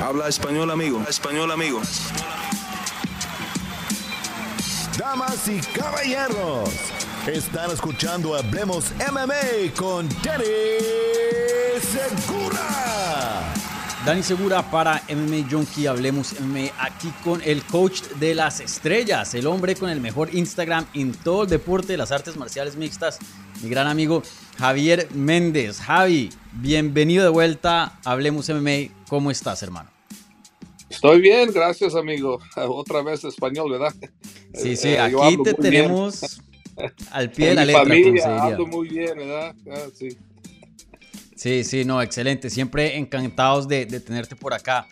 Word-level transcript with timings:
Habla 0.00 0.28
español, 0.28 0.70
amigo. 0.70 1.04
Español, 1.08 1.50
amigo. 1.50 1.82
Damas 4.96 5.48
y 5.48 5.60
caballeros, 5.60 6.70
están 7.26 7.72
escuchando 7.72 8.36
Hablemos 8.36 8.92
MMA 9.10 9.74
con 9.76 10.08
Danny 10.22 10.44
Segura. 11.80 13.54
Dani 14.06 14.22
Segura 14.22 14.62
para 14.70 15.02
MMA 15.08 15.50
Junkie, 15.50 15.88
hablemos 15.88 16.34
MMA 16.40 16.70
aquí 16.78 17.12
con 17.24 17.42
el 17.42 17.64
coach 17.64 18.02
de 18.20 18.36
las 18.36 18.60
estrellas, 18.60 19.34
el 19.34 19.48
hombre 19.48 19.74
con 19.74 19.90
el 19.90 20.00
mejor 20.00 20.32
Instagram 20.32 20.86
en 20.94 21.12
todo 21.12 21.42
el 21.42 21.48
deporte 21.48 21.88
de 21.88 21.98
las 21.98 22.12
artes 22.12 22.36
marciales 22.36 22.76
mixtas, 22.76 23.18
mi 23.62 23.68
gran 23.68 23.88
amigo 23.88 24.22
Javier 24.58 25.08
Méndez. 25.12 25.80
Javi, 25.80 26.30
bienvenido 26.52 27.24
de 27.24 27.30
vuelta, 27.30 27.98
hablemos 28.04 28.48
MMA, 28.48 28.97
¿cómo 29.08 29.30
estás 29.30 29.62
hermano? 29.62 29.90
Estoy 30.88 31.20
bien, 31.20 31.50
gracias 31.52 31.94
amigo. 31.94 32.38
Otra 32.56 33.02
vez 33.02 33.24
español, 33.24 33.72
¿verdad? 33.72 33.94
Sí, 34.54 34.76
sí, 34.76 34.88
eh, 34.88 35.00
aquí 35.00 35.36
te 35.42 35.54
tenemos 35.54 36.40
al 37.10 37.30
pie 37.30 37.48
de 37.48 37.54
la 37.54 37.64
letra. 37.64 37.82
Familia, 37.82 38.42
hablo 38.42 38.66
muy 38.66 38.88
bien, 38.88 39.18
¿verdad? 39.18 39.54
Ah, 39.70 39.86
sí. 39.92 40.16
Sí, 41.38 41.62
sí, 41.62 41.84
no, 41.84 42.02
excelente. 42.02 42.50
Siempre 42.50 42.96
encantados 42.96 43.68
de, 43.68 43.86
tenerte 43.86 44.34
por 44.34 44.54
acá. 44.54 44.88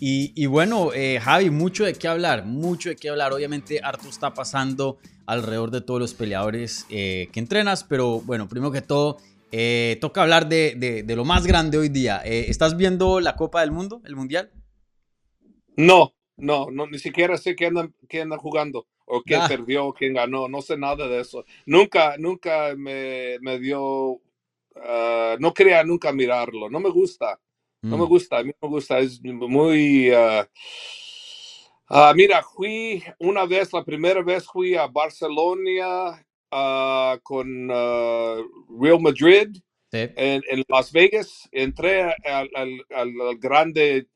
Y, 0.00 0.46
bueno, 0.46 0.92
eh, 0.94 1.18
Javi, 1.20 1.50
mucho 1.50 1.84
de 1.84 1.92
qué 1.92 2.06
hablar, 2.06 2.46
mucho 2.46 2.88
de 2.88 2.94
qué 2.94 3.08
hablar. 3.08 3.32
Obviamente, 3.32 3.80
harto 3.82 4.08
está 4.08 4.32
pasando 4.32 4.98
alrededor 5.26 5.72
de 5.72 5.80
todos 5.80 5.98
los 5.98 6.14
peleadores 6.14 6.86
eh, 6.88 7.28
que 7.32 7.40
entrenas, 7.40 7.82
pero 7.82 8.20
bueno, 8.20 8.48
primero 8.48 8.70
que 8.70 8.80
todo, 8.80 9.18
eh, 9.52 9.98
toca 10.00 10.22
hablar 10.22 10.48
de, 10.48 11.04
lo 11.08 11.24
más 11.24 11.46
grande 11.46 11.78
hoy 11.78 11.88
día. 11.88 12.18
¿Estás 12.24 12.76
viendo 12.76 13.20
la 13.20 13.36
Copa 13.36 13.60
del 13.60 13.72
Mundo, 13.72 14.02
el 14.04 14.16
Mundial? 14.16 14.50
No, 15.76 16.14
no, 16.36 16.70
no 16.70 16.86
ni 16.86 16.98
siquiera 16.98 17.36
sé 17.36 17.54
quién 17.54 17.78
anda, 17.78 17.92
quién 18.08 18.24
anda 18.24 18.38
jugando 18.38 18.86
o 19.06 19.22
quién 19.22 19.40
ah. 19.42 19.48
perdió, 19.48 19.92
quién 19.92 20.14
ganó, 20.14 20.48
no 20.48 20.60
sé 20.60 20.76
nada 20.76 21.08
de 21.08 21.20
eso. 21.20 21.44
Nunca, 21.66 22.16
nunca 22.18 22.74
me, 22.76 23.38
me 23.40 23.58
dio 23.58 24.20
Ah, 24.84 25.36
no 25.38 25.52
quería 25.52 25.82
nunca 25.84 26.12
mirarlo, 26.12 26.68
no 26.70 26.80
me 26.80 26.90
gusta, 26.90 27.40
no 27.82 27.96
me 27.96 28.04
mm. 28.04 28.08
gusta, 28.08 28.38
a 28.38 28.42
mí 28.42 28.52
me 28.60 28.68
gusta, 28.68 28.98
es 28.98 29.20
muy... 29.22 30.10
Uh, 31.90 32.14
mira, 32.14 32.42
fui 32.42 33.02
una 33.18 33.46
vez, 33.46 33.72
la 33.72 33.82
primera 33.82 34.22
vez 34.22 34.46
fui 34.46 34.74
a 34.74 34.86
Barcelona 34.86 36.22
con 37.22 37.68
Real 37.68 39.00
Madrid 39.00 39.48
en, 39.92 40.64
Las 40.68 40.92
Vegas, 40.92 41.48
entré 41.52 42.02
al, 42.02 42.50
al, 42.94 43.38
grande 43.38 44.06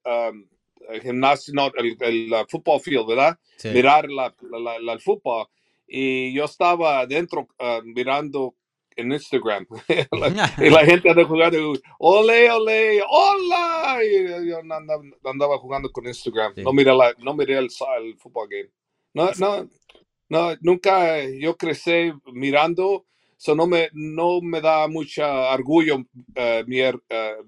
gimnasio, 1.03 1.55
no, 1.55 1.71
el, 1.77 1.97
el, 2.01 2.47
football 2.49 2.81
field, 2.81 3.07
¿verdad? 3.07 3.39
Mirar 3.65 4.11
la, 4.11 4.35
el 4.93 5.01
fútbol. 5.01 5.47
Y 5.87 6.33
yo 6.35 6.45
estaba 6.45 7.01
adentro 7.01 7.49
mirando 7.85 8.55
en 8.97 9.13
Instagram. 9.13 9.67
y 10.59 10.71
la 10.71 10.85
gente 10.85 11.11
anda 11.11 11.25
jugando, 11.25 11.75
ole, 11.99 12.51
ole, 12.51 13.03
hola. 13.09 13.99
Y 14.05 14.49
yo 14.49 14.59
andaba, 14.59 15.59
jugando 15.59 15.91
con 15.91 16.07
Instagram. 16.07 16.55
No 16.57 16.73
miré, 16.73 16.95
la, 16.95 17.15
no 17.19 17.35
miré 17.35 17.59
el, 17.59 17.69
el 17.99 18.17
fútbol 18.19 18.49
game. 18.49 18.71
No, 19.15 19.31
no, 19.39 19.69
no, 20.33 20.57
nunca 20.63 21.23
yo 21.29 21.59
crecí 21.59 22.11
mirando, 22.33 23.05
eso 23.39 23.55
no 23.55 23.67
me, 23.67 23.91
no 23.93 24.41
me 24.41 24.63
da 24.63 24.89
mucha 24.89 25.53
orgullo 25.53 25.97
uh, 25.97 26.67
mier, 26.67 26.95
uh, 26.95 27.45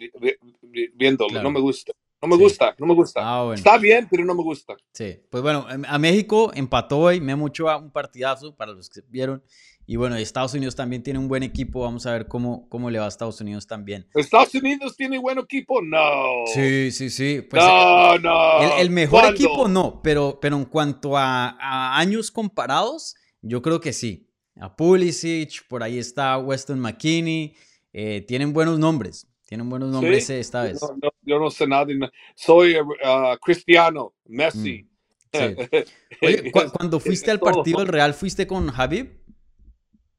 viéndolo, 0.95 1.43
no 1.43 1.51
me 1.51 1.61
gusta. 1.61 1.93
No 2.21 2.29
me 2.29 2.37
gusta, 2.37 2.75
no 2.79 2.87
me 2.87 2.95
gusta. 2.95 3.21
Ah, 3.23 3.53
Está 3.55 3.77
bien, 3.77 4.09
pero 4.11 4.25
no 4.25 4.35
me 4.35 4.43
gusta. 4.43 4.75
Sí, 4.93 5.19
pues 5.29 5.43
bueno, 5.43 5.67
a 5.69 5.99
México 5.99 6.51
empató 6.55 6.99
hoy, 6.99 7.21
me 7.21 7.37
mucho 7.37 7.67
un 7.77 7.91
partidazo 7.91 8.55
para 8.55 8.73
los 8.73 8.89
que 8.89 9.01
vieron. 9.09 9.43
Y 9.87 9.97
bueno, 9.97 10.17
Estados 10.17 10.55
Unidos 10.55 10.75
también 10.75 11.03
tiene 11.03 11.19
un 11.19 11.29
buen 11.29 11.43
equipo. 11.43 11.81
Vamos 11.81 12.07
a 12.07 12.13
ver 12.13 12.27
cómo, 12.27 12.69
cómo 12.71 12.91
le 12.91 12.99
va 12.99 13.05
a 13.05 13.09
Estados 13.09 13.41
Unidos 13.41 13.67
también. 13.67 14.07
¿Estados 14.15 14.55
Unidos 14.55 14.97
tiene 14.97 15.19
buen 15.19 15.39
equipo? 15.39 15.83
No. 15.83 16.47
Sí, 16.47 16.91
sí, 16.91 17.11
sí. 17.11 17.43
Pues, 17.49 17.63
no, 17.63 18.19
no. 18.19 18.79
El, 18.79 18.91
mejor 18.91 19.27
equipo 19.27 19.69
no, 19.69 20.01
pero, 20.03 20.39
pero 20.41 20.57
en 20.57 20.65
cuanto 20.65 21.19
a, 21.19 21.99
años 21.99 22.31
comparados, 22.31 23.15
yo 23.43 23.61
creo 23.61 23.81
que 23.81 23.93
sí. 23.93 24.31
A 24.59 24.75
Pulisic, 24.75 25.67
por 25.69 25.83
ahí 25.83 25.99
está 25.99 26.39
Weston 26.39 26.81
McKinney. 26.81 27.55
Eh, 27.93 28.23
tienen 28.27 28.53
buenos 28.53 28.79
nombres. 28.79 29.27
Tienen 29.45 29.69
buenos 29.69 29.91
nombres 29.91 30.31
esta 30.31 30.63
vez. 30.63 30.81
yo 31.23 31.39
no 31.39 31.51
sé 31.51 31.67
nada. 31.67 31.87
Soy 32.35 32.77
uh, 32.77 33.37
Cristiano, 33.43 34.15
Messi. 34.25 34.83
Mm, 34.83 34.89
Oye, 36.23 36.53
cuando 36.53 37.01
fuiste 37.01 37.31
al 37.31 37.41
partido 37.41 37.81
del 37.81 37.89
Real, 37.89 38.15
¿fuiste 38.15 38.47
con 38.47 38.69
Javib? 38.71 39.24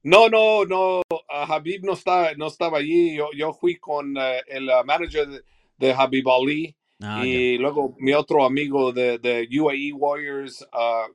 No, 0.05 0.29
no, 0.29 0.65
no, 0.65 1.01
Habib 1.27 1.83
no, 1.83 1.93
está, 1.93 2.35
no 2.35 2.45
estaba 2.45 2.77
allí. 2.77 3.15
Yo, 3.15 3.29
yo 3.35 3.53
fui 3.53 3.77
con 3.77 4.15
eh, 4.15 4.43
el 4.45 4.69
uh, 4.69 4.85
manager 4.85 5.27
de, 5.27 5.41
de 5.79 5.93
Habib 5.93 6.29
Ali 6.29 6.75
ah, 7.01 7.25
y 7.25 7.57
luego 7.57 7.95
mi 7.97 8.13
otro 8.13 8.45
amigo 8.45 8.93
de, 8.93 9.17
de 9.17 9.47
UAE 9.49 9.93
Warriors, 9.93 10.61
uh, 10.61 11.11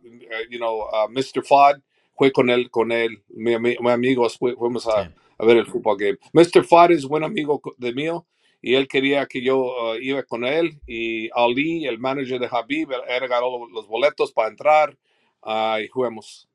you 0.51 0.59
know, 0.59 0.89
uh, 0.89 1.09
Mr. 1.09 1.45
Fod, 1.45 1.81
fue 2.17 2.33
con 2.33 2.51
él, 2.51 2.69
con 2.69 2.91
él, 2.91 3.23
mi, 3.29 3.57
mi, 3.61 3.77
amigo, 3.89 4.29
fuimos 4.29 4.89
a, 4.89 5.15
a, 5.39 5.47
ver 5.47 5.59
el 5.59 5.67
fútbol 5.67 5.97
game. 5.97 6.19
Mr. 6.33 6.65
Fod 6.65 6.91
es 6.91 7.05
buen 7.07 7.23
amigo 7.23 7.63
de 7.79 7.93
mío 7.93 8.27
y 8.61 8.75
él 8.75 8.89
quería 8.89 9.25
que 9.27 9.41
yo 9.41 9.95
iba 10.01 10.25
con 10.25 10.45
él 10.45 10.81
y 10.85 11.31
Ali, 11.33 11.87
el 11.87 12.01
manager 12.01 12.41
de 12.41 12.49
Habib, 12.51 12.91
él 12.91 13.21
regaló 13.21 13.69
los 13.69 13.87
boletos 13.87 14.33
para 14.33 14.49
entrar 14.49 14.99
y 15.81 15.87
jugamos. 15.87 16.49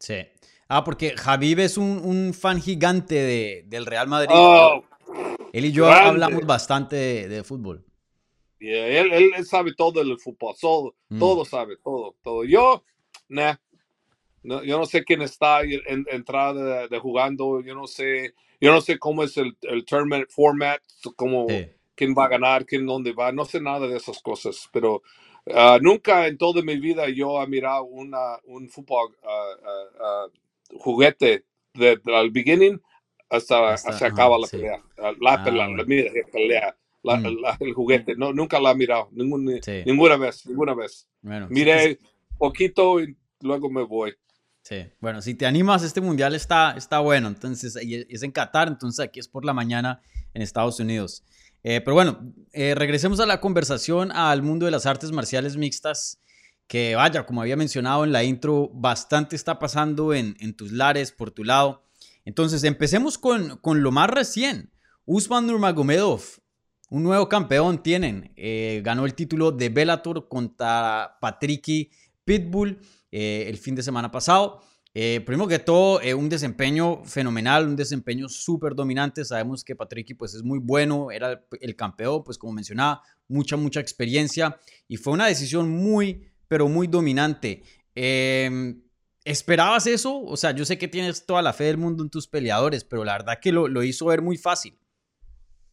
Sí. 0.00 0.26
Ah, 0.68 0.84
porque 0.84 1.16
Javib 1.16 1.60
es 1.60 1.78
un, 1.78 2.00
un 2.04 2.34
fan 2.34 2.60
gigante 2.60 3.14
de, 3.14 3.64
del 3.66 3.86
Real 3.86 4.06
Madrid. 4.06 4.34
Oh, 4.34 4.84
él 5.52 5.64
y 5.64 5.72
yo 5.72 5.90
hablamos 5.90 6.44
bastante 6.44 7.28
de, 7.28 7.42
fútbol. 7.42 7.84
él, 8.60 9.32
él, 9.34 9.46
sabe 9.46 9.74
todo 9.74 10.04
del 10.04 10.18
fútbol, 10.18 10.54
todo, 10.60 10.94
mm. 11.08 11.18
todo 11.18 11.44
sabe, 11.46 11.76
todo, 11.82 12.16
todo. 12.22 12.44
Yo, 12.44 12.84
nah, 13.28 13.56
no, 14.42 14.62
yo 14.62 14.78
no 14.78 14.84
sé 14.84 15.04
quién 15.04 15.22
está 15.22 15.62
en, 15.62 16.04
entrada 16.10 16.86
de, 16.86 16.98
jugando, 16.98 17.62
yo 17.62 17.74
no 17.74 17.86
sé, 17.86 18.34
yo 18.60 18.70
no 18.70 18.82
sé 18.82 18.98
cómo 18.98 19.24
es 19.24 19.38
el, 19.38 19.56
el 19.62 19.86
tournament 19.86 20.28
format, 20.28 20.82
cómo, 21.16 21.46
quién 21.94 22.14
va 22.16 22.26
a 22.26 22.28
ganar, 22.28 22.66
quién 22.66 22.86
dónde 22.86 23.12
va, 23.12 23.32
no 23.32 23.44
sé 23.44 23.60
nada 23.60 23.88
de 23.88 23.96
esas 23.96 24.20
cosas, 24.20 24.68
pero 24.72 25.02
ah, 25.54 25.78
nunca 25.80 26.26
en 26.26 26.36
toda 26.36 26.62
mi 26.62 26.78
vida 26.78 27.08
yo 27.08 27.42
he 27.42 27.46
mirado 27.46 27.84
una, 27.84 28.38
un 28.44 28.68
fútbol 28.68 29.16
uh, 29.22 30.30
juguete 30.76 31.44
desde 31.74 32.00
el 32.20 32.30
beginning 32.30 32.80
hasta, 33.28 33.76
se 33.76 34.04
acaba 34.04 34.38
la 34.38 34.46
pelea. 34.46 34.82
La, 35.20 35.34
ah, 35.34 35.44
pelea, 35.44 36.76
mm. 37.02 37.26
el 37.60 37.72
juguete. 37.74 38.14
No, 38.16 38.32
nunca 38.32 38.58
la 38.60 38.72
he 38.72 38.74
mirado, 38.74 39.08
ninguna 39.12 40.16
vez, 40.16 40.46
ninguna 40.46 40.74
vez. 40.74 41.08
Bueno, 41.20 41.46
Miré 41.50 41.98
poquito 42.38 43.00
y 43.00 43.16
luego 43.40 43.70
me 43.70 43.82
voy. 43.82 44.14
Sí, 44.62 44.84
bueno, 45.00 45.22
si 45.22 45.34
te 45.34 45.46
animas, 45.46 45.82
este 45.82 46.00
mundial 46.00 46.34
está, 46.34 46.74
está 46.76 46.98
bueno. 47.00 47.28
Entonces, 47.28 47.76
es 47.76 48.22
en 48.22 48.32
Qatar, 48.32 48.68
entonces 48.68 49.00
aquí 49.00 49.18
es 49.18 49.28
por 49.28 49.44
la 49.44 49.54
mañana 49.54 50.02
en 50.34 50.42
Estados 50.42 50.78
Unidos. 50.78 51.24
Eh, 51.64 51.80
pero 51.80 51.94
bueno, 51.94 52.32
eh, 52.52 52.74
regresemos 52.74 53.18
a 53.20 53.26
la 53.26 53.40
conversación 53.40 54.12
al 54.12 54.42
mundo 54.42 54.66
de 54.66 54.72
las 54.72 54.86
artes 54.86 55.10
marciales 55.10 55.56
mixtas 55.56 56.20
que 56.68 56.94
vaya, 56.94 57.24
como 57.24 57.40
había 57.40 57.56
mencionado 57.56 58.04
en 58.04 58.12
la 58.12 58.22
intro, 58.22 58.70
bastante 58.72 59.34
está 59.34 59.58
pasando 59.58 60.12
en, 60.12 60.36
tus 60.54 60.70
lares, 60.70 61.10
por 61.10 61.30
tu 61.30 61.42
lado. 61.42 61.82
Entonces, 62.26 62.62
empecemos 62.62 63.16
con, 63.16 63.56
con 63.56 63.82
lo 63.82 63.90
más 63.90 64.10
recién. 64.10 64.70
Usman 65.06 65.46
Nurmagomedov, 65.46 66.20
un 66.90 67.02
nuevo 67.02 67.26
campeón 67.26 67.82
tienen. 67.82 68.32
Eh, 68.36 68.82
ganó 68.84 69.06
el 69.06 69.14
título 69.14 69.50
de 69.50 69.70
Bellator 69.70 70.28
contra 70.28 71.16
Patricky 71.22 71.90
Pitbull 72.26 72.78
eh, 73.10 73.46
el 73.48 73.56
fin 73.56 73.74
de 73.74 73.82
semana 73.82 74.10
pasado. 74.10 74.62
Eh, 74.92 75.22
primero 75.24 75.48
que 75.48 75.58
todo, 75.60 76.00
un 76.16 76.28
desempeño 76.28 77.02
fenomenal, 77.04 77.66
un 77.66 77.76
desempeño 77.76 78.28
súper 78.28 78.74
dominante. 78.74 79.24
Sabemos 79.24 79.64
que 79.64 79.74
Patricky 79.74 80.12
pues, 80.12 80.34
es 80.34 80.42
muy 80.42 80.58
bueno, 80.58 81.10
era 81.10 81.32
el, 81.32 81.40
el 81.62 81.76
campeón, 81.76 82.22
pues 82.24 82.36
como 82.36 82.52
mencionaba, 82.52 83.02
mucha, 83.26 83.56
mucha 83.56 83.80
experiencia. 83.80 84.58
Y 84.86 84.98
fue 84.98 85.14
una 85.14 85.26
decisión 85.26 85.70
muy, 85.70 86.28
pero 86.48 86.68
muy 86.68 86.86
dominante. 86.86 87.62
Em, 87.94 88.82
¿Esperabas 89.24 89.86
eso? 89.86 90.22
O 90.22 90.36
sea, 90.36 90.52
yo 90.52 90.64
sé 90.64 90.78
que 90.78 90.88
tienes 90.88 91.26
toda 91.26 91.42
la 91.42 91.52
fe 91.52 91.64
del 91.64 91.76
mundo 91.76 92.02
en 92.02 92.10
tus 92.10 92.26
peleadores, 92.26 92.84
pero 92.84 93.04
la 93.04 93.12
verdad 93.12 93.38
que 93.40 93.52
lo, 93.52 93.68
lo 93.68 93.82
hizo 93.82 94.06
ver 94.06 94.22
muy 94.22 94.38
fácil. 94.38 94.78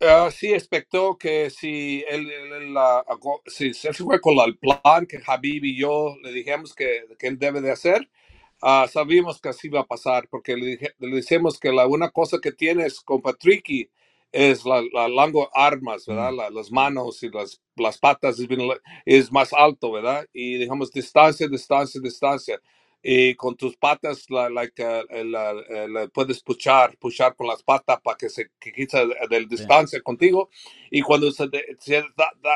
Uh, 0.02 0.30
sí, 0.30 0.54
expectó 0.54 1.18
que 1.18 1.50
si 1.50 2.04
él, 2.10 2.30
si 3.48 3.74
se 3.74 3.94
fue 3.94 4.20
con 4.20 4.38
el 4.40 4.58
plan 4.58 5.06
que 5.08 5.22
Habib 5.26 5.64
y 5.64 5.78
yo 5.78 6.18
le 6.22 6.34
dijimos 6.34 6.76
que, 6.76 7.06
que 7.18 7.28
él 7.28 7.40
debe 7.40 7.62
de 7.62 7.72
hacer, 7.72 8.10
uh, 8.62 8.88
sabíamos 8.90 9.40
que 9.40 9.50
así 9.50 9.68
iba 9.68 9.80
a 9.80 9.86
pasar, 9.86 10.28
porque 10.30 10.58
le, 10.58 10.66
dije, 10.66 10.94
le 11.00 11.16
decimos 11.16 11.58
que 11.58 11.72
la 11.72 11.88
una 11.88 12.10
cosa 12.10 12.40
que 12.42 12.52
tienes 12.52 13.00
con 13.00 13.22
Patricky 13.22 13.90
es 14.32 14.66
la, 14.66 14.82
la 14.92 15.08
largo 15.08 15.50
armas, 15.54 16.06
¿verdad? 16.06 16.32
las 16.52 16.72
manos 16.72 17.24
y 17.24 17.30
las, 17.30 17.62
las 17.76 17.98
patas 17.98 18.38
es, 19.06 19.32
más 19.32 19.54
alto, 19.54 19.92
¿verdad? 19.92 20.28
Y 20.34 20.58
digamos 20.58 20.92
distancia, 20.92 21.48
distancia, 21.48 22.02
distancia. 22.02 22.62
Y 23.02 23.36
con 23.36 23.56
tus 23.56 23.78
patas 23.78 24.26
la, 24.30 24.50
like, 24.50 24.84
uh, 24.84 26.10
puedes 26.12 26.42
puchar, 26.42 26.98
puchar 26.98 27.36
con 27.36 27.48
las 27.48 27.62
patas 27.62 28.02
para 28.02 28.18
que 28.18 28.30
se 28.30 28.50
que 28.60 28.74
quita 28.74 29.06
de, 29.06 29.46
distancia 29.46 30.02
contigo. 30.02 30.50
Y 30.90 31.02
cuando 31.02 31.32
se, 31.32 31.48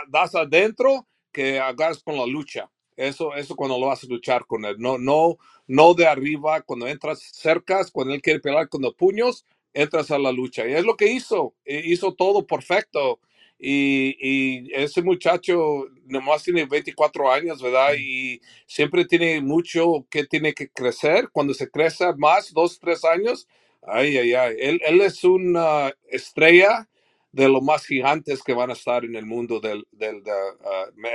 das 0.07 0.35
adentro, 0.35 1.07
que 1.31 1.59
hagas 1.59 2.01
con 2.03 2.17
la 2.17 2.25
lucha. 2.25 2.69
Eso, 2.97 3.33
eso 3.35 3.55
cuando 3.55 3.79
lo 3.79 3.85
vas 3.87 4.03
a 4.03 4.07
luchar 4.07 4.45
con 4.45 4.65
él. 4.65 4.75
No, 4.79 4.97
no, 4.97 5.37
no 5.67 5.93
de 5.93 6.07
arriba, 6.07 6.61
cuando 6.61 6.87
entras 6.87 7.21
cerca, 7.31 7.85
cuando 7.93 8.13
él 8.13 8.21
quiere 8.21 8.39
pelear 8.39 8.67
con 8.67 8.81
los 8.81 8.95
puños, 8.95 9.45
entras 9.73 10.11
a 10.11 10.19
la 10.19 10.31
lucha. 10.31 10.67
Y 10.67 10.73
es 10.73 10.83
lo 10.85 10.95
que 10.95 11.11
hizo, 11.11 11.55
e 11.65 11.81
hizo 11.85 12.13
todo 12.13 12.45
perfecto. 12.45 13.19
Y, 13.57 14.15
y, 14.21 14.73
ese 14.73 15.01
muchacho 15.01 15.87
nomás 16.05 16.43
tiene 16.43 16.65
24 16.65 17.31
años, 17.31 17.61
¿verdad? 17.61 17.93
Y 17.99 18.39
siempre 18.65 19.05
tiene 19.05 19.41
mucho 19.41 20.05
que 20.09 20.25
tiene 20.25 20.53
que 20.53 20.69
crecer. 20.69 21.29
Cuando 21.31 21.53
se 21.53 21.69
crece 21.69 22.05
más, 22.17 22.53
dos, 22.53 22.79
tres 22.79 23.03
años, 23.03 23.47
ay, 23.81 24.17
ay, 24.17 24.33
ay. 24.33 24.55
Él, 24.59 24.81
él 24.85 25.01
es 25.01 25.23
una 25.23 25.93
estrella 26.09 26.87
de 27.31 27.49
los 27.49 27.61
más 27.61 27.85
gigantes 27.85 28.41
que 28.43 28.53
van 28.53 28.69
a 28.69 28.73
estar 28.73 29.03
en 29.05 29.15
el 29.15 29.25
mundo 29.25 29.59
del, 29.59 29.85
del 29.91 30.23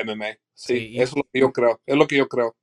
MMA. 0.05 0.27
Ah, 0.27 0.39
sí, 0.55 0.95
eso 0.97 1.03
es 1.03 1.17
lo 1.17 1.25
que 1.33 1.41
yo 1.41 1.53
creo. 1.53 1.81
Es 1.87 1.97
lo 1.97 2.07
que 2.07 2.17
yo 2.17 2.29
creo 2.29 2.55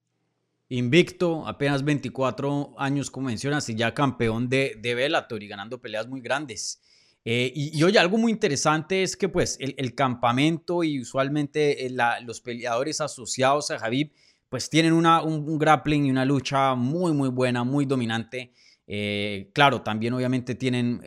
invicto, 0.71 1.45
apenas 1.45 1.83
24 1.83 2.75
años, 2.77 3.12
como 3.12 3.27
mencionas, 3.27 3.68
y 3.69 3.75
ya 3.75 3.94
campeón 3.94 4.47
de, 4.47 4.77
de 4.79 4.95
Bellator 4.95 5.44
y 5.44 5.47
ganando 5.47 5.81
peleas 5.81 6.07
muy 6.07 6.21
grandes. 6.21 6.81
Eh, 7.25 7.51
y, 7.53 7.83
oye, 7.83 8.00
algo 8.00 8.18
muy 8.18 8.31
interesante 8.31 9.03
es 9.03 9.15
que 9.15 9.29
pues 9.29 9.57
el, 9.59 9.94
campamento 9.94 10.83
y 10.83 11.00
usualmente 11.01 11.85
eh, 11.85 11.95
los 12.23 12.41
peleadores 12.41 13.00
asociados 13.00 13.69
a 13.69 13.77
Javib 13.77 14.12
pues 14.50 14.69
tienen 14.69 14.94
una, 14.94 15.21
un, 15.21 15.59
grappling 15.59 16.06
y 16.06 16.12
una 16.12 16.25
lucha 16.25 16.74
muy 16.74 17.13
muy 17.13 17.29
buena, 17.29 17.63
muy 17.63 17.85
dominante. 17.85 18.53
Eh, 18.88 19.51
claro, 19.53 19.81
también 19.81 20.13
obviamente 20.13 20.56
tienen 20.56 21.01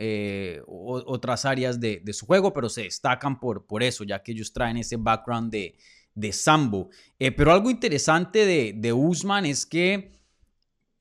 otras 0.66 1.44
áreas 1.44 1.80
de, 1.80 2.00
de, 2.02 2.12
su 2.12 2.26
juego, 2.26 2.52
pero 2.52 2.68
se 2.68 2.82
destacan 2.82 3.40
por, 3.40 3.66
por 3.66 3.82
eso, 3.82 4.04
ya 4.04 4.22
que 4.22 4.32
ellos 4.32 4.52
traen 4.52 4.76
ese 4.76 4.96
background 4.96 5.50
de, 5.50 5.74
de 6.14 6.32
Sambo. 6.32 6.90
Eh, 7.18 7.32
pero 7.32 7.52
algo 7.52 7.70
interesante 7.70 8.46
de, 8.46 8.72
de 8.76 8.92
Usman 8.92 9.46
es 9.46 9.66
que 9.66 10.14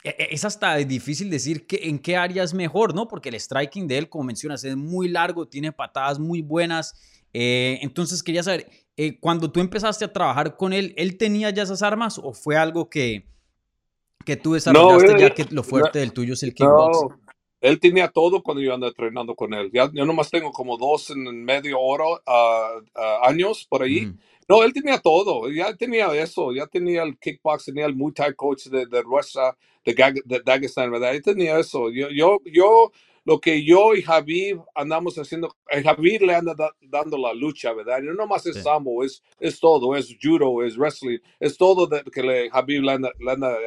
e, 0.04 0.10
e, 0.10 0.28
es 0.32 0.44
hasta 0.44 0.76
difícil 0.78 1.30
decir 1.30 1.66
que, 1.66 1.80
en 1.84 2.00
qué 2.00 2.18
área 2.18 2.44
es 2.44 2.54
mejor, 2.54 2.94
¿no? 2.94 3.08
Porque 3.08 3.30
el 3.30 3.40
striking 3.40 3.88
de 3.88 4.00
él, 4.00 4.10
como 4.10 4.26
mencionas, 4.26 4.64
es 4.64 4.76
muy 4.76 5.08
largo, 5.08 5.48
tiene 5.48 5.72
patadas 5.72 6.20
muy 6.20 6.42
buenas. 6.42 6.96
Eh, 7.34 7.80
entonces 7.82 8.22
quería 8.22 8.44
saber, 8.44 8.70
eh, 8.98 9.18
cuando 9.20 9.52
tú 9.52 9.60
empezaste 9.60 10.06
a 10.06 10.14
trabajar 10.14 10.58
con 10.58 10.74
él, 10.74 10.94
¿él 10.98 11.18
tenía 11.18 11.50
ya 11.50 11.64
esas 11.64 11.82
armas 11.82 12.20
o 12.22 12.34
fue 12.34 12.58
algo 12.58 12.90
que, 12.90 13.26
que 14.26 14.36
tú 14.36 14.54
desarrollaste 14.54 15.20
ya 15.20 15.30
que 15.34 15.46
lo 15.50 15.64
fuerte 15.64 16.00
del 16.00 16.14
tuyo 16.14 16.34
es 16.34 16.44
el 16.44 16.54
kickboxing? 16.54 17.10
No, 17.10 17.24
él 17.62 17.80
tenía 17.80 18.10
todo 18.10 18.44
cuando 18.44 18.62
yo 18.62 18.74
ando 18.74 18.88
entrenando 18.88 19.36
con 19.36 19.54
él. 19.54 19.72
Ya, 19.74 19.90
yo 19.94 20.06
nomás 20.06 20.30
tengo 20.30 20.52
como 20.52 20.78
dos 20.78 21.12
en 21.12 21.46
medio 21.46 21.80
oro 21.80 22.22
uh, 22.28 23.26
años 23.26 23.66
por 23.70 23.84
ahí. 23.84 24.14
No, 24.50 24.64
él 24.64 24.74
tenía 24.74 25.00
todo, 25.00 25.50
ya 25.52 25.76
tenía 25.76 26.08
eso, 26.22 26.54
ya 26.54 26.68
tenía 26.68 27.04
el 27.04 27.18
kickbox, 27.18 27.66
tenía 27.66 27.86
el 27.88 27.96
Muay 27.96 28.14
Thai 28.14 28.36
coach 28.36 28.66
de, 28.68 28.86
de 28.86 29.02
Rusia, 29.02 29.58
de, 29.86 29.94
de 30.26 30.42
Dagestan, 30.46 30.92
¿verdad? 30.92 31.16
Él 31.16 31.24
tenía 31.24 31.60
eso. 31.60 31.90
Yo, 31.92 32.10
yo, 32.12 32.40
yo, 32.46 32.92
lo 33.26 33.40
que 33.42 33.64
yo 33.66 33.96
y 33.96 34.04
Javier 34.04 34.60
andamos 34.76 35.18
haciendo, 35.18 35.56
eh, 35.72 35.84
Javier 35.84 36.22
le 36.24 36.36
anda 36.36 36.56
dando 36.82 37.18
la 37.18 37.34
lucha, 37.34 37.74
¿verdad? 37.74 38.00
Y 38.04 38.06
no 38.08 38.14
nomás 38.14 38.46
es 38.46 38.62
sambo, 38.62 39.04
es, 39.04 39.24
es 39.40 39.60
todo, 39.60 39.96
es 39.96 40.16
judo, 40.22 40.64
es 40.64 40.78
wrestling, 40.78 41.20
es 41.40 41.58
todo 41.58 41.90
que 42.14 42.24
le, 42.24 42.50
Javier 42.52 42.84
le 42.84 42.92
anda, 42.94 43.12
le 43.20 43.32
anda 43.32 43.58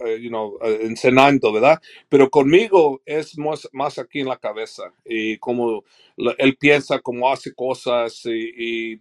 eh, 0.00 0.18
you 0.20 0.28
know, 0.28 0.58
uh, 0.60 0.86
enseñando, 0.86 1.52
¿verdad? 1.52 1.80
Pero 2.08 2.28
conmigo 2.28 3.00
es 3.06 3.38
más, 3.38 3.68
más 3.72 3.98
aquí 3.98 4.20
en 4.20 4.28
la 4.28 4.36
cabeza 4.36 4.92
y 5.04 5.38
como 5.38 5.84
él 6.16 6.56
piensa, 6.56 6.98
cómo 7.00 7.30
hace 7.30 7.54
cosas 7.54 8.22
y, 8.26 9.00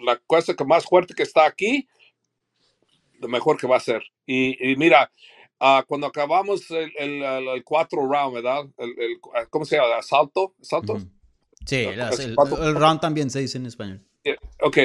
la 0.00 0.16
cosa 0.26 0.54
que 0.54 0.64
más 0.64 0.84
fuerte 0.84 1.14
que 1.14 1.24
está 1.24 1.46
aquí, 1.46 1.88
lo 3.20 3.28
mejor 3.28 3.56
que 3.56 3.66
va 3.66 3.76
a 3.76 3.80
ser. 3.80 4.02
Y, 4.26 4.76
mira, 4.76 5.10
uh, 5.60 5.82
cuando 5.86 6.06
acabamos 6.06 6.70
el, 6.70 6.92
el, 6.96 7.22
el, 7.22 7.64
cuatro 7.64 8.06
round, 8.06 8.34
¿verdad? 8.34 8.66
El, 8.78 8.94
¿Cómo 9.50 9.64
se 9.64 9.76
llama? 9.76 9.96
¿Asalto? 9.96 10.54
¿Asalto? 10.60 10.98
Sí, 11.64 11.76
el, 11.76 12.74
round 12.76 13.00
también 13.00 13.30
se 13.30 13.40
dice 13.40 13.58
en 13.58 13.66
español. 13.66 14.00
Ok, 14.62 14.78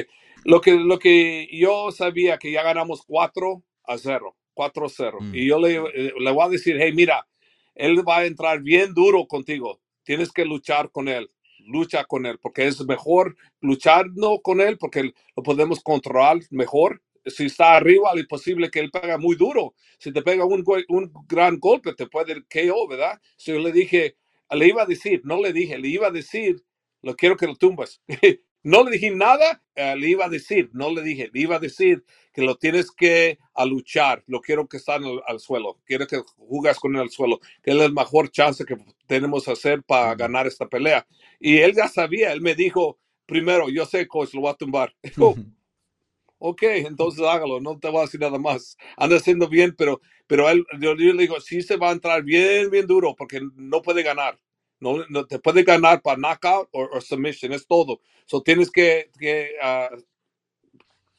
lo 0.43 0.59
que, 0.59 0.73
lo 0.73 0.97
que 0.97 1.47
yo 1.51 1.91
sabía 1.91 2.37
que 2.37 2.51
ya 2.51 2.63
ganamos 2.63 3.03
4 3.05 3.63
a 3.83 3.97
0. 3.97 4.35
4-0. 4.55 5.21
Mm. 5.21 5.35
Y 5.35 5.47
yo 5.47 5.59
le, 5.59 5.75
eh, 5.75 6.13
le 6.19 6.31
voy 6.31 6.45
a 6.45 6.49
decir, 6.49 6.77
hey, 6.79 6.93
mira, 6.93 7.27
él 7.75 8.07
va 8.07 8.19
a 8.19 8.25
entrar 8.25 8.61
bien 8.61 8.93
duro 8.93 9.25
contigo. 9.27 9.79
Tienes 10.03 10.31
que 10.31 10.45
luchar 10.45 10.91
con 10.91 11.07
él. 11.07 11.29
Lucha 11.59 12.05
con 12.05 12.25
él, 12.25 12.39
porque 12.41 12.65
es 12.67 12.83
mejor 12.85 13.35
luchar 13.61 14.07
no 14.15 14.39
con 14.39 14.61
él, 14.61 14.77
porque 14.79 15.13
lo 15.35 15.43
podemos 15.43 15.81
controlar 15.81 16.39
mejor. 16.49 17.01
Si 17.25 17.45
está 17.45 17.75
arriba, 17.75 18.11
es 18.15 18.25
posible 18.25 18.71
que 18.71 18.79
él 18.79 18.89
pega 18.89 19.17
muy 19.19 19.35
duro. 19.35 19.75
Si 19.99 20.11
te 20.11 20.23
pega 20.23 20.43
un, 20.43 20.63
un 20.89 21.13
gran 21.27 21.59
golpe, 21.59 21.93
te 21.93 22.07
puede 22.07 22.43
KO, 22.43 22.87
¿verdad? 22.87 23.21
Si 23.37 23.51
yo 23.51 23.59
le 23.59 23.71
dije, 23.71 24.15
le 24.49 24.67
iba 24.67 24.83
a 24.83 24.87
decir, 24.87 25.21
no 25.23 25.39
le 25.39 25.53
dije, 25.53 25.77
le 25.77 25.87
iba 25.87 26.07
a 26.07 26.11
decir, 26.11 26.63
lo 27.03 27.15
quiero 27.15 27.37
que 27.37 27.47
lo 27.47 27.55
tumbas. 27.55 28.01
no 28.63 28.83
le 28.83 28.91
dije 28.91 29.11
nada, 29.11 29.61
eh, 29.75 29.95
le 29.95 30.09
iba 30.09 30.25
a 30.25 30.29
decir, 30.29 30.69
no 30.73 30.91
le 30.91 31.01
dije, 31.01 31.29
le 31.33 31.41
iba 31.41 31.55
a 31.55 31.59
decir, 31.59 32.03
que 32.33 32.41
lo 32.41 32.55
tienes 32.55 32.91
que 32.91 33.39
a 33.53 33.65
luchar, 33.65 34.23
lo 34.27 34.41
quiero 34.41 34.67
que 34.67 34.77
está 34.77 34.97
al 35.27 35.39
suelo, 35.39 35.79
quiero 35.85 36.07
que 36.07 36.21
jugas 36.37 36.79
con 36.79 36.95
él 36.95 37.01
al 37.01 37.09
suelo, 37.09 37.39
que 37.61 37.71
es 37.71 37.77
la 37.77 37.89
mejor 37.89 38.31
chance 38.31 38.63
que 38.65 38.77
tenemos 39.05 39.47
hacer 39.47 39.83
para 39.83 40.15
ganar 40.15 40.47
esta 40.47 40.67
pelea. 40.67 41.05
Y 41.39 41.57
él 41.57 41.73
ya 41.75 41.87
sabía, 41.87 42.31
él 42.31 42.41
me 42.41 42.55
dijo, 42.55 42.97
primero, 43.25 43.69
yo 43.69 43.85
sé, 43.85 44.07
coach, 44.07 44.33
lo 44.33 44.41
voy 44.41 44.51
a 44.51 44.55
tumbar. 44.55 44.95
ok, 46.37 46.63
entonces 46.63 47.23
hágalo, 47.25 47.59
no 47.59 47.77
te 47.77 47.89
voy 47.89 47.99
a 47.99 48.05
decir 48.05 48.19
nada 48.19 48.39
más. 48.39 48.77
Anda 48.97 49.17
haciendo 49.17 49.47
bien, 49.49 49.75
pero, 49.77 50.01
pero 50.27 50.49
él, 50.49 50.65
yo, 50.79 50.93
le 50.95 51.13
digo, 51.13 51.39
sí 51.41 51.61
se 51.61 51.77
va 51.77 51.89
a 51.89 51.93
entrar 51.93 52.23
bien, 52.23 52.69
bien 52.69 52.87
duro, 52.87 53.15
porque 53.15 53.41
no 53.55 53.81
puede 53.81 54.03
ganar. 54.03 54.39
No, 54.81 55.05
no 55.09 55.25
te 55.25 55.39
puede 55.39 55.63
ganar 55.63 56.01
para 56.01 56.17
knockout 56.17 56.67
o 56.73 56.99
submission, 56.99 57.53
es 57.53 57.65
todo. 57.65 58.01
So 58.25 58.41
tienes 58.41 58.69
que, 58.69 59.09
que 59.17 59.51
ah, 59.61 59.89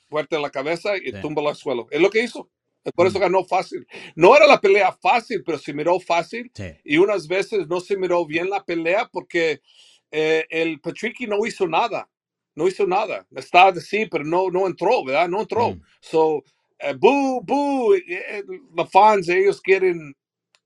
fuerte 0.09 0.37
en 0.37 0.43
la 0.43 0.51
cabeza 0.51 0.97
y 0.97 1.13
tumba 1.23 1.49
al 1.49 1.57
suelo. 1.57 1.89
Es 1.91 2.01
lo 2.01 2.11
que 2.11 2.23
hizo. 2.23 2.51
Por 2.95 3.07
eso 3.07 3.19
mm. 3.19 3.23
ganó 3.23 3.45
fácil. 3.45 3.87
No 4.15 4.37
era 4.37 4.47
la 4.47 4.61
pelea 4.61 4.93
fácil, 4.93 5.43
pero 5.45 5.59
se 5.59 5.73
miró 5.73 5.99
fácil. 6.01 6.51
Y 6.85 6.99
unas 6.99 7.27
veces 7.29 7.69
no 7.69 7.81
se 7.81 7.97
miró 7.97 8.27
bien 8.27 8.51
la 8.51 8.65
pelea 8.65 9.09
porque 9.11 9.63
eh, 10.11 10.45
el 10.51 10.81
Patricky 10.81 11.27
no 11.27 11.47
hizo 11.47 11.67
nada. 11.67 12.09
No 12.55 12.69
hizo 12.69 12.87
nada. 12.87 13.27
Estaba 13.35 13.71
así, 13.71 14.07
pero 14.07 14.25
no, 14.25 14.51
no 14.51 14.67
entró, 14.67 15.05
¿verdad? 15.05 15.29
No 15.29 15.41
entró. 15.41 15.71
Mm. 15.71 15.83
So, 16.01 16.45
eh, 16.79 16.95
boo, 16.99 17.41
boo. 17.43 17.95
Eh, 17.95 18.45
los 18.75 18.91
fans, 18.91 19.29
ellos 19.29 19.61
quieren. 19.61 20.15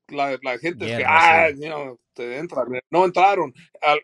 La, 0.08 0.38
la 0.42 0.58
gente 0.58 0.86
que, 0.86 1.04
ah, 1.04 1.48
te 2.14 2.38
entran. 2.38 2.68
No 2.90 3.04
entraron. 3.04 3.52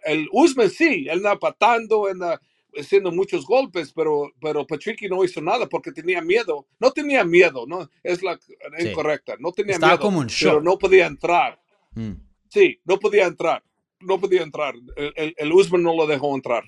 El, 0.05 0.29
Usman 0.33 0.71
sí, 0.71 1.07
él 1.09 1.19
anda 1.19 1.39
patando, 1.39 2.07
anda 2.07 2.41
haciendo 2.75 3.13
muchos 3.13 3.45
golpes, 3.45 3.93
pero, 3.93 4.31
pero 4.41 4.67
Patricky 4.67 5.09
no 5.09 5.25
hizo 5.25 5.41
nada 5.41 5.69
porque 5.69 5.93
tenía 5.93 6.21
miedo. 6.21 6.67
No 6.79 6.91
tenía 6.91 7.25
miedo, 7.25 7.67
¿no? 7.67 7.89
Es 8.03 8.23
la 8.23 8.39
incorrecta. 8.79 9.37
No 9.39 9.53
tenía 9.53 9.75
Estaba 9.75 9.93
miedo, 9.93 10.03
como 10.03 10.19
un 10.21 10.27
shock. 10.27 10.51
pero 10.51 10.63
no 10.63 10.79
podía 10.79 11.07
entrar. 11.07 11.61
Mm. 11.95 12.13
Sí, 12.49 12.81
no 12.85 12.99
podía 12.99 13.27
entrar. 13.27 13.63
No 14.01 14.21
podía 14.21 14.43
entrar. 14.43 14.75
El, 14.97 15.35
el, 15.37 15.53
Usman 15.53 15.83
no 15.83 15.95
lo 15.95 16.07
dejó 16.07 16.35
entrar. 16.35 16.65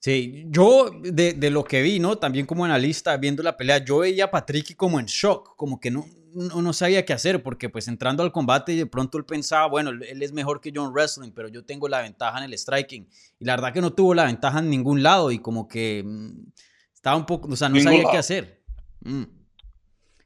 Sí, 0.00 0.44
yo 0.48 0.90
de, 1.02 1.32
de, 1.32 1.50
lo 1.50 1.64
que 1.64 1.82
vi, 1.82 1.98
¿no? 1.98 2.16
También 2.18 2.46
como 2.46 2.64
analista 2.64 3.16
viendo 3.16 3.42
la 3.42 3.56
pelea, 3.56 3.84
yo 3.84 3.98
veía 3.98 4.26
a 4.26 4.30
Patricky 4.30 4.74
como 4.74 5.00
en 5.00 5.06
shock, 5.06 5.56
como 5.56 5.80
que 5.80 5.90
no, 5.90 6.06
no, 6.34 6.72
sabía 6.72 7.04
qué 7.04 7.12
hacer, 7.12 7.42
porque 7.42 7.68
pues 7.68 7.88
entrando 7.88 8.22
al 8.22 8.30
combate 8.30 8.76
de 8.76 8.86
pronto 8.86 9.18
él 9.18 9.24
pensaba, 9.24 9.66
bueno, 9.66 9.90
él 9.90 10.22
es 10.22 10.32
mejor 10.32 10.60
que 10.60 10.72
John 10.74 10.92
Wrestling, 10.92 11.32
pero 11.32 11.48
yo 11.48 11.64
tengo 11.64 11.88
la 11.88 12.02
ventaja 12.02 12.38
en 12.38 12.44
el 12.44 12.56
striking. 12.56 13.08
Y 13.40 13.44
la 13.44 13.56
verdad 13.56 13.72
que 13.72 13.80
no 13.80 13.92
tuvo 13.92 14.14
la 14.14 14.24
ventaja 14.24 14.60
en 14.60 14.70
ningún 14.70 15.02
lado 15.02 15.32
y 15.32 15.40
como 15.40 15.66
que 15.66 16.04
mm, 16.04 16.52
estaba 16.94 17.16
un 17.16 17.26
poco, 17.26 17.48
o 17.48 17.56
sea, 17.56 17.68
no 17.68 17.80
sabía 17.80 18.04
qué 18.10 18.18
hacer. 18.18 18.62
Mm. 19.00 19.24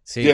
Sí. 0.05 0.31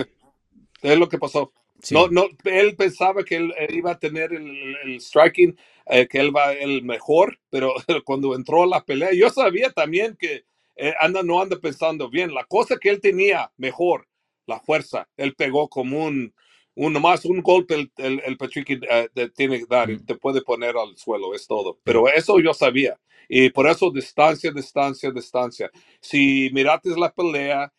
Es 0.83 0.99
lo 0.99 1.09
que 1.09 1.18
pasó. 1.18 1.52
No, 1.90 2.08
no, 2.08 2.26
él 2.44 2.76
pensaba 2.76 3.25
que 3.25 3.37
él, 3.37 3.54
iba 3.70 3.92
a 3.92 3.99
tener 3.99 4.32
el, 4.35 4.76
striking, 5.00 5.56
eh, 5.87 6.08
que 6.08 6.18
él 6.20 6.37
va 6.37 6.52
el 6.54 6.82
mejor, 6.85 7.40
pero 7.50 7.75
cuando 8.04 8.35
entró 8.35 8.64
a 8.64 8.66
la 8.66 8.85
pelea, 8.85 9.11
yo 9.14 9.30
sabía 9.30 9.70
también 9.73 10.16
que 10.18 10.44
eh, 10.76 10.94
anda, 11.00 11.23
no 11.23 11.40
anda 11.42 11.58
pensando 11.61 12.11
bien. 12.11 12.35
La 12.35 12.44
cosa 12.44 12.78
que 12.78 12.90
él 12.90 13.00
tenía 13.00 13.52
mejor 13.58 14.08
la 14.47 14.61
fuerza. 14.61 15.08
Él 15.16 15.35
pegó 15.37 15.68
como 15.68 16.04
un, 16.06 16.35
uno 16.76 17.00
más, 17.00 17.25
un 17.26 17.42
golpe 17.42 17.75
el, 17.76 17.92
el, 17.99 18.23
el 18.26 18.37
Patrick 18.38 18.70
eh, 18.90 19.08
te 19.14 19.30
tiene 19.30 19.61
que 19.61 19.66
dar 19.68 19.88
Mm. 19.90 20.04
te 20.06 20.16
puede 20.16 20.42
poner 20.42 20.76
al 20.76 20.97
suelo, 20.99 21.35
es 21.35 21.47
todo. 21.47 21.78
Pero 21.85 22.08
eso 22.08 22.40
yo 22.40 22.54
sabía. 22.54 22.99
Y 23.28 23.50
por 23.50 23.68
eso 23.68 23.90
distancia, 23.90 24.52
distancia, 24.52 25.11
distancia. 25.12 25.70
Si 26.00 26.50
miraste 26.52 26.90
la 26.99 27.12
pelea, 27.12 27.73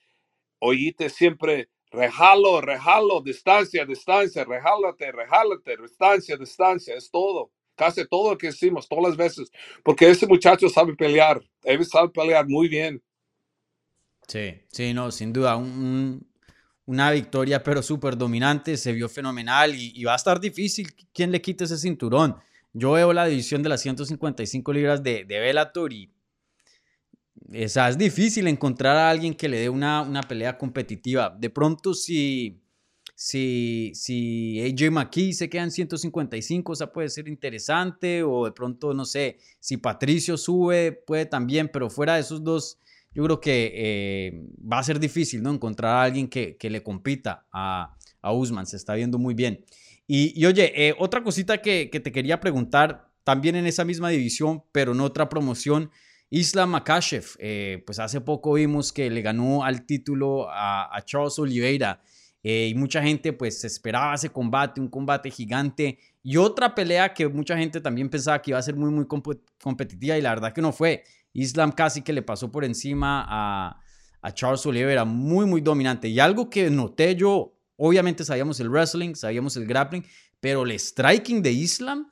oíste 0.59 1.09
siempre, 1.09 1.69
rejalo, 1.91 2.61
rejalo, 2.61 3.21
distancia, 3.21 3.85
distancia, 3.85 4.43
rejálate, 4.45 5.11
rejálate, 5.11 5.77
distancia, 5.81 6.37
distancia, 6.37 6.95
es 6.95 7.09
todo. 7.11 7.51
Casi 7.75 8.05
todo 8.07 8.31
lo 8.31 8.37
que 8.37 8.47
hicimos, 8.47 8.87
todas 8.87 9.05
las 9.09 9.17
veces. 9.17 9.49
Porque 9.83 10.09
ese 10.09 10.27
muchacho 10.27 10.69
sabe 10.69 10.95
pelear, 10.95 11.41
él 11.63 11.85
sabe 11.85 12.09
pelear 12.09 12.47
muy 12.47 12.67
bien. 12.67 13.01
Sí, 14.27 14.61
sí, 14.71 14.93
no, 14.93 15.11
sin 15.11 15.33
duda, 15.33 15.55
un- 15.55 15.65
un- 15.69 16.29
una 16.85 17.11
victoria 17.11 17.63
pero 17.63 17.81
súper 17.83 18.17
dominante, 18.17 18.77
se 18.77 18.93
vio 18.93 19.09
fenomenal 19.09 19.73
y, 19.75 20.03
va 20.03 20.13
a 20.13 20.15
estar 20.17 20.39
difícil 20.39 20.87
quién 21.13 21.31
le 21.31 21.41
quite 21.41 21.63
ese 21.65 21.77
cinturón. 21.77 22.35
Yo 22.73 22.91
veo 22.93 23.13
la 23.13 23.25
división 23.25 23.63
de 23.63 23.69
las 23.69 23.81
155 23.81 24.73
libras 24.73 25.03
de, 25.03 25.23
de 25.25 25.39
Bellator 25.39 25.93
y 25.93 26.11
sea, 27.67 27.89
es 27.89 27.97
difícil 27.97 28.47
encontrar 28.47 28.95
a 28.95 29.09
alguien 29.09 29.33
que 29.33 29.49
le 29.49 29.59
dé 29.59 29.69
una, 29.69 30.01
una 30.01 30.21
pelea 30.21 30.57
competitiva. 30.57 31.35
De 31.37 31.49
pronto, 31.49 31.93
si, 31.93 32.61
si, 33.15 33.91
si 33.95 34.61
AJ 34.61 34.91
McKee 34.91 35.33
se 35.33 35.49
queda 35.49 35.63
en 35.63 35.71
155, 35.71 36.71
o 36.71 36.75
sea, 36.75 36.91
puede 36.91 37.09
ser 37.09 37.27
interesante. 37.27 38.23
O 38.23 38.45
de 38.45 38.51
pronto, 38.51 38.93
no 38.93 39.05
sé, 39.05 39.37
si 39.59 39.77
Patricio 39.77 40.37
sube, 40.37 40.91
puede 40.91 41.25
también. 41.25 41.69
Pero 41.71 41.89
fuera 41.89 42.15
de 42.15 42.21
esos 42.21 42.43
dos, 42.43 42.79
yo 43.13 43.23
creo 43.23 43.41
que 43.41 43.71
eh, 43.73 44.47
va 44.71 44.79
a 44.79 44.83
ser 44.83 44.99
difícil, 44.99 45.41
¿no? 45.41 45.51
Encontrar 45.51 45.95
a 45.95 46.03
alguien 46.03 46.27
que, 46.27 46.55
que 46.57 46.69
le 46.69 46.83
compita 46.83 47.47
a, 47.51 47.95
a 48.21 48.33
Usman. 48.33 48.65
Se 48.65 48.77
está 48.77 48.93
viendo 48.93 49.17
muy 49.17 49.33
bien. 49.33 49.65
Y, 50.05 50.39
y 50.39 50.45
oye, 50.45 50.71
eh, 50.75 50.95
otra 50.99 51.23
cosita 51.23 51.61
que, 51.61 51.89
que 51.91 51.99
te 51.99 52.11
quería 52.11 52.39
preguntar, 52.39 53.09
también 53.23 53.55
en 53.55 53.67
esa 53.67 53.85
misma 53.85 54.09
división, 54.09 54.63
pero 54.71 54.93
en 54.93 55.01
otra 55.01 55.29
promoción. 55.29 55.91
Islam 56.29 56.69
Makashev, 56.71 57.25
eh, 57.39 57.81
pues 57.85 57.97
hace 57.97 58.21
poco 58.21 58.53
vimos 58.53 58.93
que 58.93 59.09
le 59.09 59.21
ganó 59.21 59.63
al 59.63 59.85
título 59.85 60.47
a, 60.49 61.01
Charles 61.03 61.39
Oliveira 61.39 62.01
eh, 62.43 62.67
y 62.67 62.75
mucha 62.75 63.01
gente 63.01 63.33
pues 63.33 63.63
esperaba 63.63 64.13
ese 64.13 64.29
combate, 64.29 64.79
un 64.79 64.89
combate 64.89 65.31
gigante 65.31 65.97
y 66.21 66.37
otra 66.37 66.75
pelea 66.75 67.13
que 67.13 67.27
mucha 67.27 67.57
gente 67.57 67.81
también 67.81 68.09
pensaba 68.09 68.41
que 68.41 68.51
iba 68.51 68.59
a 68.59 68.61
ser 68.61 68.75
muy 68.75 68.91
muy 68.91 69.07
comp 69.07 69.27
competitiva 69.61 70.17
y 70.17 70.21
la 70.21 70.29
verdad 70.29 70.53
que 70.53 70.61
no 70.61 70.71
fue. 70.71 71.03
Islam 71.33 71.71
casi 71.71 72.01
que 72.01 72.13
le 72.13 72.21
pasó 72.21 72.51
por 72.51 72.63
encima 72.63 73.25
a 74.21 74.31
Charles 74.33 74.65
Oliveira, 74.65 75.05
muy 75.05 75.47
muy 75.47 75.61
dominante 75.61 76.09
y 76.09 76.19
algo 76.19 76.49
que 76.49 76.69
noté 76.69 77.15
yo, 77.15 77.55
obviamente 77.75 78.23
sabíamos 78.23 78.59
el 78.59 78.69
wrestling, 78.69 79.15
sabíamos 79.15 79.57
el 79.57 79.65
grappling, 79.65 80.05
pero 80.39 80.63
el 80.63 80.77
striking 80.79 81.41
de 81.41 81.51
Islam 81.51 82.07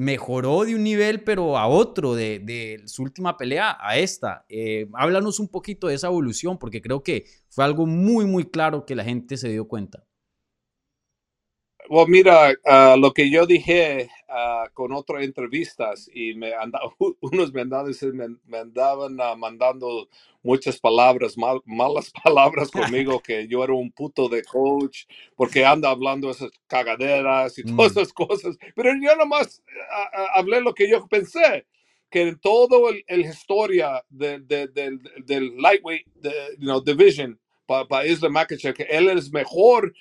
mejoró 0.00 0.64
de 0.64 0.74
un 0.74 0.82
nivel, 0.82 1.24
pero 1.24 1.58
a 1.58 1.66
otro, 1.68 2.14
de, 2.14 2.38
de 2.38 2.80
su 2.86 3.02
última 3.02 3.36
pelea 3.36 3.76
a 3.78 3.98
esta. 3.98 4.46
Eh, 4.48 4.88
háblanos 4.94 5.38
un 5.38 5.48
poquito 5.48 5.88
de 5.88 5.94
esa 5.94 6.06
evolución, 6.06 6.58
porque 6.58 6.80
creo 6.80 7.02
que 7.02 7.26
fue 7.50 7.64
algo 7.64 7.84
muy, 7.84 8.24
muy 8.24 8.44
claro 8.44 8.86
que 8.86 8.94
la 8.94 9.04
gente 9.04 9.36
se 9.36 9.50
dio 9.50 9.68
cuenta. 9.68 10.02
Bueno, 11.90 12.06
mira, 12.06 12.52
uh, 12.52 12.96
lo 12.96 13.12
que 13.12 13.28
yo 13.28 13.46
dije 13.46 14.08
uh, 14.28 14.72
con 14.74 14.92
otras 14.92 15.24
entrevistas 15.24 16.08
y 16.14 16.34
me 16.34 16.54
andaba, 16.54 16.84
unos 17.20 17.52
me 17.52 17.62
andaban, 17.62 17.92
me, 18.12 18.28
me 18.46 18.58
andaban 18.58 19.18
uh, 19.18 19.36
mandando 19.36 20.08
muchas 20.40 20.78
palabras, 20.78 21.36
mal, 21.36 21.60
malas 21.64 22.12
palabras 22.24 22.70
conmigo, 22.70 23.18
que 23.18 23.48
yo 23.48 23.64
era 23.64 23.72
un 23.72 23.90
puto 23.90 24.28
de 24.28 24.44
coach, 24.44 25.06
porque 25.34 25.64
anda 25.64 25.90
hablando 25.90 26.30
esas 26.30 26.52
cagaderas 26.68 27.58
y 27.58 27.64
todas 27.64 27.96
mm. 27.96 27.98
esas 27.98 28.12
cosas. 28.12 28.56
Pero 28.76 28.92
yo 29.02 29.16
nomás 29.16 29.60
hablé 30.36 30.60
lo 30.60 30.72
que 30.72 30.88
yo 30.88 31.04
pensé, 31.08 31.66
que 32.08 32.22
en 32.22 32.38
todo 32.38 32.90
el, 32.90 33.02
el 33.08 33.22
historia 33.22 34.04
del 34.08 34.46
de, 34.46 34.68
de, 34.68 34.96
de, 35.26 35.40
lightweight 35.40 36.06
you 36.56 36.66
know, 36.66 36.80
division 36.80 37.36
para 37.66 37.84
pa 37.84 38.06
Islam 38.06 38.32
Makachev, 38.32 38.74
que 38.74 38.86
él 38.88 39.08
es 39.08 39.32
mejor 39.32 39.92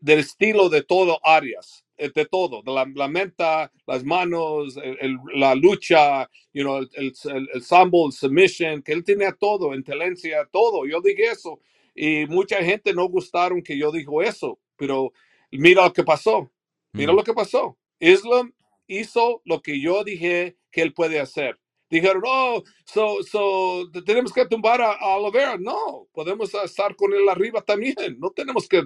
del 0.00 0.18
estilo 0.18 0.68
de 0.68 0.82
todo 0.82 1.18
áreas, 1.22 1.84
eh, 1.96 2.10
de 2.14 2.26
todo, 2.26 2.62
de 2.62 2.72
la, 2.72 2.86
la 2.94 3.08
menta, 3.08 3.72
las 3.86 4.04
manos, 4.04 4.76
el, 4.76 4.98
el, 5.00 5.18
la 5.34 5.54
lucha, 5.54 6.28
you 6.52 6.62
know, 6.62 6.78
el, 6.78 6.90
el, 6.94 7.48
el 7.54 7.62
sambo, 7.62 8.06
el 8.06 8.12
submission, 8.12 8.82
que 8.82 8.92
él 8.92 9.04
tenía 9.04 9.32
todo, 9.32 9.74
inteligencia, 9.74 10.48
todo. 10.52 10.86
Yo 10.86 11.00
dije 11.00 11.30
eso 11.30 11.60
y 11.94 12.26
mucha 12.26 12.62
gente 12.62 12.92
no 12.92 13.08
gustaron 13.08 13.62
que 13.62 13.78
yo 13.78 13.90
dijo 13.90 14.22
eso, 14.22 14.58
pero 14.76 15.12
mira 15.50 15.84
lo 15.84 15.92
que 15.92 16.04
pasó, 16.04 16.50
mira 16.92 17.12
mm. 17.12 17.16
lo 17.16 17.24
que 17.24 17.32
pasó. 17.32 17.78
Islam 17.98 18.52
hizo 18.86 19.40
lo 19.44 19.62
que 19.62 19.80
yo 19.80 20.04
dije 20.04 20.56
que 20.70 20.82
él 20.82 20.92
puede 20.92 21.18
hacer. 21.18 21.58
Dijeron, 21.90 22.22
oh, 22.26 22.62
so, 22.84 23.22
so, 23.22 23.90
tenemos 24.04 24.32
que 24.32 24.46
tumbar 24.46 24.82
a, 24.82 24.92
a 24.92 25.16
Oliveira. 25.18 25.56
No, 25.58 26.08
podemos 26.12 26.52
estar 26.54 26.96
con 26.96 27.14
él 27.14 27.28
arriba 27.28 27.62
también. 27.62 27.94
No 28.18 28.30
tenemos 28.30 28.68
que 28.68 28.82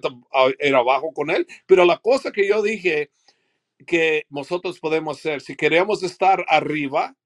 ir 0.61 0.75
abajo 0.75 1.13
con 1.15 1.31
él. 1.31 1.47
Pero 1.67 1.85
la 1.85 1.99
cosa 1.99 2.33
que 2.33 2.49
yo 2.49 2.63
dije 2.63 3.11
que 3.87 4.25
nosotros 4.31 4.81
podemos 4.81 5.19
hacer, 5.19 5.41
si 5.41 5.57
queremos 5.57 6.03
estar 6.03 6.45
arriba, 6.49 7.17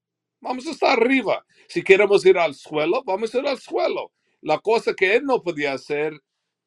vamos 0.40 0.66
a 0.66 0.70
estar 0.72 0.98
arriba. 1.00 1.44
Si 1.68 1.82
queremos 1.82 2.24
ir 2.26 2.38
al 2.38 2.54
suelo, 2.54 3.02
vamos 3.04 3.34
a 3.34 3.38
ir 3.38 3.48
al 3.48 3.58
suelo. 3.58 4.12
La 4.42 4.58
cosa 4.58 4.94
que 4.94 5.16
él 5.16 5.24
no 5.24 5.42
podía 5.42 5.72
hacer, 5.74 6.20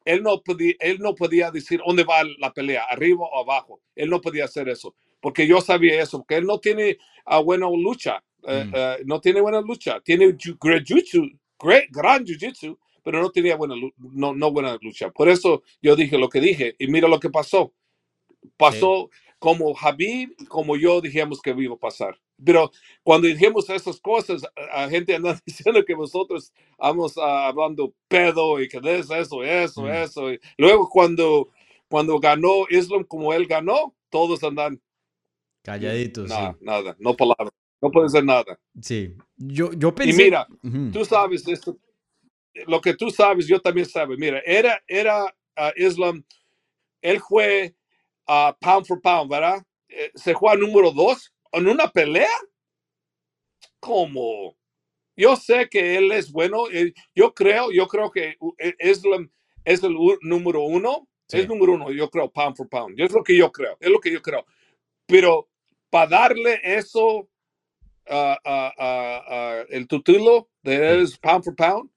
él 0.05 0.23
no 0.23 0.41
podía, 0.43 0.73
él 0.79 0.99
no 0.99 1.15
podía 1.15 1.51
decir 1.51 1.81
dónde 1.85 2.03
va 2.03 2.23
la 2.39 2.53
pelea, 2.53 2.85
arriba 2.89 3.25
o 3.25 3.39
abajo. 3.43 3.81
Él 3.95 4.09
no 4.09 4.21
podía 4.21 4.45
hacer 4.45 4.69
eso, 4.69 4.95
porque 5.21 5.47
yo 5.47 5.61
sabía 5.61 6.01
eso, 6.01 6.19
porque 6.19 6.37
él 6.37 6.45
no 6.45 6.59
tiene 6.59 6.97
uh, 7.27 7.43
buena 7.43 7.69
lucha. 7.69 8.23
Uh, 8.47 8.63
mm. 8.63 8.73
uh, 8.73 9.05
no 9.05 9.19
tiene 9.19 9.41
buena 9.41 9.59
lucha. 9.59 9.99
Tiene 9.99 10.27
jiu-jitsu, 10.37 11.37
great, 11.59 11.89
gran 11.91 12.25
jiu-jitsu, 12.25 12.77
pero 13.03 13.21
no 13.21 13.29
tenía 13.29 13.57
buena, 13.57 13.75
no, 13.97 14.33
no 14.33 14.51
buena 14.51 14.77
lucha. 14.81 15.11
Por 15.11 15.27
eso 15.27 15.63
yo 15.81 15.97
dije 15.97 16.17
lo 16.17 16.29
que 16.29 16.39
dije 16.39 16.75
y 16.79 16.87
mira 16.87 17.09
lo 17.09 17.19
que 17.19 17.29
pasó. 17.29 17.73
Pasó 18.55 19.09
sí. 19.11 19.33
como 19.37 19.75
Habib, 19.77 20.33
como 20.47 20.77
yo 20.77 21.01
dijimos 21.01 21.41
que 21.41 21.53
iba 21.57 21.75
a 21.75 21.77
pasar. 21.79 22.17
Pero 22.43 22.71
cuando 23.03 23.27
dijimos 23.27 23.69
esas 23.69 23.99
cosas, 23.99 24.43
a 24.71 24.87
gente 24.87 25.15
anda 25.15 25.37
diciendo 25.45 25.83
que 25.83 25.95
nosotros 25.95 26.53
vamos 26.77 27.17
uh, 27.17 27.21
hablando 27.21 27.93
pedo 28.07 28.61
y 28.61 28.69
que 28.69 28.77
es 28.77 29.11
eso, 29.11 29.43
eso, 29.43 29.81
mm. 29.81 29.87
eso. 29.87 30.31
Y 30.31 30.39
luego 30.57 30.87
cuando, 30.87 31.49
cuando 31.89 32.17
ganó 32.19 32.65
Islam 32.69 33.03
como 33.03 33.33
él 33.33 33.45
ganó, 33.45 33.93
todos 34.09 34.41
andan 34.41 34.81
calladitos. 35.63 36.29
Nada, 36.29 36.53
sí. 36.53 36.65
nada, 36.65 36.95
no 36.97 37.13
palabras. 37.13 37.51
No 37.81 37.91
puede 37.91 38.09
ser 38.09 38.23
nada. 38.23 38.59
Sí, 38.81 39.13
yo, 39.35 39.71
yo 39.73 39.93
pensé... 39.93 40.11
Y 40.11 40.25
mira, 40.25 40.47
uh 40.63 40.67
-huh. 40.67 40.91
tú 40.91 41.05
sabes 41.05 41.47
esto, 41.47 41.77
lo 42.65 42.81
que 42.81 42.93
tú 42.95 43.11
sabes, 43.11 43.47
yo 43.47 43.59
también 43.59 43.87
sabe. 43.87 44.17
Mira, 44.17 44.41
era, 44.45 44.81
era 44.87 45.25
uh, 45.25 45.71
Islam, 45.75 46.23
él 47.01 47.19
fue 47.19 47.75
uh, 48.27 48.51
pound 48.59 48.85
for 48.85 48.99
pound, 49.01 49.29
¿verdad? 49.29 49.63
Eh, 49.89 50.11
se 50.15 50.33
fue 50.33 50.51
a 50.51 50.55
número 50.55 50.91
dos 50.91 51.33
en 51.51 51.67
una 51.67 51.87
pelea. 51.89 52.27
¿Cómo? 53.79 54.57
Yo 55.15 55.35
sé 55.35 55.69
que 55.69 55.97
él 55.97 56.11
es 56.11 56.31
bueno. 56.31 56.65
eh, 56.71 56.93
Yo 57.15 57.33
creo, 57.33 57.71
yo 57.71 57.87
creo 57.87 58.11
que 58.11 58.37
eh, 58.57 58.75
Islam 58.79 59.31
es 59.63 59.83
el 59.83 59.95
número 60.21 60.61
uno. 60.61 61.07
Sí. 61.29 61.39
Es 61.39 61.47
número 61.47 61.73
uno, 61.73 61.91
yo 61.91 62.09
creo, 62.09 62.31
pound 62.31 62.55
for 62.55 62.69
pound. 62.69 62.99
Es 62.99 63.11
lo 63.11 63.23
que 63.23 63.35
yo 63.35 63.51
creo, 63.51 63.77
es 63.79 63.89
lo 63.89 63.99
que 63.99 64.11
yo 64.11 64.21
creo. 64.21 64.45
Pero 65.05 65.49
para 65.89 66.07
darle 66.07 66.59
eso 66.63 67.29
Uh, 68.09 69.65
el 69.69 69.87
título 69.87 70.49
de 70.63 71.01
es 71.01 71.17
pound 71.17 71.43
for 71.43 71.55
pound, 71.55 71.89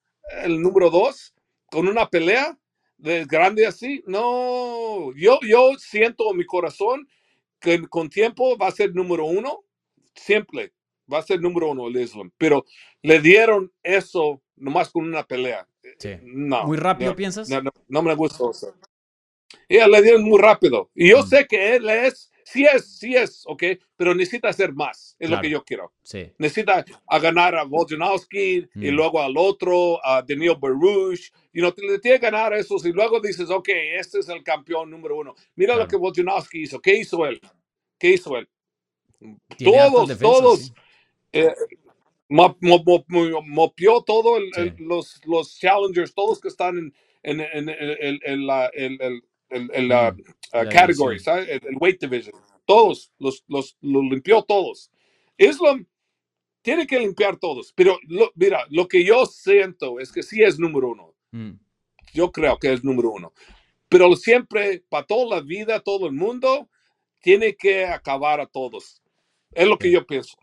el 0.42 0.60
número 0.60 0.90
dos, 0.90 1.34
con 1.70 1.86
una 1.88 2.08
pelea 2.08 2.58
de 2.98 3.24
grande 3.26 3.66
así. 3.66 4.02
No, 4.06 5.12
yo, 5.16 5.38
yo 5.42 5.72
siento 5.78 6.30
en 6.30 6.36
mi 6.38 6.44
corazón 6.44 7.08
que 7.60 7.86
con 7.88 8.08
tiempo 8.08 8.56
va 8.58 8.68
a 8.68 8.72
ser 8.72 8.94
número 8.94 9.24
uno, 9.24 9.64
siempre 10.14 10.72
va 11.12 11.18
a 11.18 11.22
ser 11.22 11.40
número 11.40 11.70
uno 11.70 11.88
el 11.88 11.96
Islam, 11.96 12.30
pero 12.38 12.64
le 13.02 13.20
dieron 13.20 13.72
eso 13.82 14.42
nomás 14.56 14.90
con 14.90 15.04
una 15.04 15.24
pelea. 15.24 15.66
Sí. 15.98 16.16
No, 16.22 16.66
Muy 16.66 16.76
rápido, 16.76 17.10
no, 17.10 17.16
¿piensas? 17.16 17.48
No, 17.48 17.62
no, 17.62 17.70
no 17.88 18.02
me 18.02 18.14
gusta 18.14 18.44
eso. 18.50 18.74
Le 19.68 20.02
dieron 20.02 20.22
muy 20.22 20.40
rápido. 20.40 20.90
Y 20.94 21.10
yo 21.10 21.20
Mm. 21.20 21.26
sé 21.26 21.46
que 21.46 21.76
él 21.76 21.88
es, 21.88 22.30
sí 22.52 22.64
es, 22.66 22.98
sí 22.98 23.16
es, 23.16 23.44
ok, 23.46 23.62
pero 23.96 24.14
necesita 24.14 24.48
hacer 24.48 24.72
más, 24.74 25.16
es 25.18 25.30
lo 25.30 25.36
Claro. 25.36 25.42
que 25.42 25.50
yo 25.50 25.64
quiero 25.64 25.92
Sí. 26.02 26.32
necesita 26.38 26.84
a 27.06 27.18
ganar 27.20 27.54
a 27.56 27.64
Volkanovski 27.64 28.68
y 28.80 28.92
Mm. 28.92 28.94
luego 28.96 29.22
al 29.22 29.36
otro, 29.36 30.04
a 30.06 30.22
Daniel 30.22 30.56
Baruch, 30.60 31.32
y 31.52 31.60
no 31.60 31.74
le 31.76 31.98
tiene 32.00 32.20
que 32.20 32.26
ganar 32.26 32.54
esos 32.54 32.84
y 32.86 32.92
luego 32.92 33.20
dices, 33.20 33.50
ok, 33.50 33.68
este 33.98 34.20
es 34.20 34.28
el 34.30 34.42
campeón 34.44 34.90
número 34.90 35.16
uno. 35.18 35.34
Mira 35.56 35.74
Claro. 35.74 35.84
lo 35.84 35.88
que 35.88 35.96
Volkanovski 35.96 36.62
hizo, 36.62 36.80
¿qué 36.80 36.96
hizo 36.98 37.26
él? 37.26 37.40
¿Qué 37.98 38.10
hizo 38.14 38.36
él? 38.36 38.48
Todos, 39.58 40.08
defensas, 40.08 40.20
todos. 40.20 40.60
sí. 40.60 40.72
eh, 41.32 41.54
mo- 42.28 42.56
mo- 42.60 42.82
mo- 42.86 43.04
mo- 43.08 43.42
mopió 43.42 44.02
todo 44.02 44.38
el- 44.38 44.52
Sí. 44.54 44.74
los, 44.78 45.20
los 45.26 45.58
challengers, 45.58 46.14
todos 46.14 46.40
que 46.40 46.48
están 46.48 46.78
en, 46.78 46.94
en, 47.22 47.40
en- 47.40 47.68
en- 47.70 47.98
en- 48.00 48.20
en 48.24 48.46
la- 48.46 48.68
el- 48.74 49.00
el- 49.02 49.22
el, 49.50 49.70
el 49.72 49.92
uh, 49.92 50.08
uh, 50.58 50.68
category, 50.70 51.18
¿sabes? 51.18 51.48
El, 51.48 51.60
el, 51.68 51.76
weight 51.78 52.00
division. 52.00 52.34
Todos, 52.64 53.12
los, 53.18 53.44
los, 53.48 53.76
los 53.80 54.02
limpió 54.04 54.42
todos. 54.42 54.90
Islam 55.36 55.86
tiene 56.62 56.86
que 56.86 56.98
limpiar 56.98 57.36
todos, 57.36 57.72
pero 57.74 57.98
lo, 58.06 58.30
mira, 58.34 58.64
lo 58.70 58.86
que 58.86 59.04
yo 59.04 59.26
siento 59.26 59.98
es 59.98 60.12
que 60.12 60.22
sí 60.22 60.42
es 60.42 60.58
número 60.58 60.90
uno. 60.90 61.14
Mm. 61.32 61.52
Yo 62.12 62.30
creo 62.30 62.58
que 62.58 62.72
es 62.72 62.84
número 62.84 63.10
uno. 63.10 63.32
Pero 63.88 64.14
siempre, 64.16 64.84
para 64.88 65.06
toda 65.06 65.36
la 65.36 65.42
vida, 65.42 65.80
todo 65.80 66.06
el 66.06 66.12
mundo, 66.12 66.68
tiene 67.20 67.56
que 67.56 67.86
acabar 67.86 68.40
a 68.40 68.46
todos. 68.46 69.02
Es 69.52 69.66
lo 69.66 69.78
que 69.78 69.90
yo 69.90 70.06
pienso. 70.06 70.36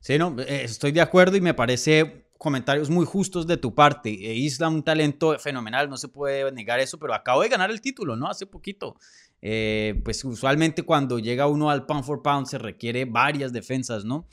Sí, 0.00 0.18
no, 0.18 0.34
eh, 0.40 0.64
estoy 0.64 0.92
de 0.92 1.02
acuerdo 1.02 1.36
y 1.36 1.40
me 1.40 1.54
parece 1.54 2.24
comentarios 2.40 2.88
muy 2.88 3.04
justos 3.04 3.46
de 3.46 3.58
tu 3.58 3.74
parte. 3.74 4.08
Eh, 4.08 4.34
Isla, 4.34 4.70
un 4.70 4.82
talento 4.82 5.38
fenomenal, 5.38 5.90
no 5.90 5.98
se 5.98 6.08
puede 6.08 6.50
negar 6.52 6.80
eso, 6.80 6.98
pero 6.98 7.12
acabo 7.12 7.42
de 7.42 7.50
ganar 7.50 7.70
el 7.70 7.82
título, 7.82 8.16
¿no? 8.16 8.28
Hace 8.28 8.46
poquito. 8.46 8.96
Eh, 9.42 10.00
pues 10.06 10.24
usualmente 10.24 10.82
cuando 10.82 11.18
llega 11.18 11.46
uno 11.46 11.68
al 11.68 11.84
pound 11.84 12.02
for 12.02 12.22
pound 12.22 12.46
se 12.46 12.56
requiere 12.56 13.04
varias 13.04 13.52
defensas, 13.52 14.04
¿no? 14.04 14.26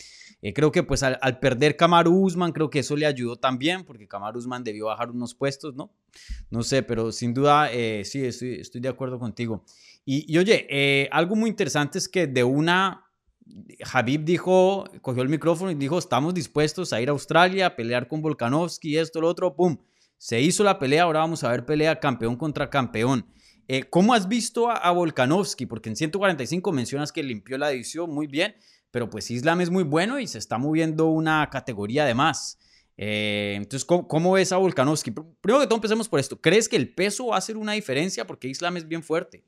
creo 0.53 0.71
que 0.71 0.83
pues 0.83 1.03
al, 1.03 1.39
perder 1.39 1.75
Kamaru 1.75 2.23
Usman, 2.23 2.53
creo 2.53 2.69
que 2.69 2.79
eso 2.79 2.95
le 2.95 3.05
ayudó 3.05 3.35
también, 3.35 3.83
porque 3.83 4.07
Kamaru 4.07 4.39
Usman 4.39 4.63
debió 4.63 4.85
bajar 4.85 5.11
unos 5.11 5.35
puestos, 5.35 5.75
¿no? 5.75 5.91
No 6.49 6.63
sé, 6.63 6.83
pero 6.83 7.11
sin 7.11 7.33
duda 7.33 7.69
sí, 8.03 8.23
estoy, 8.23 8.61
estoy, 8.61 8.79
de 8.79 8.87
acuerdo 8.87 9.19
contigo. 9.19 9.65
Y, 10.05 10.31
y 10.31 10.37
oye, 10.37 11.09
algo 11.11 11.35
muy 11.35 11.49
interesante 11.49 11.97
es 11.97 12.07
que 12.07 12.27
de 12.27 12.45
una 12.45 13.06
Habib 13.91 14.23
dijo, 14.23 14.85
cogió 15.01 15.23
el 15.23 15.29
micrófono 15.29 15.71
y 15.71 15.75
dijo, 15.75 15.97
estamos 15.97 16.33
dispuestos 16.33 16.93
a 16.93 17.01
ir 17.01 17.09
a 17.09 17.11
Australia, 17.11 17.67
a 17.67 17.75
pelear 17.75 18.07
con 18.07 18.21
Volkanovski, 18.21 18.97
esto, 18.97 19.21
lo 19.21 19.27
otro, 19.27 19.55
pum. 19.55 19.77
Se 20.17 20.41
hizo 20.41 20.63
la 20.63 20.79
pelea, 20.79 21.03
ahora 21.03 21.19
vamos 21.19 21.43
a 21.43 21.51
ver 21.51 21.65
pelea 21.65 21.99
campeón 21.99 22.35
contra 22.35 22.69
campeón. 22.69 23.25
Eh, 23.67 23.83
¿Cómo 23.83 24.13
has 24.13 24.27
visto 24.27 24.69
a, 24.71 24.89
Volkanovski? 24.91 25.65
Porque 25.65 25.89
en 25.89 25.95
145 25.95 26.71
mencionas 26.71 27.11
que 27.11 27.21
limpió 27.21 27.57
la 27.57 27.69
división 27.69 28.09
muy 28.09 28.25
bien, 28.25 28.55
pero 28.91 29.09
pues 29.09 29.29
Islam 29.29 29.61
es 29.61 29.69
muy 29.69 29.83
bueno 29.83 30.19
y 30.19 30.27
se 30.27 30.37
está 30.37 30.57
moviendo 30.57 31.07
una 31.07 31.49
categoría 31.49 32.05
de 32.05 32.15
más. 32.15 32.57
Eh, 32.95 33.53
entonces, 33.57 33.85
¿cómo, 33.85 34.07
¿cómo, 34.07 34.31
ves 34.31 34.51
a 34.51 34.57
Volkanovski? 34.57 35.11
Primero 35.11 35.61
que 35.61 35.67
todo, 35.67 35.75
empecemos 35.75 36.09
por 36.09 36.19
esto. 36.19 36.41
¿Crees 36.41 36.67
que 36.67 36.77
el 36.77 36.95
peso 36.95 37.27
va 37.27 37.35
a 37.35 37.39
hacer 37.39 37.57
una 37.57 37.73
diferencia? 37.73 38.25
Porque 38.25 38.47
Islam 38.47 38.77
es 38.77 38.87
bien 38.87 39.03
fuerte. 39.03 39.43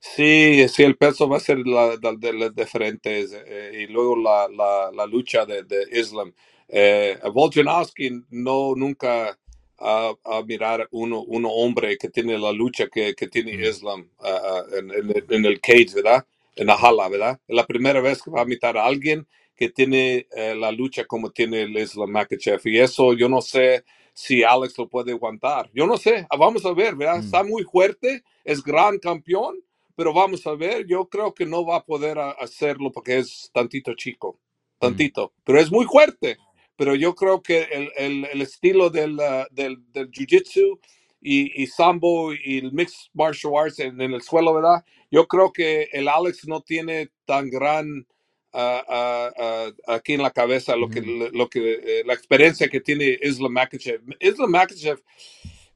Sí, 0.00 0.66
sí, 0.68 0.82
el 0.82 0.96
peso 0.96 1.28
va 1.28 1.38
a 1.38 1.40
ser 1.40 1.58
la, 1.66 1.96
de 1.96 2.32
las 2.34 2.54
diferentes 2.54 3.32
eh, 3.46 3.84
y 3.88 3.92
luego 3.92 4.16
la, 4.16 4.48
la, 4.48 4.90
la 4.92 5.06
lucha 5.06 5.46
de, 5.46 5.62
de 5.64 5.86
Islam. 5.92 6.32
Eh, 6.68 7.18
Volkanovski 7.32 8.22
no 8.30 8.74
nunca 8.76 9.38
a, 9.78 10.14
a, 10.24 10.42
mirar 10.42 10.88
uno, 10.92 11.22
uno 11.22 11.48
hombre 11.50 11.96
que 11.98 12.08
tiene 12.08 12.38
la 12.38 12.52
lucha 12.52 12.88
que, 12.88 13.14
que 13.14 13.28
tiene 13.28 13.52
Islam 13.66 14.08
uh, 14.20 14.76
en, 14.76 14.90
en, 14.90 15.24
en, 15.30 15.44
el 15.44 15.60
cage, 15.60 15.94
¿verdad? 15.94 16.26
En 16.56 16.66
la 16.68 16.76
jala, 16.76 17.08
¿verdad? 17.08 17.40
Es 17.48 17.56
la 17.56 17.66
primera 17.66 18.00
vez 18.00 18.22
que 18.22 18.30
va 18.30 18.42
a 18.42 18.46
mirar 18.46 18.76
a 18.78 18.86
alguien 18.86 19.26
que 19.56 19.68
tiene 19.68 20.26
eh, 20.36 20.54
la 20.54 20.72
lucha 20.72 21.04
como 21.04 21.30
tiene 21.30 21.62
el 21.62 21.76
Islam 21.78 22.10
Makachev. 22.10 22.60
Y 22.64 22.78
eso 22.78 23.12
yo 23.14 23.28
no 23.28 23.40
sé 23.40 23.84
si 24.12 24.42
Alex 24.42 24.78
lo 24.78 24.88
puede 24.88 25.12
aguantar. 25.12 25.70
Yo 25.74 25.86
no 25.86 25.96
sé, 25.96 26.26
vamos 26.38 26.64
a 26.64 26.72
ver, 26.72 26.94
¿verdad? 26.94 27.18
Está 27.18 27.42
muy 27.42 27.64
fuerte, 27.64 28.22
es 28.44 28.62
gran 28.62 28.98
campeón 28.98 29.56
pero 29.96 30.12
vamos 30.12 30.46
a 30.46 30.54
ver, 30.54 30.86
yo 30.86 31.08
creo 31.08 31.34
que 31.34 31.46
no 31.46 31.64
va 31.64 31.76
a 31.76 31.84
poder 31.84 32.18
hacerlo 32.18 32.90
porque 32.92 33.18
es 33.18 33.50
tantito 33.52 33.94
chico, 33.94 34.38
tantito, 34.78 35.32
pero 35.44 35.60
es 35.60 35.70
muy 35.70 35.86
fuerte. 35.86 36.36
Pero 36.76 36.96
yo 36.96 37.14
creo 37.14 37.40
que 37.40 37.62
el, 37.70 37.92
el, 37.96 38.24
el 38.32 38.42
estilo 38.42 38.90
del, 38.90 39.12
uh, 39.14 39.46
del, 39.52 39.76
del 39.92 40.10
jiu-jitsu 40.10 40.80
y, 41.20 41.62
y, 41.62 41.66
sambo 41.68 42.34
y 42.34 42.58
el 42.58 42.72
mixed 42.72 43.10
martial 43.12 43.52
arts 43.56 43.78
en, 43.78 44.00
en, 44.00 44.12
el 44.12 44.22
suelo, 44.22 44.52
¿verdad? 44.54 44.84
Yo 45.10 45.28
creo 45.28 45.52
que 45.52 45.88
el 45.92 46.08
Alex 46.08 46.48
no 46.48 46.62
tiene 46.62 47.10
tan 47.26 47.48
gran 47.48 48.04
uh, 48.52 48.58
uh, 48.58 49.72
aquí 49.86 50.14
en 50.14 50.22
la 50.22 50.32
cabeza 50.32 50.74
lo 50.74 50.88
que, 50.88 51.00
lo 51.00 51.48
que 51.48 51.74
eh, 51.74 52.02
la 52.04 52.14
experiencia 52.14 52.68
que 52.68 52.80
tiene 52.80 53.18
Islam 53.22 53.52
Makachev. 53.52 54.02
Islam 54.18 54.50
Makachev 54.50 55.00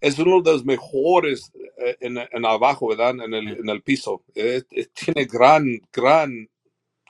es 0.00 0.18
uno 0.18 0.42
de 0.42 0.52
los 0.52 0.64
mejores 0.64 1.52
eh, 1.78 1.96
en, 2.00 2.18
en 2.18 2.46
abajo, 2.46 2.88
¿verdad? 2.88 3.10
En 3.24 3.34
el, 3.34 3.48
en 3.48 3.68
el 3.68 3.82
piso. 3.82 4.24
tiene 4.34 5.24
gran, 5.26 5.80
gran, 5.92 6.48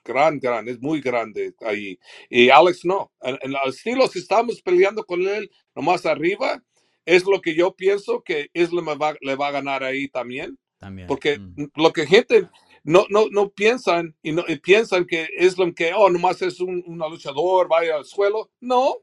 gran, 0.04 0.38
gran, 0.38 0.68
es 0.68 0.80
muy 0.80 1.00
grande 1.00 1.54
ahí. 1.60 1.98
Y 2.30 2.50
Alex 2.50 2.84
no. 2.84 3.12
En, 3.20 3.38
en 3.42 3.50
el 3.50 3.68
estilo, 3.68 4.06
si 4.08 4.20
estamos 4.20 4.62
peleando 4.62 5.04
con 5.04 5.22
él 5.22 5.50
nomás 5.74 6.06
arriba, 6.06 6.62
es 7.08 7.24
lo 7.24 7.40
que 7.40 7.54
yo 7.54 7.74
pienso 7.74 8.22
que 8.22 8.50
Islam 8.52 8.86
va, 9.00 9.16
le 9.22 9.34
va 9.34 9.48
a 9.48 9.52
ganar 9.52 9.82
ahí 9.82 10.08
también. 10.08 10.58
También. 10.78 11.08
Porque 11.08 11.38
mm. 11.38 11.70
lo 11.76 11.90
que 11.90 12.06
gente 12.06 12.48
no, 12.84 13.06
no, 13.08 13.28
no 13.30 13.48
piensan 13.48 14.14
y, 14.22 14.32
no, 14.32 14.44
y 14.46 14.56
piensan 14.56 15.06
que 15.06 15.26
Islam 15.38 15.72
que, 15.72 15.92
oh, 15.94 16.10
nomás 16.10 16.42
es 16.42 16.60
un 16.60 16.84
una 16.86 17.08
luchador, 17.08 17.66
vaya 17.66 17.96
al 17.96 18.04
suelo. 18.04 18.50
No, 18.60 18.96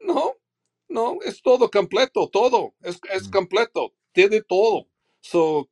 no. 0.00 0.34
No, 0.88 1.18
es 1.24 1.42
todo 1.42 1.70
completo, 1.70 2.28
todo. 2.28 2.74
Es, 2.82 3.00
es 3.12 3.28
completo. 3.28 3.92
Tiene 4.12 4.42
todo. 4.42 4.88
So, 5.20 5.68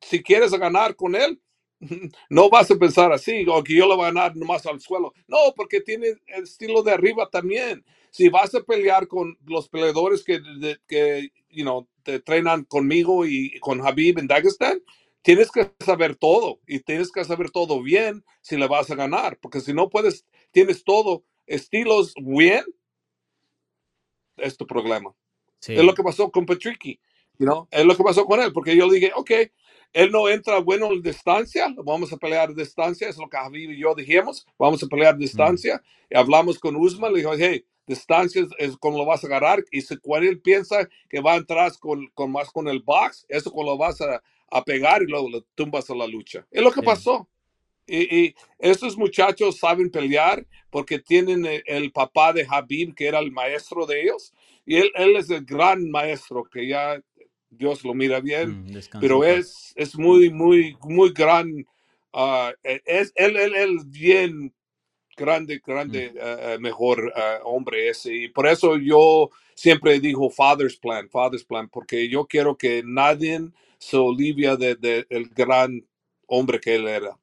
si 0.00 0.22
quieres 0.22 0.52
ganar 0.52 0.96
con 0.96 1.14
él, 1.16 1.40
no 2.30 2.50
vas 2.50 2.70
a 2.70 2.76
pensar 2.76 3.12
así, 3.12 3.46
o 3.48 3.62
que 3.62 3.74
yo 3.76 3.86
le 3.88 3.94
voy 3.96 4.04
a 4.04 4.12
ganar 4.12 4.36
nomás 4.36 4.66
al 4.66 4.80
suelo. 4.80 5.12
No, 5.28 5.38
porque 5.56 5.80
tiene 5.80 6.14
el 6.28 6.44
estilo 6.44 6.82
de 6.82 6.92
arriba 6.92 7.28
también. 7.30 7.84
Si 8.10 8.28
vas 8.28 8.54
a 8.54 8.62
pelear 8.62 9.08
con 9.08 9.38
los 9.46 9.68
peleadores 9.68 10.24
que, 10.24 10.40
de, 10.40 10.78
que 10.88 11.30
you 11.50 11.64
know, 11.64 11.88
te 12.02 12.14
entrenan 12.16 12.64
conmigo 12.64 13.26
y 13.26 13.58
con 13.60 13.86
Habib 13.86 14.18
en 14.18 14.26
Dagestan, 14.26 14.82
tienes 15.22 15.50
que 15.50 15.70
saber 15.84 16.16
todo 16.16 16.60
y 16.66 16.80
tienes 16.80 17.12
que 17.12 17.24
saber 17.24 17.50
todo 17.50 17.82
bien 17.82 18.24
si 18.42 18.56
le 18.56 18.68
vas 18.68 18.90
a 18.90 18.94
ganar, 18.94 19.38
porque 19.40 19.60
si 19.60 19.74
no 19.74 19.90
puedes, 19.90 20.24
tienes 20.52 20.84
todo, 20.84 21.24
estilos 21.46 22.14
bien, 22.22 22.64
es 24.36 24.56
tu 24.56 24.66
problema. 24.66 25.12
Sí. 25.60 25.74
Es 25.74 25.84
lo 25.84 25.94
que 25.94 26.02
pasó 26.02 26.30
con 26.30 26.46
Patricky, 26.46 27.00
you 27.38 27.46
know? 27.46 27.66
es 27.70 27.84
lo 27.84 27.96
que 27.96 28.02
pasó 28.04 28.24
con 28.26 28.40
él, 28.40 28.52
porque 28.52 28.76
yo 28.76 28.88
dije, 28.90 29.12
ok, 29.14 29.30
él 29.92 30.10
no 30.12 30.28
entra 30.28 30.58
bueno 30.60 30.92
en 30.92 31.02
distancia, 31.02 31.74
vamos 31.84 32.12
a 32.12 32.16
pelear 32.16 32.54
distancia, 32.54 33.08
es 33.08 33.16
lo 33.16 33.28
que 33.28 33.36
Javi 33.38 33.64
y 33.72 33.78
yo 33.78 33.94
dijimos, 33.94 34.46
vamos 34.58 34.82
a 34.82 34.86
pelear 34.86 35.16
distancia, 35.16 35.76
mm. 35.76 36.14
y 36.14 36.18
hablamos 36.18 36.58
con 36.58 36.76
Usman, 36.76 37.12
le 37.12 37.20
dijo, 37.20 37.32
hey, 37.36 37.64
distancia 37.86 38.42
es, 38.42 38.48
es 38.58 38.76
como 38.76 38.98
lo 38.98 39.06
vas 39.06 39.24
a 39.24 39.28
agarrar, 39.28 39.64
y 39.70 39.80
si 39.82 39.96
cuando 39.98 40.28
él 40.28 40.40
piensa 40.40 40.88
que 41.08 41.20
va 41.20 41.34
a 41.34 41.36
entrar 41.36 41.72
con, 41.78 42.06
con 42.14 42.32
más 42.32 42.50
con 42.50 42.68
el 42.68 42.80
box, 42.80 43.24
eso 43.28 43.50
cuando 43.50 43.72
lo 43.72 43.78
vas 43.78 44.00
a, 44.02 44.22
a 44.50 44.64
pegar 44.64 45.02
y 45.02 45.06
luego 45.06 45.30
lo 45.30 45.42
tumbas 45.54 45.88
a 45.90 45.94
la 45.94 46.06
lucha. 46.06 46.46
Es 46.50 46.62
lo 46.62 46.70
que 46.72 46.80
Sí. 46.80 46.86
pasó. 46.86 47.28
Y, 47.86 48.26
y 48.26 48.34
estos 48.58 48.96
muchachos 48.96 49.58
saben 49.58 49.90
pelear 49.90 50.46
porque 50.70 50.98
tienen 50.98 51.46
el, 51.46 51.62
el 51.66 51.92
papá 51.92 52.32
de 52.32 52.46
Habib, 52.48 52.94
que 52.94 53.06
era 53.08 53.20
el 53.20 53.32
maestro 53.32 53.86
de 53.86 54.02
ellos, 54.02 54.32
y 54.66 54.76
él, 54.76 54.90
él 54.94 55.16
es 55.16 55.30
el 55.30 55.44
gran 55.44 55.90
maestro, 55.90 56.44
que 56.44 56.68
ya 56.68 57.00
Dios 57.50 57.84
lo 57.84 57.94
mira 57.94 58.20
bien, 58.20 58.50
Mm, 58.50 58.76
pero 58.98 59.24
es, 59.24 59.72
es 59.76 59.96
muy, 59.98 60.30
muy, 60.30 60.76
muy 60.82 61.12
gran, 61.12 61.66
ah, 62.12 62.52
es 62.64 63.12
él, 63.16 63.36
él, 63.36 63.54
él 63.56 63.78
bien 63.86 64.52
grande, 65.16 65.60
grande, 65.64 66.06
eh, 66.06 66.12
eh, 66.54 66.58
mejor 66.60 67.12
eh, 67.16 67.38
hombre 67.44 67.88
ese. 67.90 68.14
Y 68.14 68.28
por 68.28 68.46
eso 68.46 68.76
yo 68.78 69.30
siempre 69.54 70.00
digo 70.00 70.30
Father's 70.30 70.76
Plan, 70.76 71.08
Father's 71.10 71.44
Plan, 71.44 71.68
porque 71.68 72.08
yo 72.08 72.26
quiero 72.26 72.56
que 72.56 72.82
nadie 72.84 73.40
se 73.78 73.96
olvide 73.96 74.56
de, 74.56 74.76
de 74.76 75.06
el 75.10 75.28
gran 75.30 75.86
hombre 76.28 76.60
que 76.60 76.76
él 76.76 76.88
era. 76.88 77.18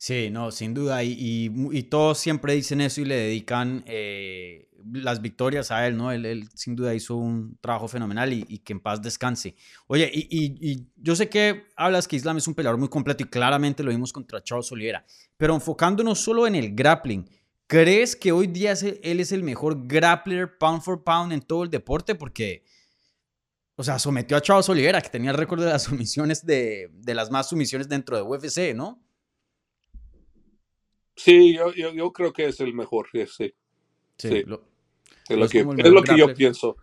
Sí, 0.00 0.30
no, 0.30 0.52
sin 0.52 0.74
duda. 0.74 1.02
Y, 1.02 1.50
y 1.72 1.82
todos 1.84 2.18
siempre 2.18 2.54
dicen 2.54 2.80
eso 2.80 3.00
y 3.00 3.04
le 3.04 3.16
dedican 3.16 3.82
eh, 3.86 4.68
las 4.92 5.20
victorias 5.20 5.72
a 5.72 5.86
él, 5.88 5.96
¿no? 5.96 6.12
Él, 6.12 6.24
él 6.24 6.48
sin 6.54 6.76
duda 6.76 6.94
hizo 6.94 7.16
un 7.16 7.58
trabajo 7.60 7.88
fenomenal 7.88 8.32
y, 8.32 8.58
que 8.60 8.74
en 8.74 8.80
paz 8.80 9.02
descanse. 9.02 9.56
Oye, 9.88 10.08
y, 10.14 10.86
yo 10.96 11.16
sé 11.16 11.28
que 11.28 11.64
hablas 11.76 12.06
que 12.06 12.14
Islam 12.14 12.36
es 12.36 12.46
un 12.46 12.54
peleador 12.54 12.78
muy 12.78 12.88
completo 12.88 13.24
y 13.24 13.26
claramente 13.26 13.82
lo 13.82 13.90
vimos 13.90 14.12
contra 14.12 14.40
Charles 14.42 14.70
Oliveira, 14.70 15.04
pero 15.36 15.54
enfocándonos 15.54 16.20
solo 16.20 16.46
en 16.46 16.54
el 16.54 16.76
grappling, 16.76 17.28
¿crees 17.66 18.14
que 18.14 18.30
hoy 18.30 18.46
día 18.46 18.72
el- 18.72 19.00
él 19.02 19.18
es 19.18 19.32
el 19.32 19.42
mejor 19.42 19.88
grappler 19.88 20.58
pound 20.58 20.80
for 20.82 21.02
pound 21.02 21.32
en 21.32 21.40
todo 21.42 21.64
el 21.64 21.70
deporte? 21.70 22.14
Porque, 22.14 22.62
o 23.76 23.84
sea, 23.84 23.98
sometió 23.98 24.36
a 24.36 24.40
Charles 24.40 24.68
Oliveira, 24.68 25.00
que 25.00 25.08
tenía 25.08 25.30
el 25.30 25.36
récord 25.36 25.60
de 25.60 25.66
las 25.70 25.82
sumisiones 25.84 26.44
de, 26.44 26.90
de 26.92 27.14
las 27.14 27.30
más 27.30 27.48
sumisiones 27.48 27.88
dentro 27.88 28.16
de 28.16 28.22
UFC, 28.22 28.74
¿no? 28.74 29.02
Sí, 31.18 31.54
yo, 31.54 31.72
yo, 31.74 31.92
yo 31.92 32.12
creo 32.12 32.32
que 32.32 32.46
es 32.46 32.60
el 32.60 32.72
mejor, 32.72 33.08
sí, 33.12 33.26
sí. 33.26 33.52
Sí. 34.16 34.42
lo- 34.44 34.62
Es 35.28 35.36
lo 35.36 35.44
Es 35.44 35.50
que, 35.50 35.58
es 35.58 35.90
lo 35.90 36.02
que 36.02 36.16
yo 36.16 36.32
pienso. 36.32 36.76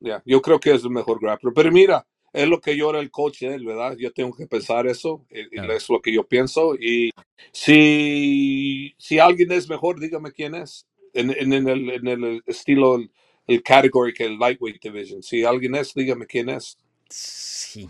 Ya, 0.00 0.22
yo 0.24 0.40
creo 0.40 0.60
que 0.60 0.72
es 0.72 0.84
el 0.84 0.90
mejor 0.90 1.20
grappler. 1.20 1.52
Pero 1.52 1.72
mira, 1.72 2.06
es 2.32 2.46
lo 2.48 2.60
que 2.60 2.76
yo 2.76 2.90
era 2.90 3.00
el 3.00 3.10
coach 3.10 3.40
de 3.40 3.54
él, 3.54 3.66
¿verdad? 3.66 3.96
Yo 3.98 4.12
tengo 4.12 4.34
que 4.34 4.46
pensar 4.46 4.86
eso, 4.86 5.26
y, 5.30 5.40
y 5.40 5.48
Claro. 5.48 5.72
es 5.72 5.88
lo 5.90 6.00
que 6.00 6.12
yo 6.12 6.24
pienso. 6.26 6.76
Y 6.76 7.10
si, 7.52 8.94
si 8.96 9.18
alguien 9.18 9.50
es 9.52 9.68
mejor, 9.68 9.98
dígame 9.98 10.30
quién 10.32 10.54
es. 10.54 10.86
En, 11.14 11.30
en, 11.30 11.52
en 11.52 11.68
el, 11.68 11.90
en 11.90 12.06
el 12.06 12.42
estilo, 12.46 12.94
el, 12.96 13.10
el 13.48 13.62
category 13.62 14.12
que 14.14 14.24
el 14.26 14.38
lightweight 14.38 14.80
division. 14.80 15.22
Si 15.22 15.42
alguien 15.44 15.74
es, 15.74 15.92
dígame 15.94 16.26
quién 16.26 16.48
es. 16.50 16.78
Sí. 17.08 17.88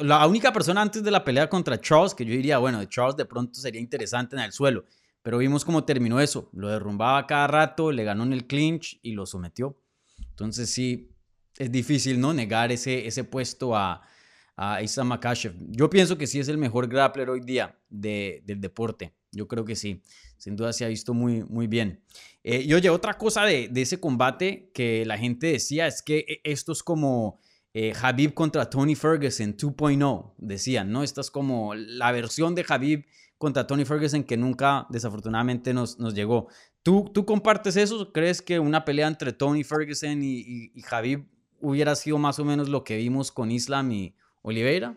La 0.00 0.26
única 0.26 0.52
persona 0.52 0.82
antes 0.82 1.02
de 1.02 1.10
la 1.10 1.24
pelea 1.24 1.48
contra 1.48 1.80
Charles 1.80 2.14
que 2.14 2.24
yo 2.24 2.32
diría, 2.32 2.58
bueno, 2.58 2.80
de 2.80 2.88
Charles 2.88 3.16
de 3.16 3.24
pronto 3.24 3.58
sería 3.58 3.80
interesante 3.80 4.36
en 4.36 4.42
el 4.42 4.52
suelo, 4.52 4.84
pero 5.22 5.38
vimos 5.38 5.64
cómo 5.64 5.84
terminó 5.84 6.20
eso. 6.20 6.50
Lo 6.52 6.68
derrumbaba 6.68 7.26
cada 7.26 7.46
rato, 7.46 7.90
le 7.90 8.04
ganó 8.04 8.24
en 8.24 8.32
el 8.32 8.46
clinch 8.46 8.98
y 9.02 9.12
lo 9.12 9.26
sometió. 9.26 9.78
Entonces 10.30 10.70
sí, 10.70 11.10
es 11.56 11.70
difícil, 11.72 12.20
¿no? 12.20 12.34
Negar 12.34 12.72
ese, 12.72 13.06
ese 13.06 13.24
puesto 13.24 13.74
a, 13.74 14.02
a 14.56 14.82
Islam 14.82 15.08
Makashev. 15.08 15.54
Yo 15.70 15.90
pienso 15.90 16.16
que 16.16 16.26
sí 16.26 16.38
es 16.38 16.48
el 16.48 16.58
mejor 16.58 16.88
grappler 16.88 17.30
hoy 17.30 17.40
día 17.40 17.78
del 17.88 18.60
deporte. 18.60 19.14
Yo 19.32 19.48
creo 19.48 19.64
que 19.64 19.76
sí. 19.76 20.02
Sin 20.36 20.56
duda 20.56 20.72
se 20.72 20.84
ha 20.84 20.88
visto 20.88 21.14
muy, 21.14 21.42
muy 21.44 21.66
bien. 21.66 22.02
Eh, 22.42 22.62
y 22.62 22.74
oye, 22.74 22.90
otra 22.90 23.14
cosa 23.14 23.44
de, 23.44 23.70
ese 23.74 23.98
combate 23.98 24.70
que 24.74 25.04
la 25.06 25.18
gente 25.18 25.48
decía 25.48 25.86
es 25.86 26.02
que 26.02 26.18
e, 26.18 26.40
esto 26.44 26.72
es 26.72 26.82
como 26.82 27.40
eh, 27.74 27.92
Habib 28.00 28.34
contra 28.34 28.70
Tony 28.70 28.94
Ferguson 28.94 29.56
2.0, 29.56 30.32
decían, 30.38 30.92
¿no? 30.92 31.02
Esta 31.02 31.20
es 31.20 31.30
como 31.30 31.74
la 31.74 32.12
versión 32.12 32.54
de 32.54 32.64
Habib 32.66 33.04
contra 33.36 33.66
Tony 33.66 33.84
Ferguson 33.84 34.22
que 34.22 34.36
nunca 34.36 34.86
desafortunadamente 34.90 35.74
nos, 35.74 35.98
nos 35.98 36.14
llegó. 36.14 36.46
¿Tú, 36.84 37.10
¿Tú 37.12 37.26
compartes 37.26 37.76
eso? 37.76 38.12
¿Crees 38.12 38.40
que 38.40 38.60
una 38.60 38.84
pelea 38.84 39.08
entre 39.08 39.32
Tony 39.32 39.64
Ferguson 39.64 40.22
y, 40.22 40.38
y, 40.40 40.72
y 40.74 40.84
Habib 40.88 41.26
hubiera 41.60 41.96
sido 41.96 42.16
más 42.18 42.38
o 42.38 42.44
menos 42.44 42.68
lo 42.68 42.84
que 42.84 42.96
vimos 42.96 43.32
con 43.32 43.50
Islam 43.50 43.90
y 43.90 44.14
Oliveira? 44.42 44.96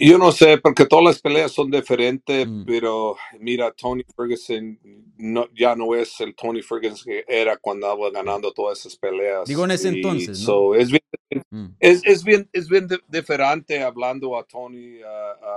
Yo 0.00 0.16
no 0.16 0.30
sé, 0.30 0.58
porque 0.58 0.86
todas 0.86 1.04
las 1.04 1.20
peleas 1.20 1.50
son 1.50 1.70
diferentes, 1.70 2.46
mm. 2.46 2.64
pero 2.64 3.16
mira, 3.40 3.72
Tony 3.72 4.04
Ferguson 4.16 4.78
no, 5.18 5.48
ya 5.54 5.74
no 5.74 5.94
es 5.96 6.20
el 6.20 6.34
Tony 6.36 6.62
Ferguson 6.62 7.04
que 7.04 7.24
era 7.26 7.56
cuando 7.56 7.88
estaba 7.88 8.10
ganando 8.10 8.52
todas 8.52 8.78
esas 8.78 8.96
peleas. 8.96 9.48
Digo 9.48 9.64
en 9.64 9.72
ese 9.72 9.88
entonces. 9.88 10.46
¿no? 10.46 10.74
es, 10.76 10.90
bien, 10.90 11.02
mm. 11.50 11.66
es, 11.80 12.00
es, 12.04 12.22
bien, 12.22 12.48
es 12.52 12.68
bien 12.68 12.86
diferente 13.08 13.82
hablando 13.82 14.38
a 14.38 14.44
Tony 14.44 15.00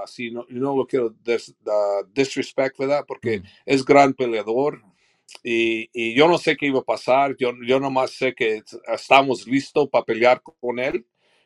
así. 0.03 0.31
no, 0.31 0.45
no 0.49 0.75
lo 0.75 0.87
quiero 0.87 1.13
disrespect, 2.13 2.79
¿verdad? 2.79 3.05
Porque 3.07 3.39
mm. 3.39 3.43
es 3.65 3.85
gran 3.85 4.13
peleador. 4.13 4.81
Y, 5.43 5.89
y, 5.93 6.15
yo 6.15 6.27
no 6.27 6.37
sé 6.37 6.55
qué 6.55 6.67
iba 6.67 6.79
a 6.79 6.83
pasar. 6.83 7.35
Yo, 7.37 7.51
yo 7.67 7.79
nomás 7.79 8.11
sé 8.11 8.33
que 8.33 8.63
estamos 8.87 9.45
listos 9.47 9.87
para 9.89 10.05
pelear 10.05 10.41
con 10.41 10.79
él 10.79 11.05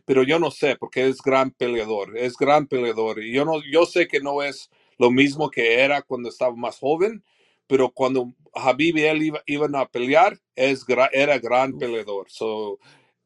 pero 0.09 0.23
yo 0.23 0.39
no 0.39 0.49
sé 0.49 0.75
porque 0.75 1.07
es 1.07 1.21
gran 1.21 1.51
peleador, 1.51 2.17
es 2.17 2.35
gran 2.35 2.65
peleador 2.65 3.23
y 3.23 3.31
yo 3.31 3.45
no, 3.45 3.61
yo 3.71 3.85
sé 3.85 4.07
que 4.07 4.19
no 4.19 4.41
es 4.41 4.71
lo 4.97 5.11
mismo 5.11 5.51
que 5.51 5.81
era 5.81 6.01
cuando 6.01 6.29
estaba 6.29 6.55
más 6.55 6.79
joven, 6.79 7.23
pero 7.67 7.91
cuando 7.91 8.33
Habib 8.55 8.97
y 8.97 9.03
él 9.03 9.31
iban 9.45 9.75
a 9.75 9.87
pelear, 9.87 10.39
es, 10.55 10.83
era 11.11 11.37
gran 11.37 11.77
peleador. 11.77 12.25
So, 12.27 12.79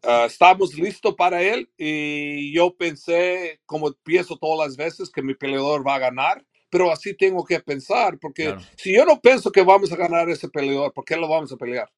uh, 0.03 0.25
estamos 0.25 0.73
listos 0.73 1.15
para 1.15 1.41
él 1.41 1.71
y 1.77 2.53
yo 2.53 2.75
pensé, 2.75 3.61
como 3.65 3.93
pienso 4.03 4.35
todas 4.35 4.67
las 4.67 4.75
veces, 4.75 5.09
que 5.09 5.21
mi 5.21 5.35
peleador 5.35 5.87
va 5.87 5.95
a 5.95 5.99
ganar, 5.99 6.45
pero 6.69 6.91
así 6.91 7.15
tengo 7.15 7.45
que 7.45 7.61
pensar, 7.61 8.19
porque 8.19 8.57
si 8.75 8.93
yo 8.93 9.05
no 9.05 9.21
pienso 9.21 9.53
que 9.53 9.61
vamos 9.61 9.89
a 9.93 9.95
ganar 9.95 10.29
ese 10.29 10.49
peleador, 10.49 10.91
¿por 10.91 11.05
qué 11.05 11.15
lo 11.15 11.29
vamos 11.29 11.49
a 11.53 11.55
pelear? 11.55 11.89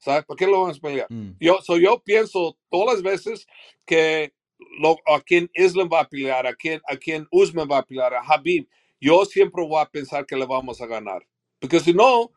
¿Sabes? 0.00 0.24
¿Por 0.24 0.36
qué 0.36 0.46
lo 0.46 0.60
vamos 0.62 0.78
a 0.78 0.80
pelear? 0.80 1.06
Mm. 1.10 1.36
Yo, 1.38 1.60
so 1.62 1.76
yo 1.78 2.02
pienso 2.02 2.56
todas 2.70 2.94
las 2.94 3.02
veces 3.02 3.46
que 3.86 4.32
lo, 4.80 4.96
a 5.06 5.20
quien 5.20 5.50
Islam 5.54 5.88
va 5.92 6.00
a 6.00 6.08
pelear, 6.08 6.46
a 6.46 6.54
quien, 6.54 6.80
a 6.88 6.96
quien 6.96 7.28
Usman 7.30 7.68
va 7.70 7.78
a 7.78 7.86
pelear, 7.86 8.14
a 8.14 8.20
Habib, 8.20 8.68
yo 9.00 9.24
siempre 9.24 9.64
voy 9.66 9.80
a 9.80 9.86
pensar 9.86 10.26
que 10.26 10.36
le 10.36 10.46
vamos 10.46 10.80
a 10.80 10.86
ganar. 10.86 11.26
Porque 11.58 11.80
si 11.80 11.94
no, 11.94 12.32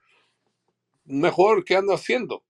mejor, 1.06 1.64
¿qué 1.64 1.76
ando 1.76 1.94
haciendo? 1.94 2.44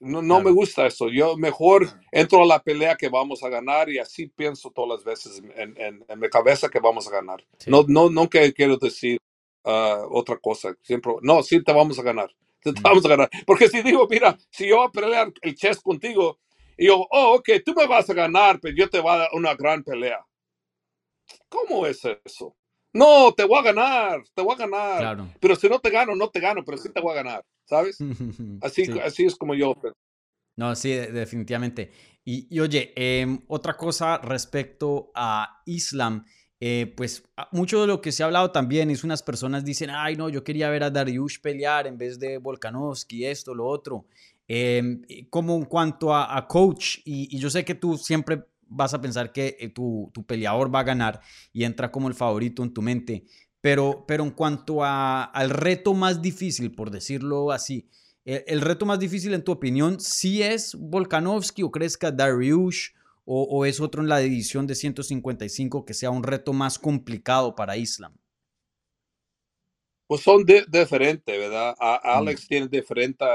No, 0.00 0.22
no 0.22 0.40
me 0.40 0.52
gusta 0.52 0.86
eso. 0.86 1.08
Yo 1.08 1.36
mejor 1.36 1.88
entro 2.12 2.42
a 2.42 2.46
la 2.46 2.62
pelea 2.62 2.96
que 2.96 3.08
vamos 3.08 3.42
a 3.42 3.48
ganar 3.48 3.88
y 3.90 3.98
así 3.98 4.28
pienso 4.28 4.70
todas 4.70 4.98
las 4.98 5.04
veces 5.04 5.42
en, 5.56 5.76
en, 5.76 6.04
en 6.06 6.20
mi 6.20 6.28
cabeza 6.28 6.68
que 6.68 6.78
vamos 6.78 7.08
a 7.08 7.10
ganar. 7.10 7.44
No, 7.66 7.84
no, 7.88 8.08
no 8.08 8.30
que 8.30 8.52
quiero 8.52 8.76
decir 8.76 9.18
uh, 9.64 10.06
otra 10.10 10.36
cosa. 10.38 10.76
Siempre, 10.82 11.14
no, 11.22 11.42
sí 11.42 11.62
te 11.64 11.72
vamos 11.72 11.98
a 11.98 12.02
ganar. 12.02 12.32
vamos 12.82 13.04
a 13.04 13.08
ganar. 13.08 13.30
Porque 13.46 13.68
si 13.68 13.82
digo, 13.82 14.06
mira, 14.08 14.36
si 14.50 14.68
yo 14.68 14.76
voy 14.78 14.86
a 14.86 14.90
pelear 14.90 15.32
el 15.42 15.54
chess 15.54 15.80
contigo, 15.80 16.38
y 16.76 16.86
yo, 16.86 17.06
oh, 17.10 17.34
ok, 17.36 17.48
tú 17.64 17.74
me 17.74 17.86
vas 17.86 18.08
a 18.08 18.14
ganar, 18.14 18.60
pero 18.60 18.76
yo 18.76 18.88
te 18.88 19.00
voy 19.00 19.12
a 19.12 19.18
dar 19.18 19.28
una 19.32 19.54
gran 19.54 19.82
pelea. 19.82 20.24
¿Cómo 21.48 21.84
es 21.86 22.00
eso? 22.24 22.56
No, 22.92 23.32
te 23.32 23.44
voy 23.44 23.58
a 23.58 23.62
ganar, 23.62 24.22
te 24.34 24.42
voy 24.42 24.54
a 24.54 24.58
ganar. 24.58 25.34
Pero 25.40 25.56
si 25.56 25.68
no 25.68 25.78
te 25.78 25.90
gano, 25.90 26.14
no 26.14 26.30
te 26.30 26.40
gano, 26.40 26.64
pero 26.64 26.78
sí 26.78 26.88
te 26.90 27.00
voy 27.00 27.12
a 27.12 27.22
ganar, 27.22 27.44
¿sabes? 27.64 27.98
Así, 28.62 28.86
así 29.02 29.26
es 29.26 29.36
como 29.36 29.54
yo. 29.54 29.74
No, 30.56 30.74
sí, 30.74 30.92
definitivamente. 30.92 31.92
Y, 32.24 32.48
y 32.50 32.60
oye, 32.60 32.92
em, 32.96 33.40
otra 33.46 33.76
cosa 33.76 34.18
respecto 34.18 35.12
a 35.14 35.62
Islam. 35.66 36.24
Eh, 36.60 36.92
pues 36.96 37.22
ah, 37.36 37.48
mucho 37.52 37.80
de 37.80 37.86
lo 37.86 38.00
que 38.00 38.10
se 38.10 38.22
ha 38.22 38.26
hablado 38.26 38.50
también 38.50 38.90
es 38.90 39.04
unas 39.04 39.22
personas 39.22 39.64
dicen, 39.64 39.90
ay 39.90 40.16
no, 40.16 40.28
yo 40.28 40.42
quería 40.42 40.68
ver 40.70 40.82
a 40.82 40.90
Dariush 40.90 41.40
pelear 41.40 41.86
en 41.86 41.96
vez 41.96 42.18
de 42.18 42.38
Volkanovski, 42.38 43.26
esto, 43.26 43.54
lo 43.54 43.66
otro. 43.66 44.06
Em, 44.48 45.02
como 45.30 45.54
en 45.56 45.66
cuanto 45.66 46.14
a, 46.14 46.46
coach, 46.48 46.98
y, 47.04 47.38
yo 47.38 47.50
sé 47.50 47.64
que 47.64 47.74
tú 47.74 47.98
siempre 47.98 48.44
vas 48.66 48.94
a 48.94 49.00
pensar 49.00 49.30
que 49.30 49.56
eh, 49.60 49.68
tu, 49.68 50.10
tu, 50.12 50.24
peleador 50.24 50.74
va 50.74 50.80
a 50.80 50.84
ganar 50.84 51.20
y 51.52 51.64
entra 51.64 51.92
como 51.92 52.08
el 52.08 52.14
favorito 52.14 52.62
en 52.62 52.72
tu 52.72 52.82
mente, 52.82 53.24
pero, 53.60 54.04
pero 54.08 54.24
en 54.24 54.30
cuanto 54.30 54.82
a, 54.82 55.24
al 55.24 55.50
reto 55.50 55.94
más 55.94 56.22
difícil, 56.22 56.72
por 56.74 56.90
decirlo 56.90 57.52
así, 57.52 57.88
el, 58.24 58.42
el 58.46 58.60
reto 58.62 58.86
más 58.86 58.98
difícil 58.98 59.34
en 59.34 59.44
tu 59.44 59.52
opinión, 59.52 60.00
¿sí 60.00 60.42
es 60.42 60.74
Volkanovski 60.74 61.62
o 61.62 61.70
crees 61.70 61.96
que 61.96 62.10
Dariush 62.10 62.88
o, 63.30 63.66
es 63.66 63.78
otro 63.80 64.00
en 64.00 64.08
la 64.08 64.18
división 64.20 64.66
de 64.66 64.74
155 64.74 65.84
que 65.84 65.92
sea 65.92 66.10
un 66.10 66.22
reto 66.22 66.54
más 66.54 66.78
complicado 66.78 67.54
para 67.54 67.76
Islam? 67.76 68.16
Pues 70.06 70.22
son 70.22 70.46
diferentes, 70.46 71.38
¿verdad? 71.38 71.76
Mm. 71.78 71.98
Alex 72.04 72.48
tiene 72.48 72.68
diferentes 72.68 73.28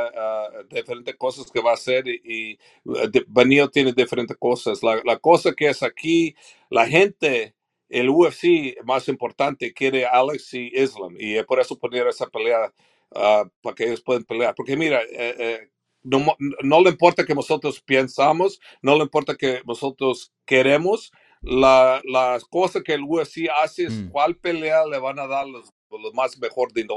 diferentes 0.68 1.16
cosas 1.16 1.52
que 1.52 1.62
va 1.62 1.72
a 1.72 1.76
hacer 1.76 2.08
y, 2.08 2.58
y 2.84 3.68
tiene 3.72 3.94
diferentes 3.94 4.36
cosas. 4.38 4.82
La, 4.82 5.20
cosa 5.20 5.54
que 5.54 5.68
es 5.68 5.84
aquí, 5.84 6.36
la 6.72 6.88
gente, 6.88 7.54
el 7.88 8.10
UFC 8.10 8.84
más 8.86 9.08
importante 9.08 9.74
quiere 9.74 10.08
Alex 10.08 10.56
y 10.56 10.72
Islam 10.74 11.16
y 11.20 11.40
por 11.44 11.60
eso 11.60 11.78
poner 11.78 12.08
esa 12.08 12.26
pelea 12.26 12.74
ah, 13.14 13.46
para 13.62 13.76
que 13.76 13.84
ellos 13.86 14.02
puedan 14.02 14.24
pelear. 14.24 14.56
Porque 14.56 14.76
mira, 14.76 15.04
eh, 15.04 15.36
eh, 15.38 15.70
no, 16.04 16.82
le 16.82 16.90
importa 16.90 17.26
que 17.26 17.36
nosotros 17.36 17.82
pensamos, 17.82 18.60
no 18.82 18.96
le 18.96 19.04
importa 19.04 19.36
que 19.36 19.62
nosotros 19.66 20.32
queremos. 20.46 21.12
La, 21.42 22.02
cosa 22.50 22.82
que 22.82 22.94
el 22.94 23.04
UFC 23.04 23.50
hace 23.62 23.86
es 23.86 23.94
mm. 23.94 24.10
cuál 24.10 24.38
pelea 24.38 24.86
le 24.86 24.98
van 24.98 25.20
a 25.20 25.28
dar 25.28 25.46
los, 25.48 25.74
los 25.90 26.14
más 26.14 26.38
mejor 26.40 26.72
de 26.72 26.88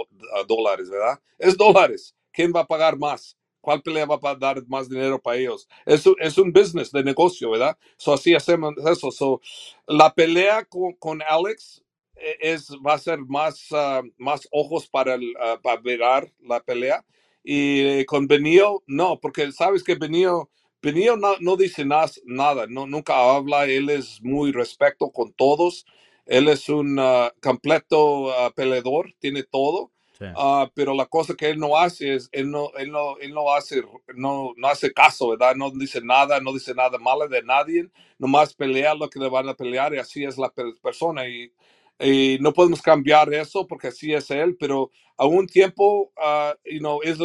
dólares, 0.47 0.89
¿verdad? 0.89 1.21
Es 1.39 1.57
dólares. 1.57 2.15
¿Quién 2.33 2.53
va 2.55 2.61
a 2.61 2.67
pagar 2.67 2.97
más? 2.97 3.37
¿Cuál 3.61 3.83
pelea 3.83 4.07
va 4.07 4.19
a 4.23 4.35
dar 4.37 4.65
más 4.69 4.89
dinero 4.89 5.21
para 5.21 5.39
ellos? 5.39 5.67
Es, 5.85 6.05
es 6.21 6.39
un 6.39 6.53
business 6.53 6.93
de 6.93 7.03
negocio, 7.03 7.51
¿verdad? 7.51 7.77
So, 7.97 8.13
así 8.13 8.33
hacemos 8.33 8.75
eso. 8.87 9.11
So, 9.11 9.41
la 9.89 10.15
pelea 10.15 10.65
con, 10.65 10.93
con 10.93 11.21
Alex 11.29 11.83
e, 12.15 12.37
es, 12.41 12.71
va 12.87 12.95
a 12.95 12.99
ser 12.99 13.19
más, 13.19 13.67
ah, 13.73 14.03
más 14.19 14.47
ojos 14.53 14.89
para, 14.89 15.15
el, 15.15 15.31
uh, 15.31 15.61
para 15.61 15.81
mirar 15.81 16.33
la 16.41 16.61
pelea 16.61 17.05
y 17.49 18.05
con 18.07 18.27
Benio, 18.27 18.83
no, 18.89 19.21
porque 19.21 19.53
sabes 19.53 19.85
que 19.85 19.95
Benio, 19.95 20.51
Benio 20.83 21.17
no, 21.17 21.37
no 21.39 21.57
dice 21.57 21.85
nada, 21.85 22.67
no, 22.69 22.89
nunca 22.89 23.37
habla, 23.37 23.67
él 23.67 23.89
es 23.89 24.21
muy 24.21 24.51
respeto 24.51 25.13
con 25.13 25.33
todos, 25.33 25.87
él 26.27 26.49
es 26.49 26.69
un 26.69 26.99
ah, 26.99 27.33
completo 27.41 28.25
uh, 28.25 28.53
peleador, 28.53 29.15
tiene 29.21 29.45
todo, 29.45 29.93
ah, 30.35 30.69
pero 30.75 30.93
la 30.93 31.07
cosa 31.07 31.35
que 31.35 31.49
él 31.49 31.61
no 31.61 31.77
hace 31.77 32.15
es, 32.17 32.29
él 32.33 32.51
no, 32.51 32.73
él 32.79 32.91
no, 32.91 33.17
él 33.19 33.33
no 33.33 33.55
hace, 33.55 33.81
no, 34.17 34.53
no 34.57 34.67
hace 34.67 34.93
caso, 34.93 35.29
¿verdad? 35.29 35.55
No 35.55 35.71
dice 35.71 36.01
nada, 36.03 36.41
no 36.41 36.53
dice 36.53 36.75
nada 36.75 36.99
malo 36.99 37.29
de 37.29 37.45
nadie, 37.45 37.89
nomás 38.19 38.55
pelea 38.55 38.93
lo 38.97 39.09
que 39.09 39.21
le 39.21 39.29
van 39.29 39.49
a 39.49 39.55
pelear 39.55 39.95
y 39.95 39.99
así 39.99 40.25
es 40.25 40.37
la 40.37 40.53
persona. 40.83 41.29
Y 41.29 41.53
y 41.99 42.39
no 42.41 42.53
podemos 42.53 42.83
cambiar 42.83 43.33
eso 43.33 43.67
porque 43.67 43.89
así 43.89 44.13
es 44.13 44.31
él, 44.31 44.57
pero 44.59 44.91
a 45.17 45.27
un 45.27 45.47
tiempo, 45.47 46.13
uh, 46.17 46.55
you 46.65 46.79
know, 46.79 47.01
es 47.03 47.19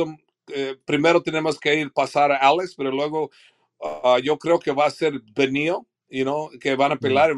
eh, 0.54 0.76
primero 0.86 1.22
tenemos 1.22 1.60
que 1.60 1.76
ir 1.76 1.92
pasar 1.92 2.32
a 2.32 2.38
Alex, 2.38 2.76
pero 2.76 2.92
luego 2.92 3.30
uh, 3.80 4.18
yo 4.24 4.38
creo 4.38 4.60
que 4.60 4.72
va 4.72 4.86
a 4.86 4.92
ser 4.92 5.22
Benio, 5.36 5.86
you 6.10 6.24
know, 6.24 6.50
que 6.60 6.76
van 6.76 6.94
a 6.94 6.98
pelear 6.98 7.34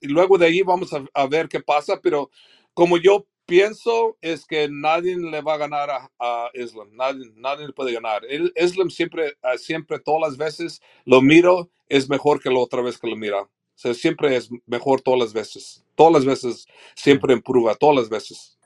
y, 0.00 0.06
luego 0.08 0.38
de 0.38 0.46
ahí 0.46 0.62
vamos 0.62 0.90
a, 0.92 1.26
ver 1.26 1.48
qué 1.48 1.60
pasa, 1.60 2.00
pero 2.02 2.30
como 2.74 2.96
yo 2.96 3.26
pienso 3.44 4.16
es 4.22 4.46
que 4.46 4.68
nadie 4.70 5.16
le 5.16 5.42
va 5.42 5.54
a 5.54 5.58
ganar 5.58 5.90
a, 6.18 6.50
Islam, 6.54 6.88
nadie, 6.92 7.30
nadie 7.36 7.66
le 7.66 7.72
puede 7.72 7.92
ganar. 7.92 8.22
Islam 8.56 8.88
siempre, 8.88 9.34
siempre, 9.58 9.98
todas 9.98 10.30
las 10.30 10.38
veces 10.38 10.80
lo 11.04 11.20
miro, 11.20 11.70
es 11.88 12.08
mejor 12.08 12.40
que 12.40 12.50
la 12.50 12.60
otra 12.60 12.80
vez 12.80 12.98
que 12.98 13.08
lo 13.08 13.16
mira 13.16 13.46
siempre 13.94 14.36
es 14.36 14.50
mejor 14.66 15.00
todas 15.00 15.20
las 15.20 15.32
veces. 15.32 15.84
Todas 15.94 16.12
las 16.14 16.24
veces 16.24 16.66
siempre 16.94 17.34
imprueba, 17.34 17.74
todas 17.74 17.96
las 17.96 18.08
veces. 18.08 18.58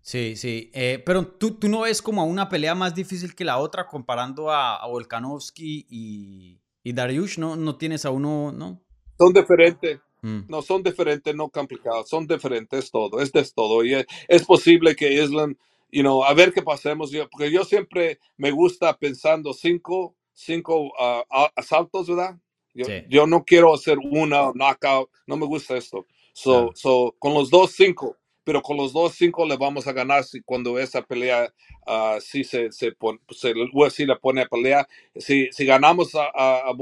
Sí, 0.00 0.36
sí. 0.36 0.70
Eh, 0.72 1.02
pero 1.04 1.26
¿tú, 1.26 1.52
tú 1.58 1.68
no 1.68 1.80
ves 1.80 2.00
como 2.00 2.24
una 2.26 2.48
pelea 2.48 2.74
más 2.74 2.94
difícil 2.94 3.34
que 3.34 3.44
la 3.44 3.58
otra 3.58 3.86
comparando 3.88 4.50
a, 4.50 4.76
a 4.76 4.86
Volkanovski 4.86 5.86
y, 5.90 6.60
y 6.84 6.92
Dariush, 6.92 7.38
¿no? 7.38 7.56
No 7.56 7.76
tienes 7.76 8.04
a 8.04 8.10
uno, 8.10 8.52
¿no? 8.52 8.80
Son 9.18 9.32
diferentes. 9.32 10.00
Mm, 10.22 10.42
No, 10.48 10.62
son 10.62 10.82
diferentes, 10.82 11.34
no 11.34 11.48
complicados, 11.48 12.08
son 12.08 12.26
diferentes 12.26 12.90
todo, 12.92 13.20
es 13.20 13.32
de 13.32 13.44
todo. 13.54 13.84
Y 13.84 13.94
es, 13.94 14.06
es 14.28 14.44
posible 14.44 14.94
que 14.94 15.12
Islam, 15.12 15.56
you 15.90 16.02
know, 16.02 16.22
a 16.24 16.34
ver 16.34 16.52
qué 16.52 16.62
pasemos, 16.62 17.10
yo, 17.10 17.28
porque 17.28 17.50
yo 17.50 17.64
siempre 17.64 18.20
me 18.36 18.52
gusta 18.52 18.96
pensando 18.96 19.52
cinco, 19.52 20.14
cinco 20.32 20.92
a- 21.00 21.50
asaltos, 21.56 22.06
¿verdad? 22.06 22.38
Yo, 22.76 22.86
Sí. 22.88 23.02
yo 23.08 23.26
no 23.28 23.44
quiero 23.44 23.74
hacer 23.74 23.98
una 23.98 24.52
knockout, 24.54 25.10
no 25.26 25.38
me 25.38 25.46
gusta 25.46 25.76
esto. 25.78 26.06
So, 26.34 26.72
Claro. 26.72 26.72
so, 26.76 27.16
con 27.20 27.34
los 27.34 27.50
dos 27.50 27.72
cinco, 27.72 28.18
pero 28.44 28.62
con 28.62 28.78
los 28.78 28.94
dos 28.94 29.14
cinco 29.16 29.46
le 29.46 29.58
vamos 29.58 29.88
a 29.88 29.94
ganar 29.94 30.24
si 30.24 30.42
cuando 30.42 30.78
esa 30.78 31.02
pelea 31.02 31.52
ah, 31.88 32.18
sí 32.20 32.44
se, 32.44 32.72
se, 32.72 32.92
pone, 32.92 33.20
se, 33.30 33.50
el 33.50 33.70
UFC 33.74 34.00
le 34.00 34.16
pone 34.16 34.42
a 34.42 34.46
pelear. 34.48 34.88
Si, 35.16 35.50
si 35.52 35.66
ganamos 35.66 36.14
a, 36.16 36.26
a, 36.34 36.70
a 36.70 36.74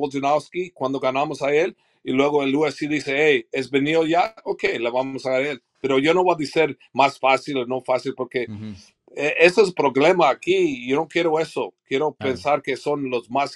cuando 0.74 1.00
ganamos 1.00 1.42
a 1.42 1.54
él, 1.54 1.76
y 2.04 2.12
luego 2.12 2.44
el 2.44 2.56
UFC 2.56 2.82
dice, 2.88 3.14
hey, 3.16 3.46
¿es 3.52 3.70
venido 3.70 4.06
ya? 4.06 4.34
Ok, 4.44 4.64
le 4.80 4.90
vamos 4.90 5.26
a 5.26 5.32
dar 5.32 5.42
a 5.42 5.50
él. 5.50 5.62
Pero 5.82 6.00
yo 6.00 6.14
no 6.14 6.24
voy 6.24 6.34
a 6.34 6.38
decir 6.38 6.78
más 6.94 7.18
fácil 7.20 7.58
o 7.58 7.66
no 7.66 7.82
fácil 7.82 8.14
porque 8.16 8.48
ujú, 8.48 8.80
eh, 9.16 9.34
ese 9.40 9.62
es 9.62 9.68
el 9.68 9.74
problema 9.74 10.30
aquí. 10.30 10.88
Yo 10.88 10.96
no 10.96 11.08
quiero 11.08 11.40
eso. 11.40 11.74
Quiero 11.86 12.14
Claro. 12.18 12.44
pensar 12.44 12.62
que 12.62 12.76
son 12.76 13.10
los 13.10 13.30
más... 13.30 13.54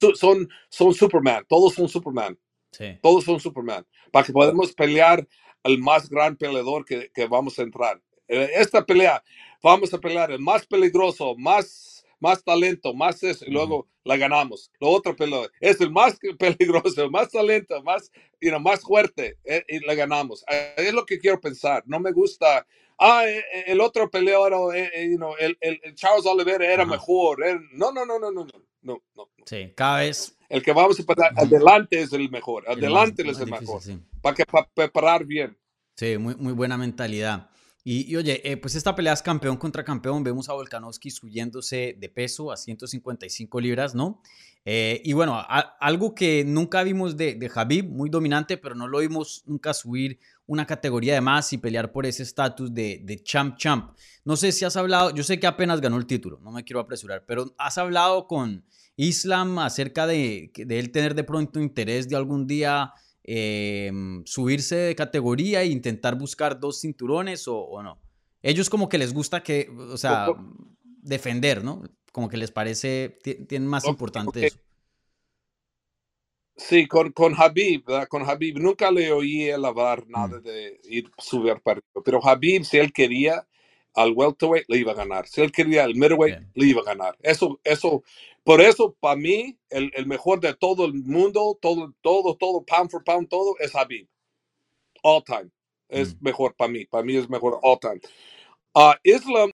y- 0.00 0.16
Son, 0.16 0.48
son 0.70 0.94
Superman. 0.94 1.44
Todos 1.48 1.74
son 1.74 1.88
Superman. 1.88 2.38
Sí. 2.72 2.98
Todos 3.02 3.24
son 3.24 3.40
Superman. 3.40 3.86
Para 4.12 4.26
que 4.26 4.32
podamos 4.32 4.72
pelear 4.74 5.26
al 5.64 5.78
más 5.78 6.08
gran 6.08 6.36
peleador 6.36 6.84
que, 6.84 7.10
que 7.12 7.26
vamos 7.26 7.58
a 7.58 7.62
entrar. 7.62 8.00
Eh, 8.28 8.50
Esta 8.56 8.84
pelea, 8.84 9.22
vamos 9.62 9.92
a 9.94 9.98
pelear 9.98 10.30
el 10.32 10.40
más 10.40 10.66
peligroso, 10.66 11.34
más, 11.36 12.06
más 12.20 12.44
talento, 12.44 12.94
más 12.94 13.22
eso, 13.22 13.44
y 13.46 13.50
luego 13.52 13.88
la 14.04 14.16
ganamos. 14.16 14.70
Lo 14.80 14.90
otro 14.90 15.16
pelea 15.16 15.48
es 15.60 15.80
el 15.80 15.90
más 15.90 16.18
peligroso, 16.38 17.04
el 17.04 17.10
más 17.10 17.30
talento, 17.30 17.82
más, 17.82 18.10
you 18.40 18.50
know, 18.50 18.60
más 18.60 18.82
fuerte, 18.82 19.38
eh, 19.44 19.64
y 19.68 19.80
la 19.86 19.94
ganamos. 19.94 20.44
Eh, 20.50 20.74
Es 20.78 20.92
lo 20.94 21.06
que 21.06 21.18
quiero 21.18 21.40
pensar. 21.40 21.82
No 21.86 22.00
me 22.00 22.12
gusta. 22.12 22.66
Ah, 22.98 23.24
el 23.66 23.80
otro 23.80 24.10
peleador, 24.10 24.52
you 25.10 25.16
know, 25.18 25.34
el, 25.38 25.56
el- 25.60 25.80
Charles 25.96 26.26
Oliveira 26.26 26.72
era 26.72 26.84
Ajá. 26.84 26.92
mejor. 26.92 27.44
él- 27.44 27.60
no, 27.72 27.92
no, 27.92 28.06
no, 28.06 28.18
no, 28.18 28.30
no, 28.32 28.46
no, 28.82 29.02
no, 29.16 29.28
no. 29.36 29.44
Sí, 29.46 29.72
cada 29.76 30.00
vez 30.00 30.36
El 30.48 30.62
que 30.62 30.72
vamos 30.72 30.98
a 30.98 31.02
pasar 31.04 31.32
Ujú. 31.32 31.42
adelante 31.46 32.00
es 32.00 32.12
el 32.12 32.30
mejor. 32.30 32.64
el 32.68 32.76
más- 32.76 32.84
Adelante 32.84 33.28
es 33.30 33.38
el 33.40 33.50
mejor. 33.50 33.82
sí. 33.82 33.98
Para 34.22 34.34
que 34.36 34.44
para 34.46 34.68
preparar 34.68 35.24
bien. 35.24 35.56
Sí, 35.96 36.16
muy, 36.18 36.34
muy 36.36 36.52
buena 36.52 36.76
mentalidad. 36.78 37.50
Y, 37.84 38.10
y 38.10 38.16
oye, 38.16 38.40
eh, 38.50 38.56
pues 38.58 38.74
esta 38.74 38.94
pelea 38.94 39.12
es 39.14 39.22
campeón 39.22 39.56
contra 39.56 39.82
campeón. 39.84 40.22
Vemos 40.22 40.48
a 40.48 40.52
Volkanovski 40.52 41.10
subiéndose 41.10 41.96
de 41.98 42.08
peso 42.08 42.52
a 42.52 42.56
155 42.56 43.60
libras, 43.60 43.94
¿no? 43.94 44.20
Eh, 44.64 45.00
y 45.04 45.12
bueno, 45.14 45.34
a- 45.36 45.76
algo 45.80 46.14
que 46.14 46.44
nunca 46.44 46.82
vimos 46.82 47.16
de, 47.16 47.34
de 47.34 47.50
Habib, 47.54 47.86
muy 47.86 48.10
dominante, 48.10 48.58
pero 48.58 48.74
no 48.74 48.86
lo 48.88 48.98
vimos 48.98 49.42
nunca 49.46 49.72
subir 49.72 50.18
una 50.48 50.66
categoría 50.66 51.14
de 51.14 51.20
más 51.20 51.52
y 51.52 51.58
pelear 51.58 51.92
por 51.92 52.04
ese 52.06 52.24
estatus 52.24 52.72
de, 52.74 53.00
de 53.04 53.22
champ 53.22 53.56
champ. 53.56 53.94
No 54.24 54.34
sé 54.36 54.50
si 54.50 54.64
has 54.64 54.76
hablado, 54.76 55.14
yo 55.14 55.22
sé 55.22 55.38
que 55.38 55.46
apenas 55.46 55.80
ganó 55.80 55.96
el 55.98 56.06
título, 56.06 56.40
no 56.42 56.50
me 56.50 56.64
quiero 56.64 56.80
apresurar, 56.80 57.24
pero 57.26 57.54
has 57.58 57.78
hablado 57.78 58.26
con 58.26 58.64
Islam 58.96 59.58
acerca 59.60 60.06
de, 60.06 60.50
de 60.56 60.78
él 60.78 60.90
tener 60.90 61.14
de 61.14 61.22
pronto 61.22 61.60
interés 61.60 62.08
de 62.08 62.16
algún 62.16 62.46
día 62.46 62.92
eh, 63.24 63.92
subirse 64.24 64.74
de 64.74 64.94
categoría 64.96 65.62
e 65.62 65.66
intentar 65.66 66.16
buscar 66.16 66.58
dos 66.58 66.80
cinturones 66.80 67.46
o, 67.46 67.58
o 67.58 67.82
no. 67.82 68.00
Ellos 68.42 68.70
como 68.70 68.88
que 68.88 68.98
les 68.98 69.12
gusta 69.12 69.42
que, 69.42 69.68
o 69.92 69.96
sea, 69.98 70.26
defender, 71.02 71.62
¿no? 71.62 71.82
Como 72.10 72.28
que 72.28 72.36
les 72.38 72.50
parece, 72.50 73.18
ti- 73.22 73.44
tienen 73.46 73.68
más 73.68 73.84
importante 73.90 74.46
eso. 74.46 74.58
Sí, 76.58 76.88
con, 76.88 77.12
con 77.12 77.34
Habib, 77.36 77.84
¿verdad? 77.86 78.08
con 78.08 78.24
Habib, 78.30 78.58
nunca 78.60 78.90
le 78.92 79.12
oí 79.12 79.44
él 79.50 79.66
hablar 79.66 80.08
nada 80.08 80.40
de 80.40 80.80
ir 80.86 81.10
subir 81.18 81.52
arriba. 81.66 81.82
Pero 82.06 82.26
Habib, 82.26 82.64
si 82.64 82.78
él 82.78 82.94
quería 82.94 83.46
al 83.94 84.12
welterweight, 84.14 84.66
le 84.70 84.78
iba 84.78 84.92
a 84.92 84.96
ganar. 84.96 85.28
Si 85.28 85.42
él 85.42 85.52
quería 85.52 85.84
al 85.84 85.96
middleweight, 85.96 86.38
Bien. 86.38 86.54
le 86.54 86.66
iba 86.68 86.82
a 86.82 86.86
ganar. 86.86 87.18
Eso, 87.22 87.60
eso, 87.64 88.04
por 88.44 88.62
eso, 88.62 88.96
para 89.00 89.16
mí, 89.16 89.58
el, 89.70 89.92
el 89.96 90.06
mejor 90.06 90.40
de 90.40 90.54
todo 90.54 90.86
el 90.86 90.94
mundo, 90.94 91.58
todo, 91.62 91.94
todo, 92.02 92.36
todo, 92.38 92.64
pound 92.66 92.90
for 92.92 93.04
pound, 93.04 93.28
todo, 93.30 93.56
es 93.60 93.76
Habib. 93.76 94.08
All 95.02 95.24
time. 95.24 95.50
Es 95.88 96.16
Mm. 96.16 96.20
mejor 96.20 96.56
para 96.56 96.70
mí. 96.72 96.86
Para 96.86 97.04
mí 97.04 97.16
es 97.16 97.30
mejor 97.30 97.58
all 97.62 97.78
time. 97.80 98.00
Ah, 98.74 98.98
Islam, 99.04 99.52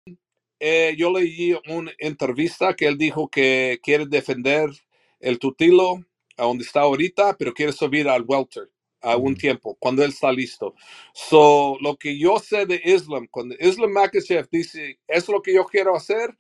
eh, 0.60 0.96
yo 0.98 1.12
leí 1.12 1.56
una 1.70 1.92
entrevista 2.00 2.76
que 2.76 2.88
él 2.88 2.98
dijo 2.98 3.30
que 3.30 3.80
quiere 3.84 4.08
defender 4.08 4.70
el 5.22 5.40
tutilo 5.40 6.04
a 6.42 6.46
donde 6.46 6.66
está 6.66 6.82
ahorita, 6.82 7.38
pero 7.38 7.54
quiere 7.54 7.74
subir 7.74 8.10
al 8.10 8.24
welter 8.28 8.70
a 9.02 9.18
un 9.18 9.36
tiempo, 9.38 9.78
cuando 9.80 10.04
él 10.04 10.12
está 10.12 10.32
listo. 10.34 10.76
So, 11.14 11.78
lo 11.82 11.98
que 11.98 12.18
yo 12.20 12.40
sé 12.40 12.66
de 12.68 12.82
Islam, 12.86 13.28
cuando 13.32 13.56
Islam 13.60 13.92
Makachev 13.94 14.50
dice, 14.52 15.00
es 15.08 15.30
lo 15.30 15.42
que 15.42 15.56
yo 15.56 15.66
quiero 15.66 15.96
hacer, 15.96 16.36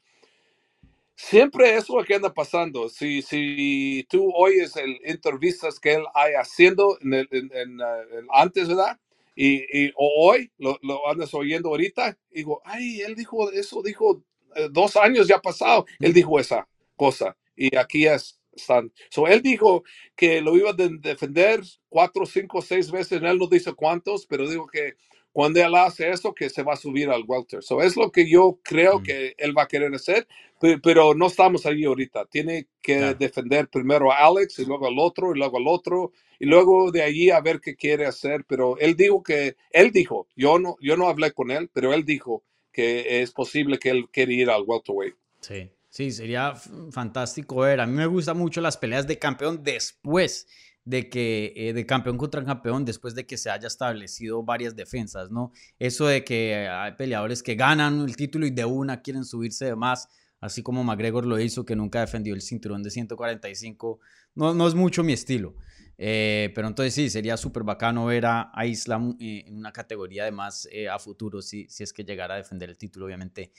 siempre 1.15 1.75
es 1.77 1.89
lo 1.89 2.03
que 2.05 2.15
anda 2.15 2.33
pasando. 2.33 2.89
Si, 2.89 3.23
si 3.23 4.07
tú 4.09 4.31
oyes 4.35 4.77
el 4.77 4.99
entrevistas 5.05 5.79
que 5.79 5.95
él 5.95 6.05
hay 6.15 6.33
haciendo 6.35 6.99
en 7.01 7.15
el, 7.15 7.29
en- 7.31 7.51
en, 7.55 7.81
en 7.81 8.27
antes, 8.33 8.69
¿verdad? 8.69 8.99
Y, 9.35 9.57
y 9.85 9.91
o 9.97 10.29
hoy 10.29 10.51
lo, 10.59 10.79
lo 10.83 11.09
andas 11.09 11.33
oyendo 11.35 11.69
ahorita, 11.71 12.17
digo, 12.31 12.61
ay, 12.65 13.01
él 13.01 13.15
dijo 13.15 13.51
eso, 13.51 13.83
dijo 13.83 14.23
eh, 14.55 14.69
dos 14.71 14.97
años 14.97 15.27
ya 15.27 15.39
pasado, 15.41 15.87
él 16.01 16.13
dijo 16.13 16.39
esa 16.39 16.69
cosa. 16.97 17.37
Y 17.57 17.75
aquí 17.77 18.07
es, 18.07 18.40
están. 18.55 18.91
So, 19.09 19.27
él 19.27 19.41
dijo 19.41 19.83
que 20.15 20.41
lo 20.41 20.57
iba 20.57 20.71
a 20.71 20.73
de- 20.73 20.97
defender 20.99 21.61
cuatro, 21.89 22.25
cinco, 22.25 22.61
seis 22.61 22.91
veces, 22.91 23.21
él 23.23 23.37
no 23.39 23.47
dice 23.47 23.73
cuántos, 23.73 24.25
pero 24.27 24.49
dijo 24.49 24.67
que 24.67 24.95
cuando 25.33 25.61
él 25.63 25.75
hace 25.75 26.09
eso, 26.09 26.33
que 26.33 26.49
se 26.49 26.63
va 26.63 26.73
a 26.73 26.77
subir 26.77 27.09
al 27.09 27.23
welter. 27.27 27.63
So, 27.63 27.81
es 27.81 27.97
lo 27.97 28.11
que 28.11 28.29
yo 28.29 28.59
creo 28.63 28.99
Mm. 28.99 29.03
que 29.03 29.35
él 29.37 29.57
va 29.57 29.63
a 29.63 29.67
querer 29.69 29.93
hacer, 29.95 30.27
pe- 30.59 30.79
pero 30.79 31.13
no 31.15 31.27
estamos 31.27 31.65
ahí 31.65 31.85
ahorita. 31.85 32.25
Tiene 32.27 32.67
que 32.81 32.97
Claro. 32.97 33.17
defender 33.17 33.69
primero 33.69 34.11
a 34.11 34.17
Alex 34.27 34.59
y 34.59 34.65
luego 34.65 34.87
al 34.87 34.99
otro 34.99 35.35
y 35.35 35.39
luego 35.39 35.57
al 35.57 35.67
otro 35.67 36.11
y 36.39 36.45
luego 36.47 36.91
de 36.91 37.03
allí 37.03 37.31
a 37.31 37.41
ver 37.41 37.61
qué 37.61 37.75
quiere 37.75 38.05
hacer. 38.07 38.45
Pero 38.47 38.77
él 38.79 38.95
dijo 38.95 39.23
que, 39.23 39.55
él 39.71 39.91
dijo, 39.91 40.27
yo 40.35 40.59
no, 40.59 40.77
yo 40.81 40.97
no 40.97 41.07
hablé 41.09 41.31
con 41.33 41.51
él, 41.51 41.69
pero 41.73 41.93
él 41.93 42.05
dijo 42.05 42.43
que 42.73 43.21
es 43.21 43.31
posible 43.31 43.79
que 43.79 43.89
él 43.91 44.09
quiere 44.11 44.33
ir 44.33 44.49
al 44.51 44.63
welterweight. 44.65 45.15
Sí, 45.41 45.71
sí, 45.91 46.09
sería 46.09 46.55
fantástico 46.91 47.57
ver. 47.57 47.79
A 47.81 47.85
mí 47.85 47.93
me 47.93 48.07
gustan 48.07 48.37
mucho 48.37 48.61
las 48.61 48.77
peleas 48.77 49.05
de 49.05 49.19
campeón 49.19 49.61
después 49.63 50.47
de 50.83 51.09
que, 51.09 51.53
eh, 51.55 51.73
de 51.73 51.85
campeón 51.85 52.17
contra 52.17 52.43
campeón, 52.43 52.83
después 52.85 53.13
de 53.13 53.27
que 53.27 53.37
se 53.37 53.51
haya 53.51 53.67
establecido 53.67 54.41
varias 54.41 54.75
defensas, 54.75 55.29
¿no? 55.29 55.51
Eso 55.77 56.07
de 56.07 56.23
que 56.23 56.67
hay 56.67 56.93
peleadores 56.93 57.43
que 57.43 57.53
ganan 57.53 58.01
el 58.01 58.15
título 58.15 58.47
y 58.47 58.49
de 58.49 58.65
una 58.65 59.03
quieren 59.03 59.23
subirse 59.23 59.65
de 59.65 59.75
más, 59.75 60.07
así 60.39 60.63
como 60.63 60.83
McGregor 60.83 61.27
lo 61.27 61.39
hizo, 61.39 61.65
que 61.65 61.75
nunca 61.75 61.99
defendió 61.99 62.33
el 62.33 62.41
cinturón 62.41 62.81
de 62.81 62.89
145, 62.89 63.99
no, 64.33 64.55
no 64.55 64.67
es 64.67 64.73
mucho 64.73 65.03
mi 65.03 65.13
estilo. 65.13 65.55
Eh, 66.03 66.51
pero 66.55 66.67
entonces 66.67 66.95
sí, 66.95 67.11
sería 67.11 67.37
súper 67.37 67.61
bacano 67.61 68.07
ver 68.07 68.25
a, 68.25 68.49
a 68.55 68.65
Islam 68.65 69.15
eh, 69.19 69.43
en 69.45 69.55
una 69.55 69.71
categoría 69.71 70.25
de 70.25 70.31
más 70.31 70.67
eh, 70.71 70.89
a 70.89 70.97
futuro, 70.97 71.43
si, 71.43 71.67
si 71.69 71.83
es 71.83 71.93
que 71.93 72.03
llegara 72.03 72.33
a 72.33 72.37
defender 72.37 72.71
el 72.71 72.77
título, 72.77 73.05
obviamente. 73.05 73.51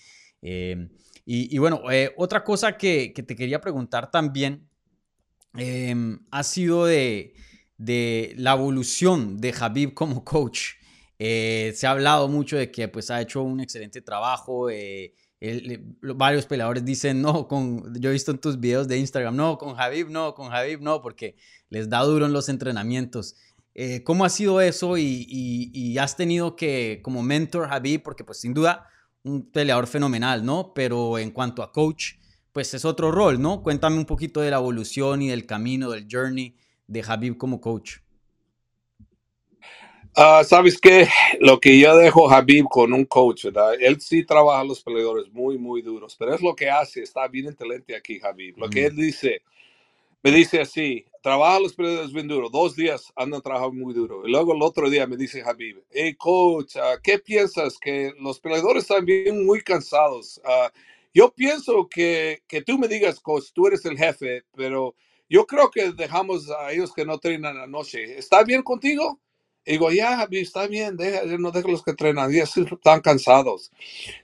Eh, 0.43 0.89
y, 1.25 1.55
y 1.55 1.59
bueno, 1.59 1.91
eh, 1.91 2.13
otra 2.17 2.45
cosa 2.45 2.77
que, 2.77 3.13
que 3.15 3.23
te 3.23 3.37
quería 3.37 3.61
preguntar 3.61 4.11
también 4.11 4.69
eh, 5.59 5.95
ha 6.31 6.43
sido 6.43 6.87
de, 6.87 7.35
de 7.77 8.35
la 8.37 8.53
evolución 8.55 9.39
de 9.39 9.55
Habib 9.59 9.95
como 9.95 10.25
coach. 10.25 10.73
Eh, 11.19 11.73
se 11.77 11.87
ha 11.87 11.93
hablado 11.93 12.29
mucho 12.29 12.57
de 12.57 12.71
que 12.71 12.89
pues, 12.89 13.11
ha 13.11 13.21
hecho 13.21 13.43
un 13.43 13.61
excelente 13.61 14.01
trabajo. 14.03 14.71
eh, 14.71 15.15
varios 16.03 16.47
peleadores 16.47 16.85
dicen, 16.85 17.21
no, 17.23 17.49
con, 17.49 17.93
yo 18.01 18.11
he 18.11 18.13
visto 18.13 18.31
en 18.31 18.39
tus 18.39 18.59
videos 18.61 18.87
de 18.89 18.99
Instagram, 18.99 19.35
no, 19.37 19.59
con 19.59 19.79
Habib 19.81 20.09
no, 20.09 20.35
con 20.35 20.53
Habib 20.53 20.81
no, 20.81 21.03
porque 21.03 21.37
les 21.69 21.89
da 21.89 22.01
duro 22.03 22.27
en 22.27 22.33
los 22.33 22.49
entrenamientos. 22.49 23.35
Eh, 23.75 24.03
¿Cómo 24.05 24.25
ha 24.25 24.29
sido 24.29 24.61
eso 24.61 24.97
y, 24.99 25.27
y- 25.29 25.71
y 25.75 25.99
has 25.99 26.17
tenido 26.17 26.55
que, 26.57 27.01
como 27.03 27.23
mentor 27.23 27.69
Habib, 27.73 28.03
porque 28.03 28.23
pues 28.25 28.39
sin 28.41 28.55
duda 28.55 28.87
un 29.25 29.51
peleador 29.51 29.87
fenomenal, 29.87 30.45
¿no? 30.45 30.73
Pero 30.75 31.19
en 31.19 31.31
cuanto 31.31 31.63
a 31.63 31.73
coach, 31.73 32.15
pues 32.53 32.75
es 32.75 32.85
otro 32.85 33.11
rol, 33.13 33.41
¿no? 33.41 33.63
Cuéntame 33.63 33.97
un 33.99 34.07
poquito 34.07 34.41
de 34.41 34.51
la 34.51 34.59
evolución 34.59 35.23
y 35.23 35.29
del 35.29 35.47
camino, 35.47 35.91
del 35.91 36.07
journey 36.11 36.57
de 36.87 37.05
Habib 37.07 37.37
como 37.37 37.61
coach. 37.61 37.99
Ah, 40.15 40.43
¿Sabes 40.45 40.79
qué? 40.79 41.09
Lo 41.41 41.59
que 41.59 41.79
yo 41.79 41.97
dejo 41.97 42.31
Habib 42.31 42.67
con 42.69 42.93
un 42.93 43.07
coach, 43.07 43.45
¿verdad? 43.47 43.75
Él 43.81 44.01
sí 44.01 44.25
trabaja 44.27 44.61
a 44.61 44.65
los 44.65 44.83
peleadores 44.83 45.33
muy, 45.33 45.57
muy 45.57 45.81
duros, 45.81 46.17
pero 46.19 46.35
es 46.35 46.43
lo 46.43 46.55
que 46.55 46.69
hace. 46.69 47.03
Está 47.03 47.27
bien 47.29 47.47
inteligente 47.47 47.97
aquí, 47.97 48.21
Habib. 48.23 48.59
Lo 48.59 48.69
que 48.69 48.81
Mm. 48.81 48.87
él 48.87 48.97
dice, 48.97 49.43
me 50.23 50.33
dice 50.33 50.61
así, 50.61 51.07
trabaja 51.23 51.61
los 51.61 51.75
peleadores 51.75 52.13
bien 52.13 52.29
duro, 52.29 52.51
dos 52.51 52.77
días 52.77 53.13
andan 53.17 53.43
trabajando 53.43 53.75
muy 53.85 53.95
duro. 53.95 54.27
Y 54.27 54.33
luego 54.33 54.55
el 54.55 54.63
otro 54.63 54.91
día 54.91 55.07
me 55.09 55.17
dice 55.19 55.43
Habib, 55.47 55.85
hey 55.93 56.15
coach, 56.17 56.77
ah, 56.79 56.97
¿qué 57.03 57.19
piensas? 57.21 57.79
Que 57.79 58.15
los 58.21 58.41
peleadores 58.41 58.85
están 58.85 59.07
bien 59.07 59.47
muy 59.47 59.63
cansados. 59.63 60.41
Ah, 60.45 60.73
yo 61.15 61.33
pienso 61.35 61.89
que, 61.89 62.43
que 62.49 62.63
tú 62.63 62.79
me 62.79 62.89
digas, 62.89 63.21
coach, 63.21 63.47
tú 63.55 63.69
eres 63.69 63.85
el 63.87 63.99
jefe, 63.99 64.45
pero 64.57 64.97
yo 65.31 65.47
creo 65.47 65.71
que 65.71 65.93
dejamos 65.93 66.51
a 66.51 66.73
ellos 66.73 66.93
que 66.95 67.07
no 67.07 67.15
entrenan 67.15 67.59
anoche. 67.59 68.19
¿Está 68.19 68.45
bien 68.45 68.63
contigo? 68.63 69.21
Y 69.67 69.73
digo, 69.75 69.93
ya, 69.93 70.21
Habib, 70.23 70.43
está 70.43 70.67
bien, 70.69 70.97
deja, 70.97 71.25
no 71.39 71.53
los 71.53 71.85
que 71.85 71.93
entrenan, 71.93 72.33
ya 72.33 72.45
están 72.45 73.01
cansados. 73.03 73.71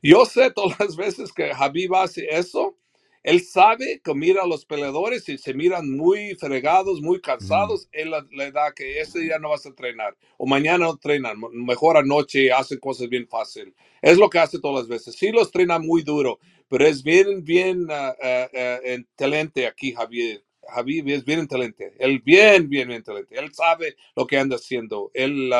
Yo 0.02 0.26
sé 0.26 0.52
todas 0.52 0.80
las 0.80 0.96
veces 0.96 1.32
que 1.34 1.52
Habib 1.52 1.94
hace 1.96 2.28
eso, 2.30 2.77
él 3.22 3.42
sabe 3.42 4.00
que 4.02 4.14
mira 4.14 4.42
a 4.42 4.46
los 4.46 4.64
peleadores 4.64 5.28
y 5.28 5.38
se 5.38 5.54
miran 5.54 5.90
muy 5.96 6.34
fregados, 6.36 7.00
muy 7.00 7.20
cansados. 7.20 7.88
Él 7.92 8.12
le 8.30 8.52
da 8.52 8.72
que 8.72 9.00
ese 9.00 9.20
día 9.20 9.38
no 9.38 9.50
vas 9.50 9.66
a 9.66 9.70
entrenar 9.70 10.16
o 10.36 10.46
mañana 10.46 10.78
no 10.78 10.92
entrenan. 10.92 11.38
Mejor 11.52 11.96
anoche 11.96 12.52
hacen 12.52 12.78
cosas 12.78 13.08
bien 13.08 13.26
fácil. 13.28 13.74
Es 14.00 14.18
lo 14.18 14.30
que 14.30 14.38
hace 14.38 14.60
todas 14.60 14.82
las 14.82 14.88
veces. 14.88 15.14
Sí 15.16 15.30
los 15.30 15.48
entrena 15.48 15.78
muy 15.78 16.02
duro, 16.02 16.38
pero 16.68 16.86
es 16.86 17.02
bien, 17.02 17.44
bien 17.44 17.84
uh, 17.84 19.66
aquí, 19.66 19.92
Javier. 19.92 20.42
Javier 20.70 21.08
es 21.08 21.24
bien 21.24 21.40
inteligente, 21.40 21.94
él 21.98 22.20
bien, 22.20 22.68
bien 22.68 22.90
inteligente, 22.92 23.38
él 23.38 23.52
sabe 23.54 23.96
lo 24.14 24.26
que 24.26 24.36
anda 24.36 24.56
haciendo, 24.56 25.10
él, 25.14 25.50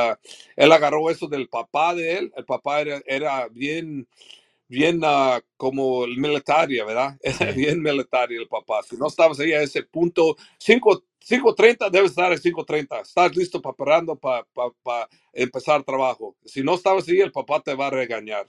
él 0.54 0.72
agarró 0.72 1.08
eso 1.08 1.26
del 1.28 1.48
papá 1.48 1.94
de 1.94 2.18
él, 2.18 2.32
el 2.36 2.44
papá 2.44 2.82
era, 2.82 3.02
era 3.06 3.48
bien, 3.48 4.06
bien 4.68 5.02
uh, 5.02 5.40
como 5.56 6.04
el 6.04 6.16
militar, 6.18 6.68
¿verdad? 6.68 7.18
bien 7.56 7.82
militar 7.82 8.32
el 8.32 8.46
papá. 8.46 8.82
Si 8.82 8.96
no 8.96 9.06
estabas 9.08 9.40
ahí 9.40 9.52
a 9.52 9.62
ese 9.62 9.82
punto, 9.82 10.36
5.30 10.64 11.90
debes 11.90 12.10
estar 12.10 12.30
a 12.30 12.36
5.30. 12.36 13.02
Estás 13.02 13.36
listo 13.36 13.60
preparando 13.60 14.16
para 14.16 14.46
empezar 15.32 15.82
trabajo. 15.82 16.36
Si 16.44 16.62
no 16.62 16.74
estabas 16.74 17.08
ahí, 17.08 17.20
el 17.20 17.32
papá 17.32 17.60
te 17.60 17.74
va 17.74 17.88
a 17.88 17.90
regañar. 17.90 18.46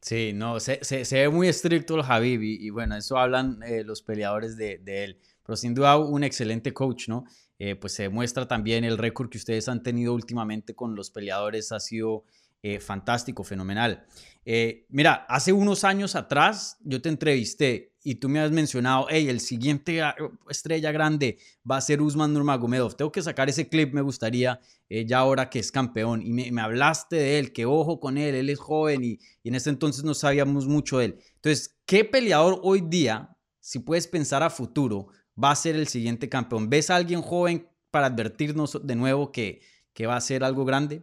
Sí, 0.00 0.32
no, 0.32 0.60
se, 0.60 0.84
se, 0.84 1.04
se 1.04 1.20
ve 1.20 1.28
muy 1.28 1.48
estricto 1.48 1.96
el 1.96 2.02
Javib 2.02 2.42
y, 2.42 2.70
bueno, 2.70 2.96
eso 2.96 3.18
hablan 3.18 3.60
eh, 3.64 3.82
los 3.82 4.02
peleadores 4.02 4.56
de, 4.56 4.78
de, 4.78 5.04
él. 5.04 5.20
Pero 5.44 5.56
sin 5.56 5.74
duda 5.74 5.96
un 5.96 6.22
excelente 6.22 6.72
coach, 6.72 7.08
¿no? 7.08 7.24
Eh, 7.58 7.74
pues 7.74 7.94
se 7.94 8.08
muestra 8.08 8.46
también 8.46 8.84
el 8.84 8.98
récord 8.98 9.30
que 9.30 9.38
ustedes 9.38 9.68
han 9.68 9.82
tenido 9.82 10.12
últimamente 10.12 10.74
con 10.74 10.94
los 10.94 11.10
peleadores, 11.10 11.72
ha 11.72 11.80
sido 11.80 12.24
eh, 12.62 12.80
fantástico, 12.80 13.44
fenomenal. 13.44 14.06
Eh, 14.48 14.86
mira, 14.90 15.26
hace 15.28 15.52
unos 15.52 15.82
años 15.82 16.14
atrás 16.14 16.78
yo 16.84 17.02
te 17.02 17.08
entrevisté 17.08 17.96
y 18.04 18.14
tú 18.14 18.28
me 18.28 18.38
has 18.38 18.52
mencionado, 18.52 19.08
hey, 19.10 19.28
el 19.28 19.40
siguiente 19.40 20.00
ah, 20.00 20.14
estrella 20.48 20.92
grande 20.92 21.38
va 21.68 21.78
a 21.78 21.80
ser 21.80 22.00
Usman 22.00 22.32
Nurmagomedov. 22.32 22.94
Tengo 22.94 23.10
que 23.10 23.22
sacar 23.22 23.48
ese 23.48 23.68
clip, 23.68 23.92
me 23.92 24.02
gustaría, 24.02 24.60
eh, 24.88 25.04
ya 25.04 25.18
ahora 25.18 25.50
que 25.50 25.58
es 25.58 25.72
campeón. 25.72 26.22
Y 26.22 26.32
me, 26.32 26.60
hablaste 26.60 27.16
de 27.16 27.40
él, 27.40 27.52
que 27.52 27.66
ojo 27.66 27.98
con 27.98 28.18
él, 28.18 28.36
él 28.36 28.48
es 28.48 28.60
joven 28.60 29.02
y, 29.02 29.18
en 29.42 29.56
ese 29.56 29.70
entonces 29.70 30.04
no 30.04 30.14
sabíamos 30.14 30.68
mucho 30.68 30.98
de 30.98 31.06
él. 31.06 31.18
Entonces, 31.34 31.76
¿qué 31.84 32.04
peleador 32.04 32.60
hoy 32.62 32.82
día, 32.82 33.36
si 33.58 33.80
puedes 33.80 34.06
pensar 34.06 34.44
a 34.44 34.50
futuro, 34.50 35.08
va 35.42 35.50
a 35.50 35.56
ser 35.56 35.74
el 35.74 35.88
siguiente 35.88 36.28
campeón? 36.28 36.70
¿Ves 36.70 36.90
a 36.90 36.94
alguien 36.94 37.20
joven 37.20 37.68
para 37.90 38.06
advertirnos 38.06 38.78
de 38.80 38.94
nuevo 38.94 39.32
que, 39.32 39.60
que 39.92 40.06
va 40.06 40.14
a 40.14 40.20
ser 40.20 40.44
algo 40.44 40.64
grande? 40.64 41.02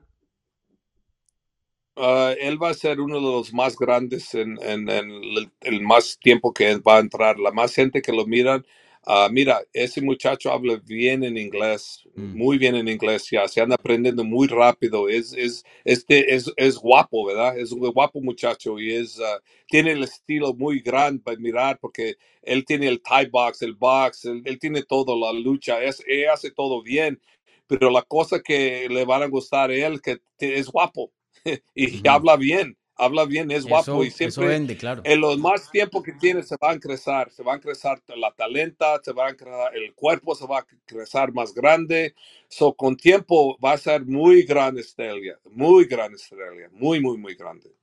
Uh, 1.95 2.33
él 2.39 2.61
va 2.61 2.69
a 2.69 2.73
ser 2.73 2.99
uno 2.99 3.17
de 3.17 3.21
los 3.21 3.53
más 3.53 3.77
grandes 3.77 4.33
en, 4.33 4.57
en, 4.63 4.89
el, 4.89 5.81
más 5.81 6.17
tiempo 6.19 6.51
que 6.51 6.75
va 6.77 6.97
a 6.97 6.99
entrar. 6.99 7.37
La 7.37 7.51
más 7.51 7.75
gente 7.75 8.01
que 8.01 8.11
lo 8.11 8.25
miran, 8.25 8.65
uh, 9.05 9.29
mira, 9.31 9.61
ese 9.73 10.01
muchacho 10.01 10.51
habla 10.51 10.81
bien 10.83 11.23
en 11.23 11.37
inglés, 11.37 12.01
mm. 12.15 12.35
muy 12.35 12.57
bien 12.57 12.75
en 12.75 12.87
inglés, 12.87 13.29
ya 13.29 13.47
se 13.47 13.61
anda 13.61 13.75
aprendiendo 13.75 14.23
muy 14.23 14.47
rápido. 14.47 15.07
Es, 15.07 15.33
es, 15.33 15.63
este, 15.85 16.33
es, 16.33 16.51
es 16.57 16.77
guapo, 16.77 17.27
¿verdad? 17.27 17.59
Es 17.59 17.71
un 17.71 17.79
guapo 17.91 18.21
muchacho 18.21 18.79
y 18.79 18.95
es, 18.95 19.19
uh, 19.19 19.39
tiene 19.67 19.91
el 19.91 20.03
estilo 20.03 20.55
muy 20.55 20.79
grande 20.79 21.21
para 21.23 21.37
mirar 21.37 21.77
porque 21.79 22.15
él 22.41 22.65
tiene 22.65 22.87
el 22.87 23.03
tie 23.03 23.27
box, 23.29 23.61
el 23.61 23.75
box, 23.75 24.25
él, 24.25 24.41
él 24.45 24.57
tiene 24.57 24.81
todo, 24.81 25.15
la 25.15 25.31
lucha, 25.31 25.83
es, 25.83 26.03
él 26.07 26.27
hace 26.29 26.49
todo 26.49 26.81
bien. 26.81 27.21
Pero 27.67 27.91
la 27.91 28.01
cosa 28.01 28.41
que 28.41 28.87
le 28.89 29.05
van 29.05 29.21
a 29.21 29.27
gustar 29.27 29.69
a 29.69 29.75
él 29.75 30.01
que 30.01 30.19
es 30.39 30.67
guapo 30.67 31.11
y 31.75 32.07
habla 32.07 32.35
bien, 32.35 32.77
habla 32.95 33.25
bien, 33.25 33.51
es 33.51 33.65
guapo 33.65 34.03
y 34.03 34.11
siempre 34.11 34.55
en 34.55 35.21
los 35.21 35.37
más 35.37 35.69
tiempo 35.71 36.01
que 36.01 36.13
tiene 36.13 36.43
se 36.43 36.55
va 36.61 36.71
a 36.71 36.79
crecer, 36.79 37.31
se 37.31 37.43
va 37.43 37.55
a 37.55 37.59
crecer 37.59 38.01
la 38.15 38.31
talenta, 38.31 38.99
se 39.03 39.13
va 39.13 39.29
a 39.29 39.33
crecer, 39.33 39.75
el 39.75 39.93
cuerpo 39.93 40.35
se 40.35 40.45
va 40.45 40.59
a 40.59 40.67
crecer 40.85 41.33
más 41.33 41.53
grande, 41.53 42.15
so 42.47 42.73
con 42.73 42.95
tiempo 42.95 43.57
va 43.63 43.73
a 43.73 43.77
ser 43.77 44.05
muy 44.05 44.43
grande 44.43 44.81
estrella, 44.81 45.39
muy 45.51 45.85
grande 45.85 46.17
estrella, 46.17 46.69
muy, 46.71 46.99
muy, 46.99 47.17
muy 47.17 47.35
grande. 47.35 47.75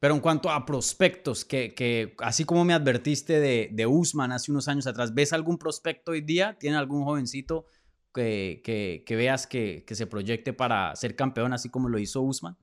Pero 0.00 0.14
en 0.14 0.20
cuanto 0.20 0.50
a 0.50 0.66
prospectos, 0.66 1.46
que, 1.46 1.74
que 1.74 2.14
así 2.18 2.44
como 2.44 2.62
me 2.64 2.74
advertiste 2.74 3.40
de, 3.40 3.70
de 3.72 3.86
Usman 3.86 4.32
hace 4.32 4.50
unos 4.50 4.68
años 4.68 4.86
atrás, 4.86 5.14
¿ves 5.14 5.32
algún 5.32 5.56
prospecto 5.56 6.12
hoy 6.12 6.20
día? 6.20 6.58
¿Tiene 6.60 6.76
algún 6.76 7.04
jovencito 7.04 7.64
que, 8.12 8.60
que, 8.62 9.02
que 9.06 9.16
veas 9.16 9.46
que, 9.46 9.82
que, 9.86 9.94
se 9.94 10.06
proyecte 10.06 10.52
para 10.52 10.94
ser 10.94 11.16
campeón 11.16 11.54
así 11.54 11.70
como 11.70 11.88
lo 11.88 11.98
hizo 11.98 12.20
Usman? 12.20 12.58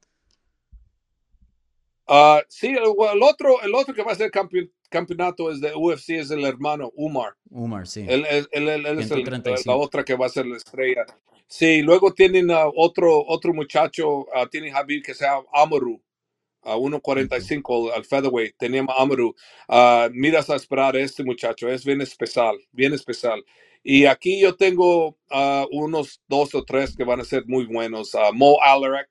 Uh, 2.07 2.39
sí, 2.49 2.67
el, 2.67 3.23
otro, 3.23 3.61
el 3.61 3.73
otro 3.73 3.93
que 3.93 4.03
va 4.03 4.11
a 4.11 4.15
ser 4.15 4.31
campeonato 4.89 5.51
es 5.51 5.61
de 5.61 5.73
UFC, 5.73 6.11
es 6.11 6.31
el 6.31 6.43
hermano 6.43 6.91
Umar. 6.95 7.35
Umar, 7.49 7.87
sí. 7.87 8.05
Él, 8.07 8.25
él, 8.29 8.47
él, 8.51 8.85
es 8.99 9.65
la 9.65 9.75
otra 9.75 10.03
que 10.03 10.15
va 10.15 10.25
a 10.25 10.29
ser 10.29 10.45
la 10.45 10.57
estrella. 10.57 11.05
Sí, 11.47 11.81
luego 11.81 12.13
tienen 12.13 12.49
otro, 12.51 13.25
otro 13.25 13.53
muchacho, 13.53 14.19
uh, 14.19 14.47
tiene 14.49 14.71
Javier 14.71 15.01
que 15.01 15.13
se 15.13 15.25
llama 15.25 15.45
Amaru, 15.53 16.01
a 16.63 16.75
1.45 16.75 17.91
al 17.93 18.05
featherweight, 18.05 18.55
tenemos 18.57 18.93
Amaru. 18.97 19.35
miras 20.11 20.49
a 20.49 20.55
esperar 20.55 20.95
a 20.95 20.99
este 20.99 21.23
muchacho, 21.23 21.67
es 21.69 21.83
bien 21.83 22.01
especial, 22.01 22.57
bien 22.71 22.93
especial. 22.93 23.43
Y 23.83 24.05
aquí 24.05 24.39
yo 24.39 24.55
tengo 24.55 25.17
unos 25.71 26.21
dos 26.27 26.53
o 26.53 26.63
tres 26.63 26.95
que 26.95 27.03
van 27.03 27.19
a 27.19 27.25
ser 27.25 27.45
muy 27.47 27.65
buenos. 27.65 28.15
Mo 28.33 28.61
Alarek, 28.61 29.09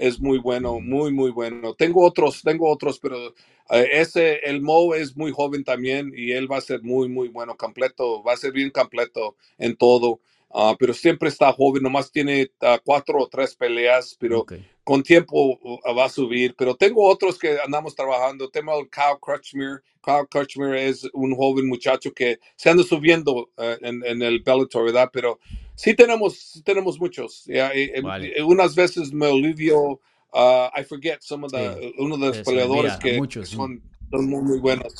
es 0.00 0.18
muy 0.18 0.38
bueno, 0.38 0.80
muy, 0.80 1.12
muy 1.12 1.30
bueno. 1.30 1.74
Tengo 1.74 2.02
otros, 2.04 2.40
tengo 2.42 2.70
otros, 2.70 2.98
pero 2.98 3.34
eh, 3.68 3.88
ese, 3.92 4.38
el 4.44 4.62
Mo 4.62 4.94
es 4.94 5.14
muy 5.14 5.30
joven 5.30 5.62
también 5.62 6.12
y 6.16 6.32
él 6.32 6.50
va 6.50 6.56
a 6.56 6.62
ser 6.62 6.82
muy, 6.82 7.08
muy 7.08 7.28
bueno, 7.28 7.54
completo, 7.56 8.22
va 8.22 8.32
a 8.32 8.38
ser 8.38 8.52
bien 8.52 8.70
completo 8.70 9.36
en 9.58 9.76
todo. 9.76 10.20
Ah, 10.52 10.74
pero 10.78 10.94
siempre 10.94 11.28
está 11.28 11.52
joven, 11.52 11.82
nomás 11.82 12.10
tiene 12.10 12.50
ah, 12.62 12.80
cuatro 12.82 13.20
o 13.22 13.28
tres 13.28 13.54
peleas, 13.54 14.16
pero 14.18 14.44
con 14.82 15.02
tiempo 15.02 15.58
uh, 15.62 15.94
va 15.94 16.06
a 16.06 16.08
subir. 16.08 16.54
Pero 16.56 16.74
tengo 16.74 17.06
otros 17.06 17.38
que 17.38 17.58
andamos 17.64 17.94
trabajando. 17.94 18.48
Tengo 18.48 18.80
el 18.80 18.88
Kyle 18.88 19.20
Crutchmere. 19.20 19.80
Kyle 20.02 20.26
Crutchmere 20.28 20.88
es 20.88 21.06
un 21.12 21.36
joven 21.36 21.68
muchacho 21.68 22.12
que 22.12 22.40
se 22.56 22.70
anda 22.70 22.82
subiendo 22.82 23.50
eh, 23.58 23.78
en, 23.82 24.04
en, 24.04 24.22
el 24.22 24.40
Bellator, 24.40 24.86
¿verdad? 24.86 25.10
Pero 25.12 25.38
sí 25.80 25.94
tenemos, 25.94 26.62
tenemos 26.64 27.00
muchos. 27.00 27.46
unas 28.44 28.74
veces 28.74 29.12
me 29.12 29.26
olvido, 29.26 30.00
uh, 30.32 30.68
I 30.78 30.84
forget 30.84 31.20
some 31.22 31.46
of 31.46 31.52
the, 31.52 31.94
uno 31.98 32.18
de 32.18 32.26
los 32.28 32.38
peleadores 32.42 32.96
que, 32.98 33.16
son, 33.44 33.82
son, 34.10 34.28
muy, 34.28 34.42
muy 34.42 34.58
buenos. 34.58 34.92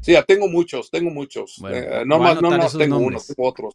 sí, 0.00 0.14
tengo 0.28 0.48
muchos, 0.48 0.90
tengo 0.90 1.10
muchos. 1.10 1.60
Eh, 1.68 2.04
no 2.06 2.18
más, 2.18 2.40
no, 2.40 2.48
tengo 2.78 2.98
uno, 2.98 3.18
tengo 3.18 3.48
otros. 3.48 3.74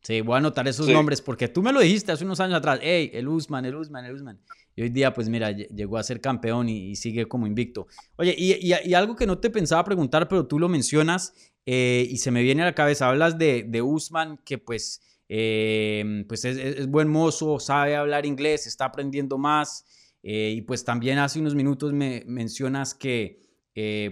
Sí, 0.00 0.20
voy 0.20 0.34
a 0.34 0.38
anotar 0.38 0.66
esos 0.66 0.88
nombres 0.88 1.20
porque 1.20 1.46
tú 1.46 1.62
me 1.62 1.72
lo 1.72 1.80
dijiste 1.80 2.10
hace 2.10 2.24
unos 2.24 2.40
años 2.40 2.56
atrás. 2.56 2.80
Hey, 2.82 3.10
el 3.12 3.28
Usman, 3.28 3.64
el 3.66 3.76
Usman, 3.76 4.04
el 4.04 4.14
Usman. 4.14 4.40
Y 4.74 4.82
hoy 4.82 4.88
día, 4.88 5.12
pues 5.12 5.28
mira, 5.28 5.52
llegó 5.52 5.98
a 5.98 6.02
ser 6.02 6.20
campeón 6.20 6.68
y, 6.68 6.96
sigue 6.96 7.26
como 7.26 7.46
invicto. 7.46 7.86
Oye, 8.16 8.34
y, 8.36 8.54
y, 8.64 8.94
algo 8.94 9.14
que 9.14 9.26
no 9.26 9.38
te 9.38 9.50
pensaba 9.50 9.84
preguntar, 9.84 10.26
pero 10.26 10.46
tú 10.46 10.58
lo 10.58 10.68
mencionas 10.68 11.34
eh, 11.66 12.04
y 12.10 12.16
se 12.16 12.32
me 12.32 12.42
viene 12.42 12.62
a 12.62 12.64
la 12.64 12.74
cabeza. 12.74 13.08
Hablas 13.08 13.38
de, 13.38 13.62
de 13.62 13.82
Usman, 13.82 14.38
que 14.38 14.58
pues, 14.58 15.02
eh, 15.34 16.24
pues 16.28 16.44
es, 16.44 16.86
buen 16.88 17.08
mozo, 17.08 17.58
sabe 17.58 17.96
hablar 17.96 18.26
inglés, 18.26 18.66
está 18.66 18.84
aprendiendo 18.84 19.38
más. 19.38 19.86
Eh, 20.22 20.52
y 20.56 20.60
pues 20.60 20.84
también 20.84 21.18
hace 21.18 21.40
unos 21.40 21.54
minutos 21.54 21.94
me 21.94 22.22
mencionas 22.26 22.94
que, 22.94 23.40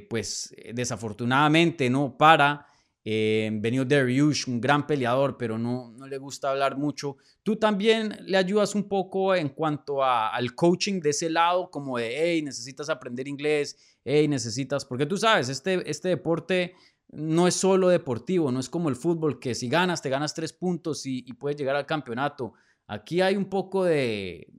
pues 0.08 0.54
desafortunadamente, 0.72 1.90
¿no? 1.90 2.16
Para 2.16 2.66
eh, 3.04 3.50
venido 3.52 3.84
Dariush, 3.84 4.48
un 4.48 4.60
gran 4.60 4.86
peleador, 4.86 5.36
pero 5.36 5.58
no, 5.58 5.92
no 5.92 6.06
le 6.06 6.16
gusta 6.16 6.50
hablar 6.50 6.78
mucho. 6.78 7.18
Tú 7.42 7.56
también 7.56 8.16
le 8.24 8.38
ayudas 8.38 8.74
un 8.74 8.88
poco 8.88 9.34
en 9.34 9.50
cuanto 9.50 10.02
al 10.02 10.54
coaching 10.54 11.00
de 11.00 11.10
ese 11.10 11.28
lado, 11.28 11.70
como 11.70 11.98
de, 11.98 12.14
hey, 12.16 12.42
necesitas 12.42 12.88
aprender 12.88 13.28
inglés, 13.28 13.76
hey, 14.04 14.26
necesitas, 14.26 14.86
porque 14.86 15.04
tú 15.04 15.18
sabes, 15.18 15.50
este, 15.50 15.88
este 15.90 16.08
deporte 16.08 16.74
no 17.12 17.48
es 17.48 17.54
solo 17.54 17.88
deportivo, 17.88 18.52
no 18.52 18.60
es 18.60 18.68
como 18.68 18.88
el 18.88 18.96
fútbol, 18.96 19.40
que 19.40 19.54
si 19.54 19.68
ganas, 19.68 20.02
te 20.02 20.10
ganas 20.10 20.34
tres 20.34 20.52
puntos 20.52 21.06
y, 21.06 21.22
puedes 21.34 21.56
llegar 21.56 21.76
al 21.76 21.86
campeonato. 21.86 22.54
Aquí 22.86 23.20
hay 23.20 23.36
un 23.36 23.46
poco 23.46 23.84
de, 23.84 24.52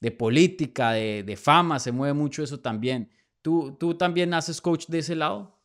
de 0.00 0.10
política, 0.10 0.92
de, 0.92 1.22
de, 1.22 1.36
fama, 1.36 1.78
se 1.78 1.92
mueve 1.92 2.14
mucho 2.14 2.42
eso 2.42 2.60
también. 2.60 3.10
¿Tú, 3.42 3.76
¿Tú 3.78 3.94
también 3.94 4.34
haces 4.34 4.60
coach 4.60 4.86
de 4.88 4.98
ese 4.98 5.14
lado? 5.14 5.58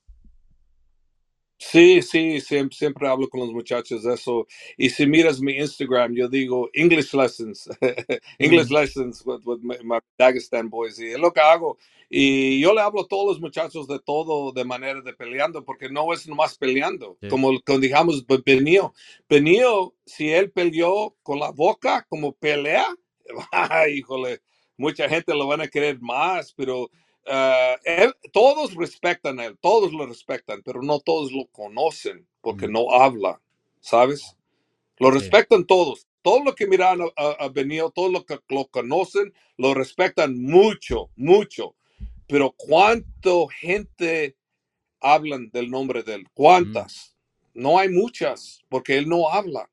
Sí, 1.62 2.02
sí, 2.02 2.40
siempre, 2.40 2.78
siempre, 2.78 3.08
hablo 3.10 3.28
con 3.28 3.42
los 3.42 3.52
muchachos 3.52 4.04
de 4.04 4.14
eso. 4.14 4.48
Y 4.78 4.90
si 4.90 5.06
miras 5.06 5.42
mi 5.42 5.58
Instagram, 5.58 6.16
yo 6.16 6.30
digo 6.30 6.70
English 6.74 7.14
lessons, 7.14 7.70
English 8.40 8.70
lessons 8.70 9.22
with, 9.26 9.60
my, 9.62 10.00
Dagestan 10.18 10.70
boys. 10.70 10.98
Y 11.00 11.08
es 11.08 11.20
lo 11.20 11.34
que 11.34 11.42
hago. 11.42 11.78
Y 12.10 12.62
yo 12.62 12.74
le 12.74 12.80
hablo 12.80 13.02
a 13.02 13.08
todos 13.08 13.28
los 13.28 13.42
muchachos 13.42 13.88
de 13.88 14.00
todo 14.00 14.54
de 14.54 14.64
manera 14.64 15.02
de 15.02 15.14
peleando, 15.14 15.66
porque 15.66 15.90
no 15.90 16.14
es 16.14 16.26
nomás 16.30 16.58
peleando. 16.58 17.18
Como, 17.30 17.60
como 17.60 17.80
digamos, 17.80 18.26
Benio. 18.46 18.94
Benio, 19.28 19.94
si 20.06 20.30
él 20.30 20.52
peleó 20.52 21.18
con 21.24 21.40
la 21.40 21.52
boca 21.52 22.06
como 22.08 22.32
pelea, 22.32 22.88
híjole, 23.94 24.40
mucha 24.78 25.10
gente 25.10 25.36
lo 25.36 25.46
van 25.46 25.60
a 25.60 25.68
querer 25.68 26.00
más, 26.00 26.54
pero 26.54 26.90
uh, 27.28 28.30
todos 28.32 28.76
respetan 28.76 29.40
a 29.40 29.46
él, 29.46 29.58
todos 29.60 29.92
lo 29.92 30.06
respetan, 30.06 30.62
pero 30.64 30.82
no 30.82 31.00
todos 31.00 31.32
lo 31.32 31.48
conocen 31.48 32.28
porque 32.42 32.68
mm. 32.68 32.72
no 32.72 32.92
habla, 32.92 33.42
¿sabes? 33.80 34.36
Lo 34.98 35.12
respetan 35.12 35.66
todos. 35.66 36.08
Todo 36.22 36.44
lo 36.44 36.54
que 36.54 36.68
miran 36.68 37.00
a, 37.02 37.30
a, 37.40 37.48
Benio, 37.48 37.90
todos 37.92 38.12
lo 38.12 38.26
que 38.26 38.38
lo 38.50 38.68
conocen, 38.68 39.34
lo 39.58 39.74
respetan 39.74 40.42
mucho, 40.42 41.10
mucho. 41.16 41.76
Pero 42.28 42.52
¿cuánto 42.52 43.48
gente 43.48 44.36
hablan 45.00 45.50
del 45.52 45.72
nombre 45.72 46.04
de 46.04 46.16
él? 46.16 46.28
¿Cuántas? 46.34 47.16
Mm. 47.54 47.62
No 47.62 47.80
hay 47.80 47.90
muchas, 47.90 48.62
porque 48.70 48.98
él 48.98 49.08
no 49.08 49.30
habla. 49.30 49.70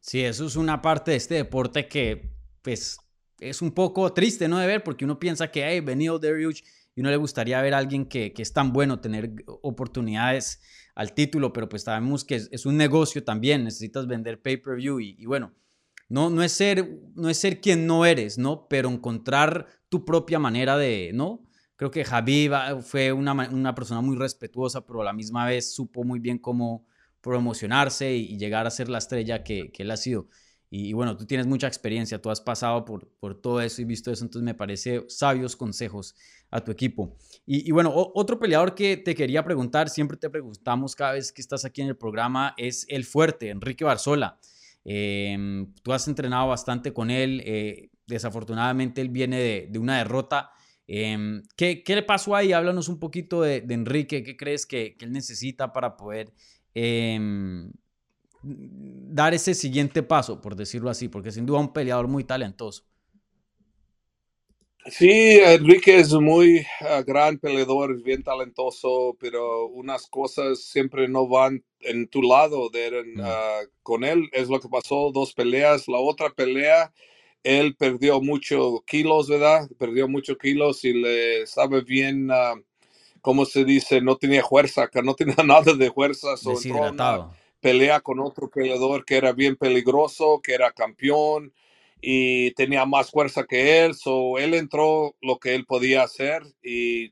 Sí, 0.00 0.22
eso 0.22 0.46
es 0.46 0.56
una 0.56 0.82
parte 0.82 1.12
de 1.12 1.16
este 1.16 1.34
deporte 1.34 1.88
que, 1.88 2.30
pues, 2.60 2.98
es 3.40 3.62
un 3.62 3.72
poco 3.72 4.12
triste, 4.12 4.48
¿no? 4.48 4.58
De 4.58 4.66
ver, 4.66 4.82
porque 4.82 5.04
uno 5.04 5.18
piensa 5.18 5.50
que, 5.50 5.64
hey, 5.66 5.80
venido 5.80 6.18
Dariush 6.18 6.62
y 6.94 7.00
uno 7.00 7.10
le 7.10 7.16
gustaría 7.16 7.60
ver 7.60 7.74
a 7.74 7.78
alguien 7.78 8.06
que, 8.06 8.32
que, 8.32 8.42
es 8.42 8.52
tan 8.52 8.72
bueno, 8.72 9.00
tener 9.00 9.32
oportunidades 9.46 10.60
al 10.94 11.12
título, 11.12 11.52
pero 11.52 11.68
pues 11.68 11.82
sabemos 11.82 12.24
que 12.24 12.36
es, 12.50 12.66
un 12.66 12.76
negocio 12.76 13.24
también, 13.24 13.64
necesitas 13.64 14.06
vender 14.06 14.40
pay-per-view 14.40 15.00
y, 15.00 15.26
bueno, 15.26 15.52
no, 16.08 16.30
no, 16.30 16.42
es 16.42 16.52
ser, 16.52 17.00
no 17.14 17.28
es 17.28 17.38
ser 17.38 17.60
quien 17.60 17.86
no 17.86 18.06
eres, 18.06 18.38
¿no? 18.38 18.68
Pero 18.68 18.88
encontrar 18.90 19.66
tu 19.88 20.04
propia 20.04 20.38
manera 20.38 20.76
de, 20.76 21.10
¿no? 21.14 21.44
Creo 21.76 21.90
que 21.90 22.04
Javi 22.04 22.48
fue 22.82 23.12
una, 23.12 23.32
una, 23.32 23.74
persona 23.74 24.00
muy 24.00 24.16
respetuosa, 24.16 24.86
pero 24.86 25.00
a 25.00 25.04
la 25.04 25.12
misma 25.12 25.46
vez 25.46 25.74
supo 25.74 26.04
muy 26.04 26.20
bien 26.20 26.38
cómo 26.38 26.86
promocionarse 27.20 28.14
y, 28.14 28.38
llegar 28.38 28.66
a 28.66 28.70
ser 28.70 28.88
la 28.88 28.98
estrella 28.98 29.42
que, 29.42 29.72
que 29.72 29.82
él 29.82 29.90
ha 29.90 29.96
sido. 29.96 30.28
Y, 30.76 30.92
bueno, 30.92 31.16
tú 31.16 31.24
tienes 31.24 31.46
mucha 31.46 31.68
experiencia, 31.68 32.20
tú 32.20 32.30
has 32.30 32.40
pasado 32.40 32.84
por, 32.84 33.06
por 33.20 33.40
todo 33.40 33.60
eso 33.60 33.80
y 33.80 33.84
visto 33.84 34.10
eso, 34.10 34.24
entonces 34.24 34.44
me 34.44 34.54
parece 34.54 35.04
sabios 35.06 35.54
consejos 35.54 36.16
a 36.50 36.64
tu 36.64 36.72
equipo. 36.72 37.16
Y, 37.46 37.70
bueno, 37.70 37.92
otro 37.94 38.40
peleador 38.40 38.74
que 38.74 38.96
te 38.96 39.14
quería 39.14 39.44
preguntar, 39.44 39.88
siempre 39.88 40.16
te 40.16 40.28
preguntamos 40.28 40.96
cada 40.96 41.12
vez 41.12 41.30
que 41.30 41.42
estás 41.42 41.64
aquí 41.64 41.82
en 41.82 41.90
el 41.90 41.96
programa, 41.96 42.54
es 42.56 42.86
el 42.88 43.04
fuerte, 43.04 43.50
Enrique 43.50 43.84
Barzola. 43.84 44.40
Em, 44.84 45.72
tú 45.84 45.92
has 45.92 46.08
entrenado 46.08 46.48
bastante 46.48 46.92
con 46.92 47.08
él, 47.08 47.40
eh, 47.46 47.90
desafortunadamente 48.08 49.00
él 49.00 49.10
viene 49.10 49.68
de, 49.70 49.78
una 49.78 49.98
derrota. 49.98 50.50
Em, 50.88 51.44
¿qué, 51.54 51.84
¿qué, 51.84 51.94
le 51.94 52.02
pasó 52.02 52.34
ahí? 52.34 52.52
Háblanos 52.52 52.88
un 52.88 52.98
poquito 52.98 53.42
de, 53.42 53.64
Enrique, 53.68 54.24
¿qué 54.24 54.36
crees 54.36 54.66
que, 54.66 54.96
que, 54.96 55.04
él 55.04 55.12
necesita 55.12 55.72
para 55.72 55.96
poder 55.96 56.32
em, 56.74 57.70
dar 58.44 59.32
ese 59.34 59.54
siguiente 59.54 60.02
paso, 60.02 60.40
por 60.40 60.56
decirlo 60.56 60.90
así, 60.90 61.08
porque 61.08 61.30
sin 61.30 61.46
duda 61.46 61.60
un 61.60 61.72
peleador 61.72 62.08
muy 62.08 62.24
talentoso. 62.24 62.84
Sí, 64.86 65.38
Enrique 65.42 65.98
es 65.98 66.12
muy 66.12 66.66
ah, 66.80 67.02
gran 67.06 67.38
peleador, 67.38 68.02
bien 68.02 68.22
talentoso, 68.22 69.16
pero 69.18 69.66
unas 69.68 70.06
cosas 70.08 70.60
siempre 70.60 71.08
no 71.08 71.26
van 71.26 71.64
en 71.80 72.06
tu 72.08 72.20
lado. 72.20 72.68
De, 72.68 72.90
mm. 72.90 73.20
ah, 73.22 73.60
con 73.82 74.04
él 74.04 74.28
es 74.32 74.48
lo 74.48 74.60
que 74.60 74.68
pasó, 74.68 75.10
dos 75.10 75.32
peleas. 75.32 75.88
La 75.88 75.98
otra 75.98 76.28
pelea, 76.28 76.92
él 77.42 77.74
perdió 77.76 78.20
muchos 78.20 78.82
kilos, 78.84 79.28
¿verdad? 79.28 79.70
Perdió 79.78 80.06
muchos 80.06 80.36
kilos 80.36 80.84
y 80.84 80.92
le 80.92 81.46
sabe 81.46 81.80
bien, 81.80 82.30
uh, 82.30 82.60
¿cómo 83.22 83.46
se 83.46 83.64
dice? 83.64 84.02
No 84.02 84.16
tenía 84.16 84.44
fuerza, 84.44 84.88
que 84.88 85.02
no 85.02 85.14
tenía 85.14 85.36
nada 85.46 85.72
de 85.72 85.90
fuerza. 85.90 86.34
Deshidratado 86.44 87.32
pelea 87.64 88.00
con 88.00 88.20
otro 88.20 88.50
peleador 88.50 89.06
que 89.06 89.16
era 89.16 89.32
bien 89.32 89.56
peligroso, 89.56 90.42
que 90.42 90.52
era 90.52 90.70
campeón 90.70 91.50
y 92.02 92.50
tenía 92.50 92.84
más 92.84 93.10
fuerza 93.10 93.46
que 93.46 93.82
él. 93.82 93.94
So, 93.94 94.36
él 94.36 94.52
entró 94.52 95.16
lo 95.22 95.38
que 95.38 95.54
él 95.54 95.64
podía 95.64 96.02
hacer 96.02 96.42
y 96.62 97.10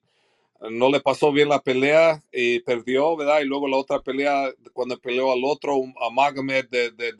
no 0.70 0.90
le 0.90 1.00
pasó 1.00 1.32
bien 1.32 1.48
la 1.48 1.62
pelea 1.62 2.22
y 2.30 2.60
perdió, 2.60 3.16
¿verdad? 3.16 3.40
Y 3.40 3.46
luego 3.46 3.66
la 3.66 3.78
otra 3.78 4.00
pelea, 4.00 4.52
cuando 4.74 4.98
peleó 4.98 5.32
al 5.32 5.42
otro, 5.42 5.74
a 6.02 6.10
Magomed 6.10 6.66
de, 6.68 6.90
de 6.90 7.14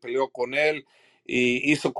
peleó 0.00 0.28
con 0.28 0.54
él 0.54 0.86
y 1.26 1.72
hizo 1.72 1.92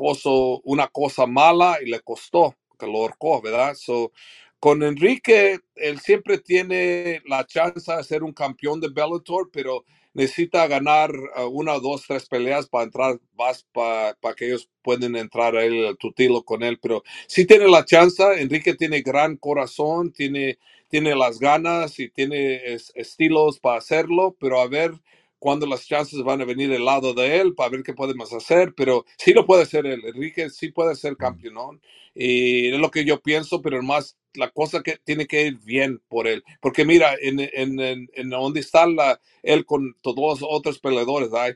una 0.63 0.87
cosa 0.87 1.27
mala 1.27 1.79
y 1.85 1.91
le 1.91 1.99
costó, 1.99 2.55
que 2.79 2.87
lo 2.87 2.99
ahorcó, 2.99 3.43
¿verdad? 3.43 3.75
So, 3.75 4.13
con 4.61 4.85
Enrique, 4.85 5.59
él 5.75 5.99
siempre 5.99 6.39
tiene 6.39 7.23
la 7.27 7.45
chance 7.45 7.93
de 7.93 8.05
ser 8.05 8.23
un 8.23 8.33
campeón 8.33 8.79
de 8.81 8.89
Bellator, 8.89 9.51
pero 9.53 9.85
necesita 10.15 10.67
ganar 10.69 11.13
uh, 11.15 11.47
una, 11.51 11.75
dos, 11.81 12.05
tres 12.07 12.27
peleas 12.29 12.69
para 12.69 12.85
entrar 12.85 13.21
más 13.39 13.67
para, 13.73 14.17
que 14.37 14.47
ellos 14.49 14.69
puedan 14.83 15.17
entrar 15.17 15.57
a 15.57 15.65
él, 15.65 15.97
tu 15.99 16.13
tilo 16.13 16.43
con 16.45 16.63
él. 16.63 16.79
Pero 16.83 17.03
sí 17.29 17.47
tiene 17.47 17.69
la 17.69 17.85
chance. 17.85 18.23
Enrique 18.41 18.75
tiene 18.75 19.03
gran 19.03 19.37
corazón, 19.37 20.13
tiene, 20.13 20.59
tiene 20.89 21.15
las 21.17 21.39
ganas 21.41 21.99
y 22.01 22.11
tiene 22.11 22.75
estilos 22.95 23.61
para 23.61 23.79
hacerlo, 23.79 24.37
pero 24.41 24.61
a 24.61 24.69
ver 24.69 24.93
cuándo 25.41 25.67
las 25.67 25.87
chances 25.87 26.23
van 26.23 26.41
a 26.43 26.45
venir 26.45 26.71
del 26.71 26.85
lado 26.85 27.15
de 27.15 27.41
él 27.41 27.55
para 27.57 27.71
ver 27.71 27.83
qué 27.83 27.95
podemos 27.95 28.33
hacer, 28.33 28.75
pero 28.77 29.05
sí 29.19 29.33
lo 29.33 29.45
puede 29.47 29.67
ser 29.67 29.87
él. 29.87 30.03
Enrique 30.05 30.51
sí 30.51 30.71
puede 30.71 30.95
ser 30.95 31.17
campeón. 31.17 31.81
Y 32.15 32.73
es 32.73 32.79
lo 32.79 32.91
que 32.91 33.05
yo 33.05 33.21
pienso, 33.21 33.63
pero 33.63 33.83
más 33.83 34.17
la 34.35 34.51
cosa 34.51 34.83
que 34.83 34.99
tiene 34.99 35.27
que 35.27 35.47
ir 35.47 35.59
bien 35.59 36.01
por 36.09 36.29
él. 36.29 36.45
Porque 36.61 36.85
mira, 36.85 37.15
en, 37.21 37.41
en, 37.41 38.09
en, 38.13 38.31
donde 38.31 38.61
está 38.61 38.87
la, 38.87 39.21
él 39.43 39.65
con 39.65 39.97
todos 40.03 40.41
los 40.41 40.49
otros 40.49 40.79
peleadores, 40.79 41.33
hay, 41.33 41.55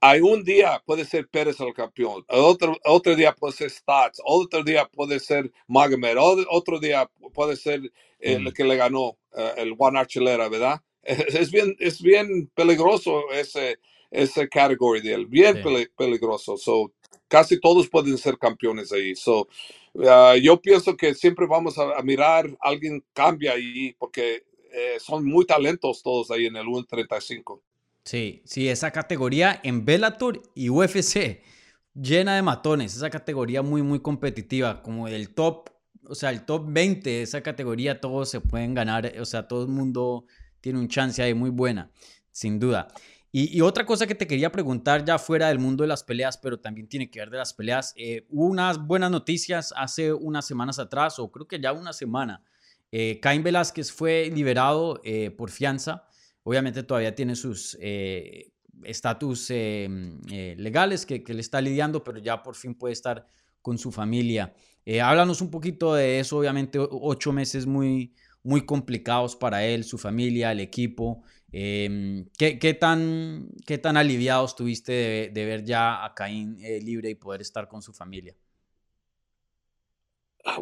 hay 0.00 0.20
un 0.20 0.44
día 0.44 0.82
puede 0.86 1.04
ser 1.04 1.28
Pérez 1.28 1.60
el 1.60 1.74
campeón, 1.74 2.24
otro, 2.28 2.76
otro 2.84 3.16
día 3.16 3.34
puede 3.34 3.54
ser 3.54 3.70
Stats, 3.70 4.20
otro 4.24 4.62
día 4.62 4.86
puede 4.86 5.20
ser 5.20 5.50
Magomed, 5.66 6.16
otro 6.50 6.78
día 6.78 7.10
puede 7.34 7.56
ser 7.56 7.92
el 8.20 8.44
mm. 8.44 8.52
que 8.52 8.64
le 8.64 8.76
ganó, 8.76 9.18
eh, 9.36 9.54
el 9.58 9.72
Juan 9.72 9.96
Archuleta, 9.96 10.48
¿verdad? 10.48 10.80
Es, 11.28 11.50
bien, 11.50 11.74
es 11.78 12.02
bien 12.02 12.50
peligroso 12.54 13.30
ese, 13.32 13.78
ese 14.10 14.48
category 14.48 15.00
de 15.00 15.14
él, 15.14 15.26
bien 15.26 15.62
peligroso. 15.96 16.56
So, 16.56 16.92
casi 17.28 17.58
todos 17.58 17.88
pueden 17.88 18.18
ser 18.18 18.36
campeones 18.38 18.92
ahí. 18.92 19.14
So, 19.16 19.48
ah, 20.06 20.34
yo 20.40 20.60
pienso 20.60 20.96
que 20.96 21.14
siempre 21.14 21.46
vamos 21.46 21.78
a, 21.78 22.02
mirar, 22.02 22.46
alguien 22.60 23.02
cambia 23.12 23.52
ahí, 23.52 23.94
porque 23.98 24.44
eh, 24.72 24.96
son 25.00 25.24
muy 25.24 25.46
talentos 25.46 26.02
todos 26.02 26.30
ahí 26.30 26.46
en 26.46 26.56
el 26.56 26.64
135. 26.64 27.62
Sí, 28.04 28.42
sí, 28.44 28.68
esa 28.68 28.90
categoría 28.90 29.60
en 29.62 29.84
Bellator 29.84 30.42
y 30.54 30.70
UFC, 30.70 31.42
llena 31.94 32.36
de 32.36 32.42
matones, 32.42 32.96
esa 32.96 33.10
categoría 33.10 33.62
muy, 33.62 33.82
muy 33.82 34.00
competitiva, 34.00 34.82
como 34.82 35.08
el 35.08 35.34
top, 35.34 35.70
o 36.04 36.14
sea, 36.14 36.30
el 36.30 36.46
top 36.46 36.64
20 36.68 37.22
esa 37.22 37.42
categoría, 37.42 38.00
todos 38.00 38.30
se 38.30 38.40
pueden 38.40 38.72
ganar, 38.72 39.12
o 39.20 39.26
sea, 39.26 39.46
todo 39.46 39.62
el 39.62 39.68
mundo 39.68 40.24
tiene 40.60 40.78
un 40.78 40.88
chance 40.88 41.22
ahí 41.22 41.34
muy 41.34 41.50
buena, 41.50 41.90
sin 42.30 42.58
duda. 42.58 42.88
Y, 43.30 43.60
otra 43.60 43.84
cosa 43.84 44.06
que 44.06 44.14
te 44.14 44.26
quería 44.26 44.50
preguntar 44.50 45.04
ya 45.04 45.18
fuera 45.18 45.48
del 45.48 45.58
mundo 45.58 45.82
de 45.82 45.88
las 45.88 46.02
peleas, 46.02 46.38
pero 46.38 46.58
también 46.58 46.88
tiene 46.88 47.10
que 47.10 47.18
ver 47.18 47.28
de 47.28 47.36
las 47.36 47.52
peleas. 47.52 47.92
Eh, 47.94 48.26
hubo 48.30 48.46
unas 48.46 48.78
buenas 48.78 49.10
noticias 49.10 49.74
hace 49.76 50.12
unas 50.12 50.46
semanas 50.46 50.78
atrás, 50.78 51.18
o 51.18 51.30
creo 51.30 51.46
que 51.46 51.60
ya 51.60 51.72
una 51.72 51.92
semana. 51.92 52.42
Eh, 52.90 53.20
Caín 53.20 53.42
Velázquez 53.42 53.92
fue 53.92 54.30
liberado 54.34 55.00
eh, 55.04 55.30
por 55.30 55.50
fianza. 55.50 56.04
Obviamente 56.42 56.82
todavía 56.82 57.14
tiene 57.14 57.36
sus 57.36 57.76
eh, 57.80 58.50
estatus 58.82 59.50
legales 59.50 61.04
que, 61.04 61.22
que, 61.22 61.34
le 61.34 61.40
está 61.40 61.60
lidiando, 61.60 62.02
pero 62.02 62.18
ya 62.18 62.42
por 62.42 62.54
fin 62.54 62.74
puede 62.74 62.92
estar 62.92 63.26
con 63.60 63.76
su 63.76 63.92
familia. 63.92 64.54
háblanos 65.02 65.42
un 65.42 65.50
poquito 65.50 65.94
de 65.94 66.20
eso. 66.20 66.38
Obviamente 66.38 66.78
ocho 66.78 67.32
meses 67.32 67.66
muy, 67.66 68.14
muy 68.42 68.64
complicados 68.64 69.36
para 69.36 69.64
él, 69.64 69.84
su 69.84 69.98
familia, 69.98 70.52
el 70.52 70.60
equipo. 70.60 71.22
Em, 71.52 72.26
¿qué, 72.38 72.58
qué, 72.58 72.74
tan, 72.74 73.48
¿Qué 73.66 73.78
tan 73.78 73.96
aliviados 73.96 74.52
estuviste 74.52 75.30
de, 75.32 75.44
ver 75.44 75.64
ya 75.64 76.04
a 76.04 76.14
Caín 76.14 76.58
eh, 76.60 76.80
libre 76.80 77.10
y 77.10 77.14
poder 77.14 77.40
estar 77.40 77.68
con 77.68 77.82
su 77.82 77.92
familia? 77.92 78.34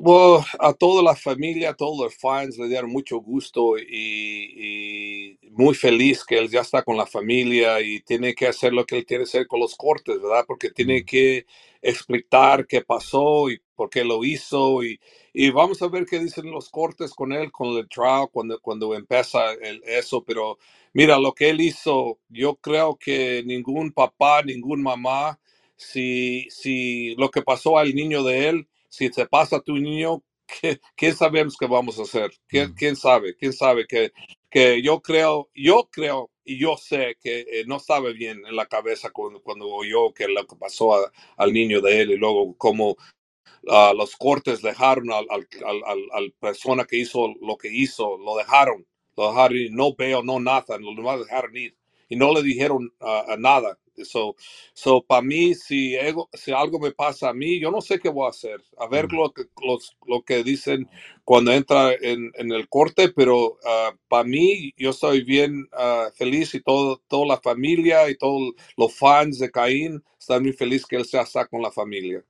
Bueno, 0.01 0.45
a 0.59 0.73
toda 0.73 1.03
la 1.03 1.15
familia, 1.15 1.71
a 1.71 1.75
todos 1.75 1.99
los 1.99 2.17
fans 2.17 2.59
le 2.59 2.67
dieron 2.69 2.91
mucho 2.91 3.19
gusto 3.19 3.79
y, 3.79 5.39
y, 5.41 5.51
muy 5.51 5.75
feliz 5.75 6.25
que 6.25 6.39
él 6.39 6.49
ya 6.51 6.61
está 6.61 6.83
con 6.83 6.97
la 6.97 7.07
familia 7.07 7.81
y 7.81 8.01
tiene 8.01 8.35
que 8.35 8.49
hacer 8.49 8.73
lo 8.73 8.85
que 8.85 8.99
él 8.99 9.07
tiene 9.07 9.25
que 9.25 9.29
hacer 9.29 9.47
con 9.47 9.61
los 9.61 9.77
cortes, 9.77 10.21
¿verdad? 10.21 10.45
Porque 10.47 10.71
tiene 10.71 11.05
que 11.05 11.47
explicar 11.83 12.67
qué 12.67 12.83
pasó 12.83 13.51
y 13.51 13.61
por 13.77 13.91
qué 13.91 14.05
lo 14.05 14.25
hizo 14.25 14.85
y, 14.85 15.01
y 15.35 15.51
vamos 15.51 15.83
a 15.83 15.89
ver 15.89 16.07
qué 16.07 16.21
dicen 16.21 16.51
los 16.51 16.71
cortes 16.71 17.13
con 17.15 17.33
él, 17.33 17.53
con 17.53 17.77
el 17.77 17.89
trial, 17.89 18.29
cuando, 18.33 18.61
cuando 18.61 18.95
empieza 18.95 19.53
el, 19.55 19.83
eso, 19.87 20.25
pero 20.25 20.59
mira, 20.95 21.19
lo 21.19 21.35
que 21.35 21.51
él 21.51 21.61
hizo, 21.61 22.19
yo 22.29 22.57
creo 22.57 22.97
que 22.97 23.43
ningún 23.47 23.93
papá, 23.93 24.43
ningún 24.43 24.83
mamá, 24.83 25.41
si, 25.77 26.49
si 26.51 27.15
lo 27.17 27.31
que 27.31 27.43
pasó 27.43 27.79
al 27.79 27.95
niño 27.95 28.23
de 28.25 28.49
él, 28.51 28.69
si 28.89 29.09
se 29.13 29.27
pasa 29.27 29.57
a 29.59 29.63
tu 29.63 29.77
niño, 29.77 30.23
¿qué, 30.63 30.81
qué 30.97 31.13
sabemos 31.13 31.57
que 31.59 31.67
vamos 31.67 31.99
a 31.99 32.03
hacer? 32.03 32.33
¿Quién, 32.49 32.73
quién 32.75 32.97
sabe? 32.97 33.37
¿Quién 33.37 33.53
sabe? 33.55 33.87
Que, 33.87 34.13
que 34.51 34.83
yo 34.83 35.01
creo, 35.03 35.51
yo 35.55 35.89
creo 35.93 36.31
y 36.47 36.59
yo 36.59 36.77
sé 36.77 37.17
que 37.21 37.41
eh, 37.41 37.65
no 37.67 37.77
estaba 37.77 38.11
bien 38.11 38.47
en 38.47 38.55
la 38.55 38.67
cabeza 38.67 39.11
cuando, 39.11 39.43
cuando 39.43 39.69
oyó 39.69 40.15
que 40.15 40.29
lo 40.29 40.47
que 40.47 40.57
pasó 40.57 41.11
al 41.37 41.53
niño 41.53 41.81
de 41.81 42.03
él 42.03 42.13
y 42.13 42.17
luego 42.17 42.55
cómo 42.57 42.91
uh, 43.65 43.95
los 43.97 44.17
cortes 44.17 44.63
dejaron 44.63 45.11
al, 45.13 45.27
al, 45.29 46.09
al, 46.13 46.33
persona 46.39 46.85
que 46.85 46.97
hizo 46.99 47.35
lo 47.41 47.57
que 47.57 47.69
hizo, 47.69 48.17
lo 48.19 48.37
dejaron, 48.37 48.87
lo 49.17 49.31
dejaron 49.31 49.57
ir, 49.57 49.73
no 49.73 49.95
veo, 49.95 50.23
no 50.23 50.39
nada, 50.39 50.79
lo 50.79 51.19
dejaron 51.19 51.57
ir 51.57 51.77
y 52.09 52.15
no 52.15 52.33
le 52.33 52.43
dijeron 52.43 52.93
uh, 53.01 53.37
nada. 53.39 53.77
So, 54.05 54.37
so 54.73 55.03
para 55.03 55.23
mí, 55.23 55.55
si 55.55 55.97
algo, 55.97 56.29
si 56.33 56.53
algo 56.53 56.79
me 56.79 56.93
pasa 56.93 57.31
a 57.31 57.35
mí, 57.35 57.59
yo 57.61 57.71
no 57.71 57.81
sé 57.81 57.99
qué 57.99 58.09
voy 58.09 58.27
a 58.27 58.31
hacer. 58.31 58.63
A 58.79 58.87
ver 58.87 59.13
lo 59.13 59.33
que, 59.33 59.45
los, 59.65 59.97
lo 60.07 60.23
que 60.23 60.43
dicen 60.43 60.89
cuando 61.25 61.53
entra 61.53 61.93
en, 61.95 62.33
en 62.35 62.53
el 62.53 62.69
corte, 62.69 63.09
pero 63.09 63.53
uh, 63.55 63.97
para 64.09 64.25
mí, 64.25 64.73
yo 64.77 64.91
estoy 64.91 65.23
bien 65.23 65.69
uh, 65.73 66.11
feliz 66.15 66.55
y 66.55 66.61
todo, 66.61 67.03
toda 67.09 67.27
la 67.27 67.41
familia 67.41 68.09
y 68.11 68.17
todos 68.17 68.53
los 68.77 68.95
fans 68.95 69.39
de 69.39 69.51
Caín 69.51 70.03
están 70.19 70.43
muy 70.43 70.53
felices 70.53 70.87
que 70.87 70.97
él 70.97 71.05
se 71.05 71.21
está 71.21 71.47
con 71.47 71.63
la 71.63 71.71
familia. 71.71 72.25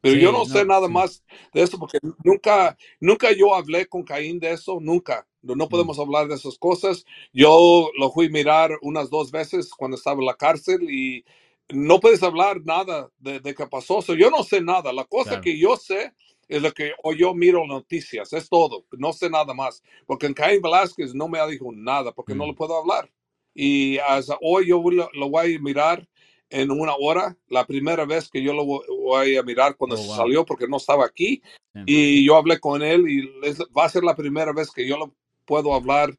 Pero 0.00 0.14
sí, 0.14 0.20
yo 0.20 0.32
no, 0.32 0.38
no, 0.38 0.44
sé 0.46 0.64
nada 0.64 0.86
sí. 0.86 0.92
más 0.92 1.24
de 1.52 1.62
eso 1.62 1.78
porque 1.78 1.98
nunca, 2.24 2.76
nunca 3.00 3.32
yo 3.32 3.54
hablé 3.54 3.86
con 3.86 4.02
Caín 4.02 4.38
de 4.38 4.52
eso, 4.52 4.78
nunca. 4.80 5.26
No, 5.42 5.54
no 5.54 5.68
podemos 5.68 5.98
mm. 5.98 6.00
hablar 6.00 6.28
de 6.28 6.34
esas 6.34 6.58
cosas. 6.58 7.04
Yo 7.32 7.90
lo 7.98 8.10
fui 8.10 8.26
a 8.26 8.30
mirar 8.30 8.78
unas 8.82 9.10
dos 9.10 9.30
veces 9.30 9.70
cuando 9.70 9.96
estaba 9.96 10.20
en 10.20 10.26
la 10.26 10.34
cárcel 10.34 10.90
y 10.90 11.24
no 11.70 12.00
puedes 12.00 12.22
hablar 12.22 12.60
nada 12.64 13.10
de, 13.18 13.40
de 13.40 13.54
qué 13.54 13.66
pasó. 13.66 14.02
So, 14.02 14.14
yo 14.14 14.30
no 14.30 14.42
sé 14.42 14.60
nada. 14.60 14.92
La 14.92 15.04
cosa 15.04 15.30
claro. 15.30 15.42
que 15.42 15.58
yo 15.58 15.76
sé 15.76 16.12
es 16.48 16.62
lo 16.62 16.72
que 16.72 16.92
o 17.02 17.12
yo 17.12 17.34
miro 17.34 17.66
noticias, 17.66 18.32
es 18.32 18.48
todo. 18.48 18.84
No 18.92 19.12
sé 19.12 19.28
nada 19.28 19.52
más. 19.54 19.82
Porque 20.06 20.26
en 20.26 20.34
Caín 20.34 20.62
Velázquez 20.62 21.14
no 21.14 21.28
me 21.28 21.38
ha 21.38 21.46
dicho 21.46 21.66
nada 21.72 22.12
porque 22.12 22.34
mm. 22.34 22.38
no 22.38 22.46
le 22.46 22.54
puedo 22.54 22.76
hablar. 22.76 23.10
Y 23.54 23.98
hasta 23.98 24.38
hoy 24.40 24.68
yo 24.68 24.82
lo, 24.90 25.10
lo 25.12 25.30
voy 25.30 25.56
a 25.56 25.58
mirar 25.58 26.08
en 26.50 26.70
una 26.70 26.94
hora, 26.98 27.36
la 27.48 27.66
primera 27.66 28.04
vez 28.04 28.30
que 28.30 28.42
yo 28.42 28.52
lo 28.54 28.64
voy 28.64 29.36
a 29.36 29.42
mirar 29.42 29.76
cuando 29.76 29.96
oh, 29.96 30.02
wow. 30.02 30.16
salió 30.16 30.46
porque 30.46 30.66
no 30.66 30.78
estaba 30.78 31.04
aquí 31.04 31.42
y 31.86 32.24
yo 32.24 32.36
hablé 32.36 32.58
con 32.58 32.82
él 32.82 33.08
y 33.08 33.30
va 33.76 33.84
a 33.84 33.88
ser 33.88 34.02
la 34.02 34.16
primera 34.16 34.52
vez 34.52 34.70
que 34.70 34.86
yo 34.86 34.96
lo 34.96 35.14
puedo 35.48 35.74
hablar 35.74 36.12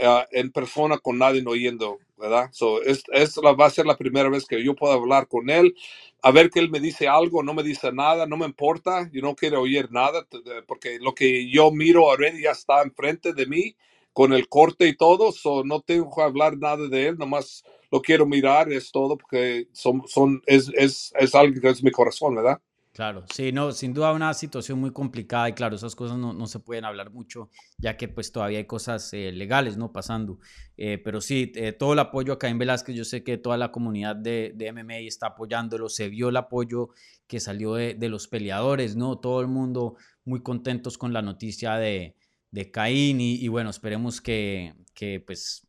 uh, 0.00 0.22
en 0.32 0.52
persona 0.52 0.98
con 0.98 1.18
nadie 1.18 1.44
oyendo, 1.46 1.98
¿verdad? 2.18 2.50
So, 2.52 2.82
es, 2.84 3.04
es 3.12 3.36
la, 3.38 3.54
va 3.54 3.66
a 3.66 3.70
ser 3.70 3.86
la 3.86 3.98
primera 3.98 4.30
vez 4.30 4.46
que 4.46 4.64
yo 4.64 4.76
puedo 4.76 4.94
hablar 4.94 5.28
con 5.28 5.50
él, 5.50 5.74
a 6.22 6.32
ver 6.32 6.50
que 6.50 6.60
él 6.60 6.70
me 6.70 6.80
dice 6.80 7.08
algo, 7.08 7.44
no 7.44 7.54
me 7.54 7.64
dice 7.64 7.92
nada, 7.92 8.26
no 8.26 8.38
me 8.38 8.46
importa, 8.46 9.10
yo 9.12 9.22
no 9.22 9.36
quiero 9.36 9.62
oír 9.62 9.92
nada 9.92 10.26
porque 10.68 11.00
lo 11.00 11.14
que 11.14 11.50
yo 11.50 11.72
miro 11.72 12.10
already 12.12 12.44
ya 12.44 12.52
está 12.52 12.82
enfrente 12.82 13.34
de 13.34 13.46
mí 13.46 13.76
con 14.14 14.32
el 14.34 14.48
corte 14.48 14.88
y 14.88 14.96
todo, 14.96 15.32
so 15.32 15.64
no 15.64 15.82
tengo 15.82 16.14
que 16.14 16.22
hablar 16.22 16.58
nada 16.58 16.88
de 16.88 17.08
él, 17.08 17.18
nomás 17.18 17.64
lo 17.92 18.02
quiero 18.02 18.26
mirar, 18.26 18.72
es 18.72 18.92
todo, 18.92 19.18
porque 19.18 19.68
son, 19.72 20.04
son, 20.08 20.42
es, 20.46 20.70
es, 20.76 21.12
es 21.18 21.34
algo 21.36 21.60
que 21.60 21.70
es 21.70 21.84
mi 21.84 21.92
corazón, 21.92 22.36
¿verdad? 22.36 22.60
Claro, 22.96 23.26
sí, 23.30 23.52
no, 23.52 23.72
sin 23.72 23.92
duda 23.92 24.10
una 24.14 24.32
situación 24.32 24.80
muy 24.80 24.90
complicada 24.90 25.50
y 25.50 25.52
claro, 25.52 25.76
esas 25.76 25.94
cosas 25.94 26.16
no, 26.16 26.32
no 26.32 26.46
se 26.46 26.60
pueden 26.60 26.86
hablar 26.86 27.10
mucho, 27.10 27.50
ya 27.76 27.94
que 27.98 28.08
pues 28.08 28.32
todavía 28.32 28.56
hay 28.56 28.64
cosas 28.64 29.12
eh, 29.12 29.32
legales, 29.32 29.76
¿no? 29.76 29.92
Pasando. 29.92 30.38
Eh, 30.78 30.96
pero 31.04 31.20
sí, 31.20 31.52
eh, 31.56 31.72
todo 31.72 31.92
el 31.92 31.98
apoyo 31.98 32.32
a 32.32 32.38
Caín 32.38 32.56
Velázquez, 32.56 32.96
yo 32.96 33.04
sé 33.04 33.22
que 33.22 33.36
toda 33.36 33.58
la 33.58 33.70
comunidad 33.70 34.16
de, 34.16 34.54
de 34.56 34.72
MMA 34.72 34.96
está 35.00 35.26
apoyándolo, 35.26 35.90
se 35.90 36.08
vio 36.08 36.30
el 36.30 36.38
apoyo 36.38 36.88
que 37.26 37.38
salió 37.38 37.74
de, 37.74 37.92
de, 37.92 38.08
los 38.08 38.28
peleadores, 38.28 38.96
¿no? 38.96 39.18
Todo 39.18 39.42
el 39.42 39.48
mundo 39.48 39.96
muy 40.24 40.42
contentos 40.42 40.96
con 40.96 41.12
la 41.12 41.20
noticia 41.20 41.74
de, 41.74 42.16
de 42.50 42.70
Caín 42.70 43.20
y, 43.20 43.34
y 43.34 43.48
bueno, 43.48 43.68
esperemos 43.68 44.22
que, 44.22 44.72
que 44.94 45.20
pues 45.20 45.66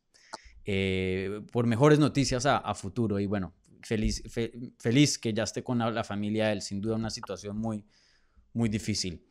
por 1.52 1.66
mejores 1.66 1.98
noticias 1.98 2.46
a, 2.46 2.74
futuro. 2.74 3.18
Y 3.20 3.26
bueno, 3.26 3.54
feliz, 3.82 4.22
fe, 4.28 4.52
feliz 4.78 5.18
que 5.18 5.32
ya 5.32 5.44
esté 5.44 5.62
con 5.62 5.78
la, 5.78 6.04
familia 6.04 6.46
de 6.46 6.52
él. 6.54 6.62
Sin 6.62 6.80
duda 6.80 6.96
una 6.96 7.10
situación 7.10 7.58
muy, 7.58 7.84
muy 8.52 8.68
difícil. 8.68 9.22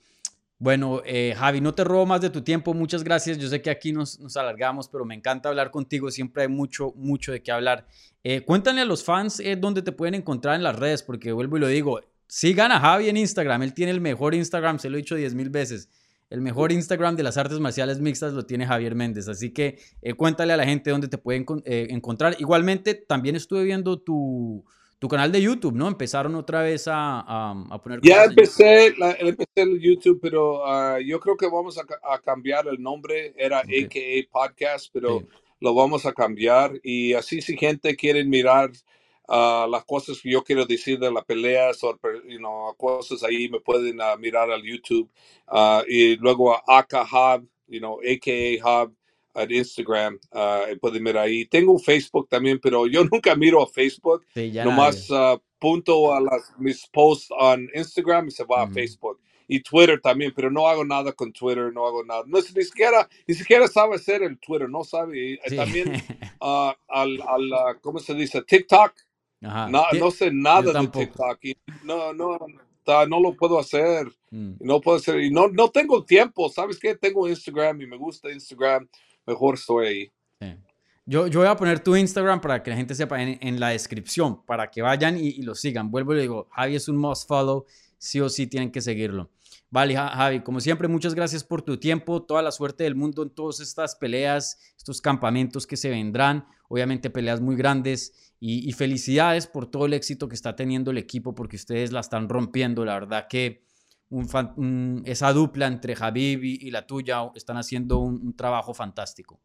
Bueno, 0.60 1.02
eh, 1.06 1.36
Javi, 1.38 1.62
no 1.62 1.74
te 1.74 1.84
robo 1.84 2.06
más 2.06 2.22
de 2.22 2.30
tu 2.30 2.42
tiempo. 2.42 2.74
Muchas 2.74 3.04
gracias. 3.04 3.38
Yo 3.38 3.48
sé 3.48 3.62
que 3.62 3.70
aquí 3.70 3.92
nos, 3.92 4.20
alargamos, 4.36 4.90
pero 4.90 5.06
me 5.06 5.16
encanta 5.16 5.50
hablar 5.50 5.72
contigo. 5.72 6.10
Siempre 6.10 6.44
hay 6.44 6.50
mucho, 6.50 6.94
mucho 6.96 7.32
de 7.32 7.44
qué 7.44 7.52
hablar. 7.52 7.88
Eh, 8.24 8.42
cuéntale 8.42 8.82
a 8.82 8.86
los 8.86 9.04
fans 9.04 9.40
eh, 9.40 9.56
dónde 9.56 9.82
te 9.82 9.92
pueden 9.92 10.16
encontrar 10.16 10.56
en 10.56 10.64
las 10.64 10.76
redes, 10.76 11.04
porque 11.04 11.32
vuelvo 11.32 11.58
y 11.58 11.60
lo 11.60 11.68
digo. 11.68 12.02
Sigan 12.28 12.72
a 12.72 12.80
Javi 12.80 13.10
en 13.10 13.18
Instagram. 13.18 13.64
Él 13.64 13.74
tiene 13.74 13.92
el 13.92 14.02
mejor 14.02 14.36
Instagram, 14.36 14.80
se 14.80 14.90
lo 14.90 14.98
he 14.98 15.02
dicho 15.02 15.16
10 15.16 15.34
mil 15.36 15.50
veces 15.50 15.90
el 16.30 16.42
mejor 16.42 16.72
Instagram 16.72 17.16
de 17.16 17.24
las 17.24 17.38
artes 17.38 17.60
marciales 17.60 18.02
mixtas 18.02 18.34
lo 18.34 18.46
tiene 18.46 18.66
Javier 18.66 18.96
Méndez. 18.96 19.28
Así 19.28 19.52
que 19.52 19.80
eh, 20.02 20.14
cuéntale 20.14 20.54
a 20.54 20.58
la 20.58 20.66
gente 20.66 20.90
dónde 20.90 21.08
te 21.08 21.18
pueden 21.18 21.46
eh, 21.66 21.88
encontrar. 21.90 22.36
Igualmente, 22.40 22.96
también 22.96 23.36
estuve 23.36 23.64
viendo 23.64 24.00
tu, 24.00 24.66
tu 25.00 25.08
canal 25.08 25.32
de 25.32 25.42
YouTube, 25.42 25.76
¿no? 25.76 25.88
Empezaron 25.88 26.36
otra 26.36 26.62
vez 26.62 26.88
a, 26.88 27.22
a, 27.22 27.66
a 27.70 27.82
poner. 27.82 28.02
Ya 28.02 28.26
empecé, 28.26 28.94
la, 28.98 29.12
empecé 29.14 29.52
el 29.56 29.80
YouTube, 29.80 30.20
pero 30.22 30.64
uh, 30.64 31.00
yo 31.00 31.20
creo 31.20 31.38
que 31.38 31.48
vamos 31.48 31.78
a, 31.78 31.84
a, 32.14 32.20
cambiar 32.20 32.68
el 32.68 32.82
nombre. 32.82 33.34
Era 33.38 33.62
okay. 33.62 33.86
AKA 33.86 34.30
Podcast, 34.32 34.90
pero 34.92 35.24
lo 35.62 35.74
vamos 35.74 36.06
a 36.06 36.14
cambiar. 36.14 36.74
Y 36.84 37.14
así, 37.14 37.42
si 37.42 37.56
gente 37.56 37.96
quiere 37.96 38.26
mirar 38.26 38.72
Uh, 39.28 39.68
las 39.70 39.84
cosas 39.84 40.22
que 40.22 40.32
yo 40.32 40.42
quiero 40.42 40.66
decir 40.66 40.98
de 41.00 41.12
la 41.12 41.22
pelea, 41.22 41.72
you 42.30 42.38
know, 42.38 42.74
cosas 42.78 43.24
ahí 43.24 43.50
me 43.50 43.60
pueden 43.60 44.00
uh, 44.00 44.18
mirar 44.18 44.50
al 44.50 44.64
YouTube. 44.64 45.10
Uh, 45.48 45.82
y 45.86 46.16
luego 46.16 46.54
a 46.54 46.64
Aka 46.66 47.04
Hub, 47.04 47.46
you 47.68 47.80
know, 47.80 48.00
AKA 48.00 48.64
Hub, 48.64 48.96
en 49.36 49.52
Instagram, 49.52 50.20
pueden 50.80 51.04
mirar 51.04 51.26
ahí. 51.26 51.46
Tengo 51.46 51.74
un 51.74 51.80
Facebook 51.80 52.28
también, 52.30 52.58
pero 52.60 52.88
yo 52.88 53.04
nunca 53.12 53.36
miro 53.36 53.62
a 53.62 53.68
Facebook. 53.68 54.26
Sí, 54.34 54.52
Nomás 54.52 55.10
punto 55.60 56.14
a 56.14 56.22
las, 56.22 56.54
mis 56.58 56.88
posts 56.88 57.30
en 57.40 57.70
Instagram 57.76 58.30
y 58.30 58.32
se 58.32 58.46
va 58.46 58.66
mm. 58.66 58.70
a 58.70 58.74
Facebook. 58.74 59.20
Y 59.50 59.62
Twitter 59.62 60.00
también, 60.02 60.34
pero 60.36 60.52
no 60.52 60.68
hago 60.68 60.84
nada 60.84 61.12
con 61.14 61.32
Twitter, 61.32 61.72
no 61.72 61.86
hago 61.86 62.04
nada. 62.04 62.24
No, 62.26 62.40
ni, 62.40 62.64
siquiera, 62.64 63.08
ni 63.26 63.34
siquiera 63.34 63.68
sabe 63.68 63.96
hacer 63.96 64.24
el 64.24 64.38
Twitter, 64.40 64.70
no 64.70 64.84
sabe. 64.84 65.40
Sí. 65.46 65.56
También 65.56 65.94
al, 66.40 67.22
al, 67.22 67.82
¿cómo 67.82 68.00
se 68.00 68.14
dice? 68.14 68.42
TikTok. 68.42 68.94
Ajá. 69.42 69.70
No, 69.70 69.84
no, 70.00 70.12
sé 70.12 70.32
nada 70.32 70.82
de 70.82 70.88
TikTok. 70.88 71.38
Y 71.44 71.58
no, 71.84 72.14
no, 72.14 72.38
no 73.08 73.20
lo 73.20 73.36
puedo 73.36 73.60
hacer. 73.60 74.08
Mm. 74.32 74.54
No 74.60 74.82
puedo 74.82 74.98
hacer. 74.98 75.22
Y 75.22 75.30
no, 75.30 75.48
no 75.48 75.70
tengo 75.70 76.04
tiempo. 76.04 76.50
¿Sabes 76.50 76.80
qué? 76.80 76.96
Tengo 76.96 77.28
Instagram 77.28 77.82
y 77.82 77.88
me 77.88 77.98
gusta 77.98 78.32
Instagram. 78.32 78.88
Mejor 79.26 79.56
estoy 79.56 79.88
ahí. 79.88 80.12
Sí. 80.40 80.56
Yo, 81.06 81.28
yo 81.28 81.40
voy 81.40 81.48
a 81.48 81.56
poner 81.56 81.80
tu 81.80 81.96
Instagram 81.96 82.42
para 82.42 82.62
que 82.62 82.70
la 82.70 82.76
gente 82.76 82.94
sepa 82.94 83.22
en, 83.22 83.38
en 83.42 83.60
la 83.60 83.70
descripción, 83.70 84.44
para 84.46 84.70
que 84.70 84.82
vayan 84.82 85.18
y, 85.18 85.28
y, 85.30 85.42
lo 85.42 85.56
sigan. 85.56 85.90
Vuelvo 85.90 86.12
y 86.12 86.18
le 86.18 86.22
digo, 86.24 86.50
Javi 86.52 86.76
es 86.76 86.90
un 86.90 86.98
must 86.98 87.28
follow. 87.28 87.66
Sí 87.98 88.20
o 88.20 88.30
sí 88.30 88.48
tienen 88.48 88.72
que 88.72 88.82
seguirlo. 88.82 89.30
Vale, 89.70 89.96
Javi, 89.96 90.42
como 90.42 90.62
siempre, 90.62 90.88
muchas 90.88 91.14
gracias 91.14 91.44
por 91.44 91.62
tu 91.62 91.78
tiempo, 91.78 92.24
toda 92.24 92.42
la 92.42 92.52
suerte 92.52 92.86
del 92.86 92.96
mundo 92.96 93.24
en 93.24 93.30
todas 93.30 93.60
estas 93.60 93.96
peleas, 93.96 94.58
estos 94.78 95.02
campamentos 95.02 95.68
que 95.68 95.76
se 95.76 95.90
vendrán, 95.90 96.48
obviamente 96.70 97.10
peleas 97.10 97.42
muy 97.42 97.58
grandes 97.58 98.34
y, 98.40 98.68
y, 98.68 98.72
felicidades 98.72 99.46
por 99.46 99.70
todo 99.70 99.88
el 99.88 99.94
éxito 99.94 100.30
que 100.30 100.36
está 100.36 100.56
teniendo 100.56 100.92
el 100.92 100.98
equipo 100.98 101.36
porque 101.36 101.58
ustedes 101.58 101.92
la 101.92 102.00
están 102.00 102.30
rompiendo, 102.30 102.86
la 102.86 102.94
verdad 102.94 103.28
que 103.28 103.64
un, 104.10 104.30
un, 104.56 105.04
esa 105.06 105.34
dupla 105.34 105.68
entre 105.68 105.96
Javib 105.96 106.44
y, 106.44 106.68
y, 106.68 106.72
la 106.72 106.88
tuya 106.88 107.30
están 107.36 107.58
haciendo 107.58 107.98
un, 107.98 108.22
un 108.22 108.36
trabajo 108.36 108.74
fantástico. 108.74 109.40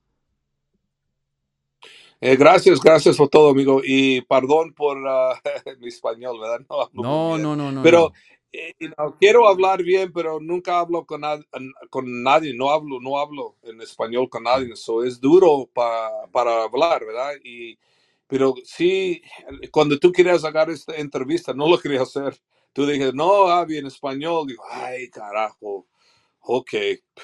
Eh, 2.24 2.36
gracias, 2.36 2.78
gracias 2.80 3.16
por 3.16 3.28
todo, 3.28 3.50
amigo. 3.50 3.80
Y 3.84 4.20
perdón 4.20 4.72
por 4.74 4.96
uh, 4.96 5.34
mi 5.80 5.88
español, 5.88 6.38
¿verdad? 6.38 6.60
No, 6.92 7.36
no, 7.36 7.56
no, 7.56 7.56
no, 7.56 7.72
no. 7.72 7.82
Pero 7.82 8.12
eh, 8.52 8.74
no, 8.98 9.16
quiero 9.18 9.48
hablar 9.48 9.82
bien, 9.82 10.12
pero 10.12 10.38
nunca 10.38 10.78
hablo 10.78 11.06
con, 11.06 11.22
nad 11.22 11.40
con 11.88 12.22
nadie, 12.22 12.54
no 12.54 12.70
hablo, 12.70 13.00
no 13.00 13.18
hablo 13.18 13.56
en 13.62 13.80
español 13.80 14.28
con 14.28 14.44
nadie, 14.44 14.72
eso 14.72 15.02
es 15.04 15.20
duro 15.20 15.68
pa, 15.72 16.10
para 16.30 16.64
hablar, 16.64 17.04
¿verdad? 17.06 17.32
Y, 17.42 17.78
pero 18.26 18.54
sí, 18.64 19.22
cuando 19.70 19.98
tú 19.98 20.12
querías 20.12 20.44
hacer 20.44 20.70
esta 20.70 20.96
entrevista, 20.96 21.52
no 21.54 21.68
lo 21.68 21.78
quería 21.78 22.02
hacer, 22.02 22.38
tú 22.72 22.86
dije, 22.86 23.12
no, 23.12 23.46
habla 23.48 23.76
en 23.78 23.86
español. 23.86 24.46
Digo, 24.46 24.62
ay, 24.70 25.08
carajo, 25.10 25.86
ok, 26.40 26.70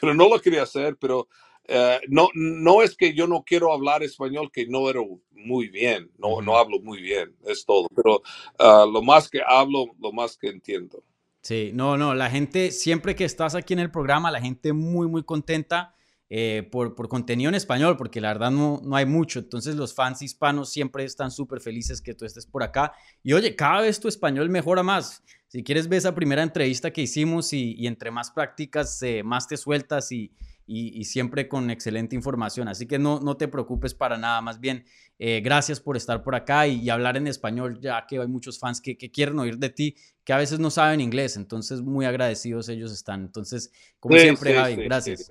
pero 0.00 0.14
no 0.14 0.28
lo 0.28 0.40
quería 0.40 0.62
hacer, 0.62 0.96
pero 0.96 1.28
eh, 1.64 2.00
no, 2.08 2.28
no 2.34 2.82
es 2.82 2.96
que 2.96 3.14
yo 3.14 3.26
no 3.26 3.44
quiero 3.44 3.72
hablar 3.72 4.02
español, 4.02 4.50
que 4.50 4.66
no 4.66 4.88
era 4.88 5.00
muy 5.32 5.68
bien, 5.68 6.10
no, 6.18 6.40
no 6.40 6.56
hablo 6.56 6.80
muy 6.80 7.00
bien, 7.00 7.36
es 7.46 7.64
todo, 7.66 7.88
pero 7.94 8.22
ah, 8.58 8.86
lo 8.90 9.02
más 9.02 9.28
que 9.28 9.40
hablo, 9.46 9.86
lo 10.00 10.12
más 10.12 10.36
que 10.38 10.48
entiendo. 10.48 11.02
Sí, 11.40 11.70
no, 11.72 11.96
no, 11.96 12.14
la 12.14 12.30
gente, 12.30 12.72
siempre 12.72 13.14
que 13.14 13.24
estás 13.24 13.54
aquí 13.54 13.72
en 13.72 13.78
el 13.78 13.90
programa, 13.90 14.30
la 14.30 14.40
gente 14.40 14.72
muy, 14.72 15.08
muy 15.08 15.22
contenta 15.22 15.94
eh, 16.30 16.68
por, 16.70 16.94
por, 16.94 17.08
contenido 17.08 17.48
en 17.48 17.54
español, 17.54 17.96
porque 17.96 18.20
la 18.20 18.28
verdad 18.28 18.50
no, 18.50 18.80
no 18.84 18.96
hay 18.96 19.06
mucho. 19.06 19.38
Entonces 19.38 19.76
los 19.76 19.94
fans 19.94 20.20
hispanos 20.20 20.70
siempre 20.70 21.04
están 21.04 21.30
súper 21.30 21.60
felices 21.60 22.02
que 22.02 22.14
tú 22.14 22.26
estés 22.26 22.44
por 22.44 22.62
acá. 22.62 22.92
Y 23.22 23.32
oye, 23.32 23.56
cada 23.56 23.80
vez 23.80 23.98
tu 23.98 24.08
español 24.08 24.50
mejora 24.50 24.82
más. 24.82 25.22
Si 25.46 25.62
quieres 25.64 25.88
ver 25.88 25.98
esa 25.98 26.14
primera 26.14 26.42
entrevista 26.42 26.90
que 26.90 27.00
hicimos 27.00 27.54
y, 27.54 27.86
entre 27.86 28.10
más 28.10 28.30
prácticas, 28.30 29.00
eh, 29.02 29.22
más 29.22 29.48
te 29.48 29.56
sueltas 29.56 30.12
y, 30.12 30.32
y, 30.70 31.04
siempre 31.04 31.48
con 31.48 31.70
excelente 31.70 32.14
información. 32.14 32.68
Así 32.68 32.86
que 32.86 32.98
no, 32.98 33.20
no 33.20 33.38
te 33.38 33.48
preocupes 33.48 33.94
para 33.94 34.18
nada. 34.18 34.42
Más 34.42 34.60
bien, 34.60 34.84
eh, 35.18 35.40
gracias 35.42 35.80
por 35.80 35.96
estar 35.96 36.22
por 36.22 36.34
acá 36.34 36.66
y, 36.66 36.90
hablar 36.90 37.16
en 37.16 37.26
español, 37.26 37.80
ya 37.80 38.04
que 38.06 38.18
hay 38.18 38.28
muchos 38.28 38.58
fans 38.58 38.82
que, 38.82 38.98
que, 38.98 39.10
quieren 39.10 39.38
oír 39.38 39.56
de 39.56 39.70
ti, 39.70 39.96
que 40.24 40.34
a 40.34 40.36
veces 40.36 40.58
no 40.60 40.70
saben 40.70 41.00
inglés. 41.00 41.36
Entonces, 41.36 41.80
muy 41.80 42.04
agradecidos 42.04 42.68
ellos 42.68 42.92
están. 42.92 43.22
Entonces, 43.22 43.72
como 43.98 44.18
siempre, 44.18 44.54
Javi, 44.54 44.76
gracias. 44.76 45.30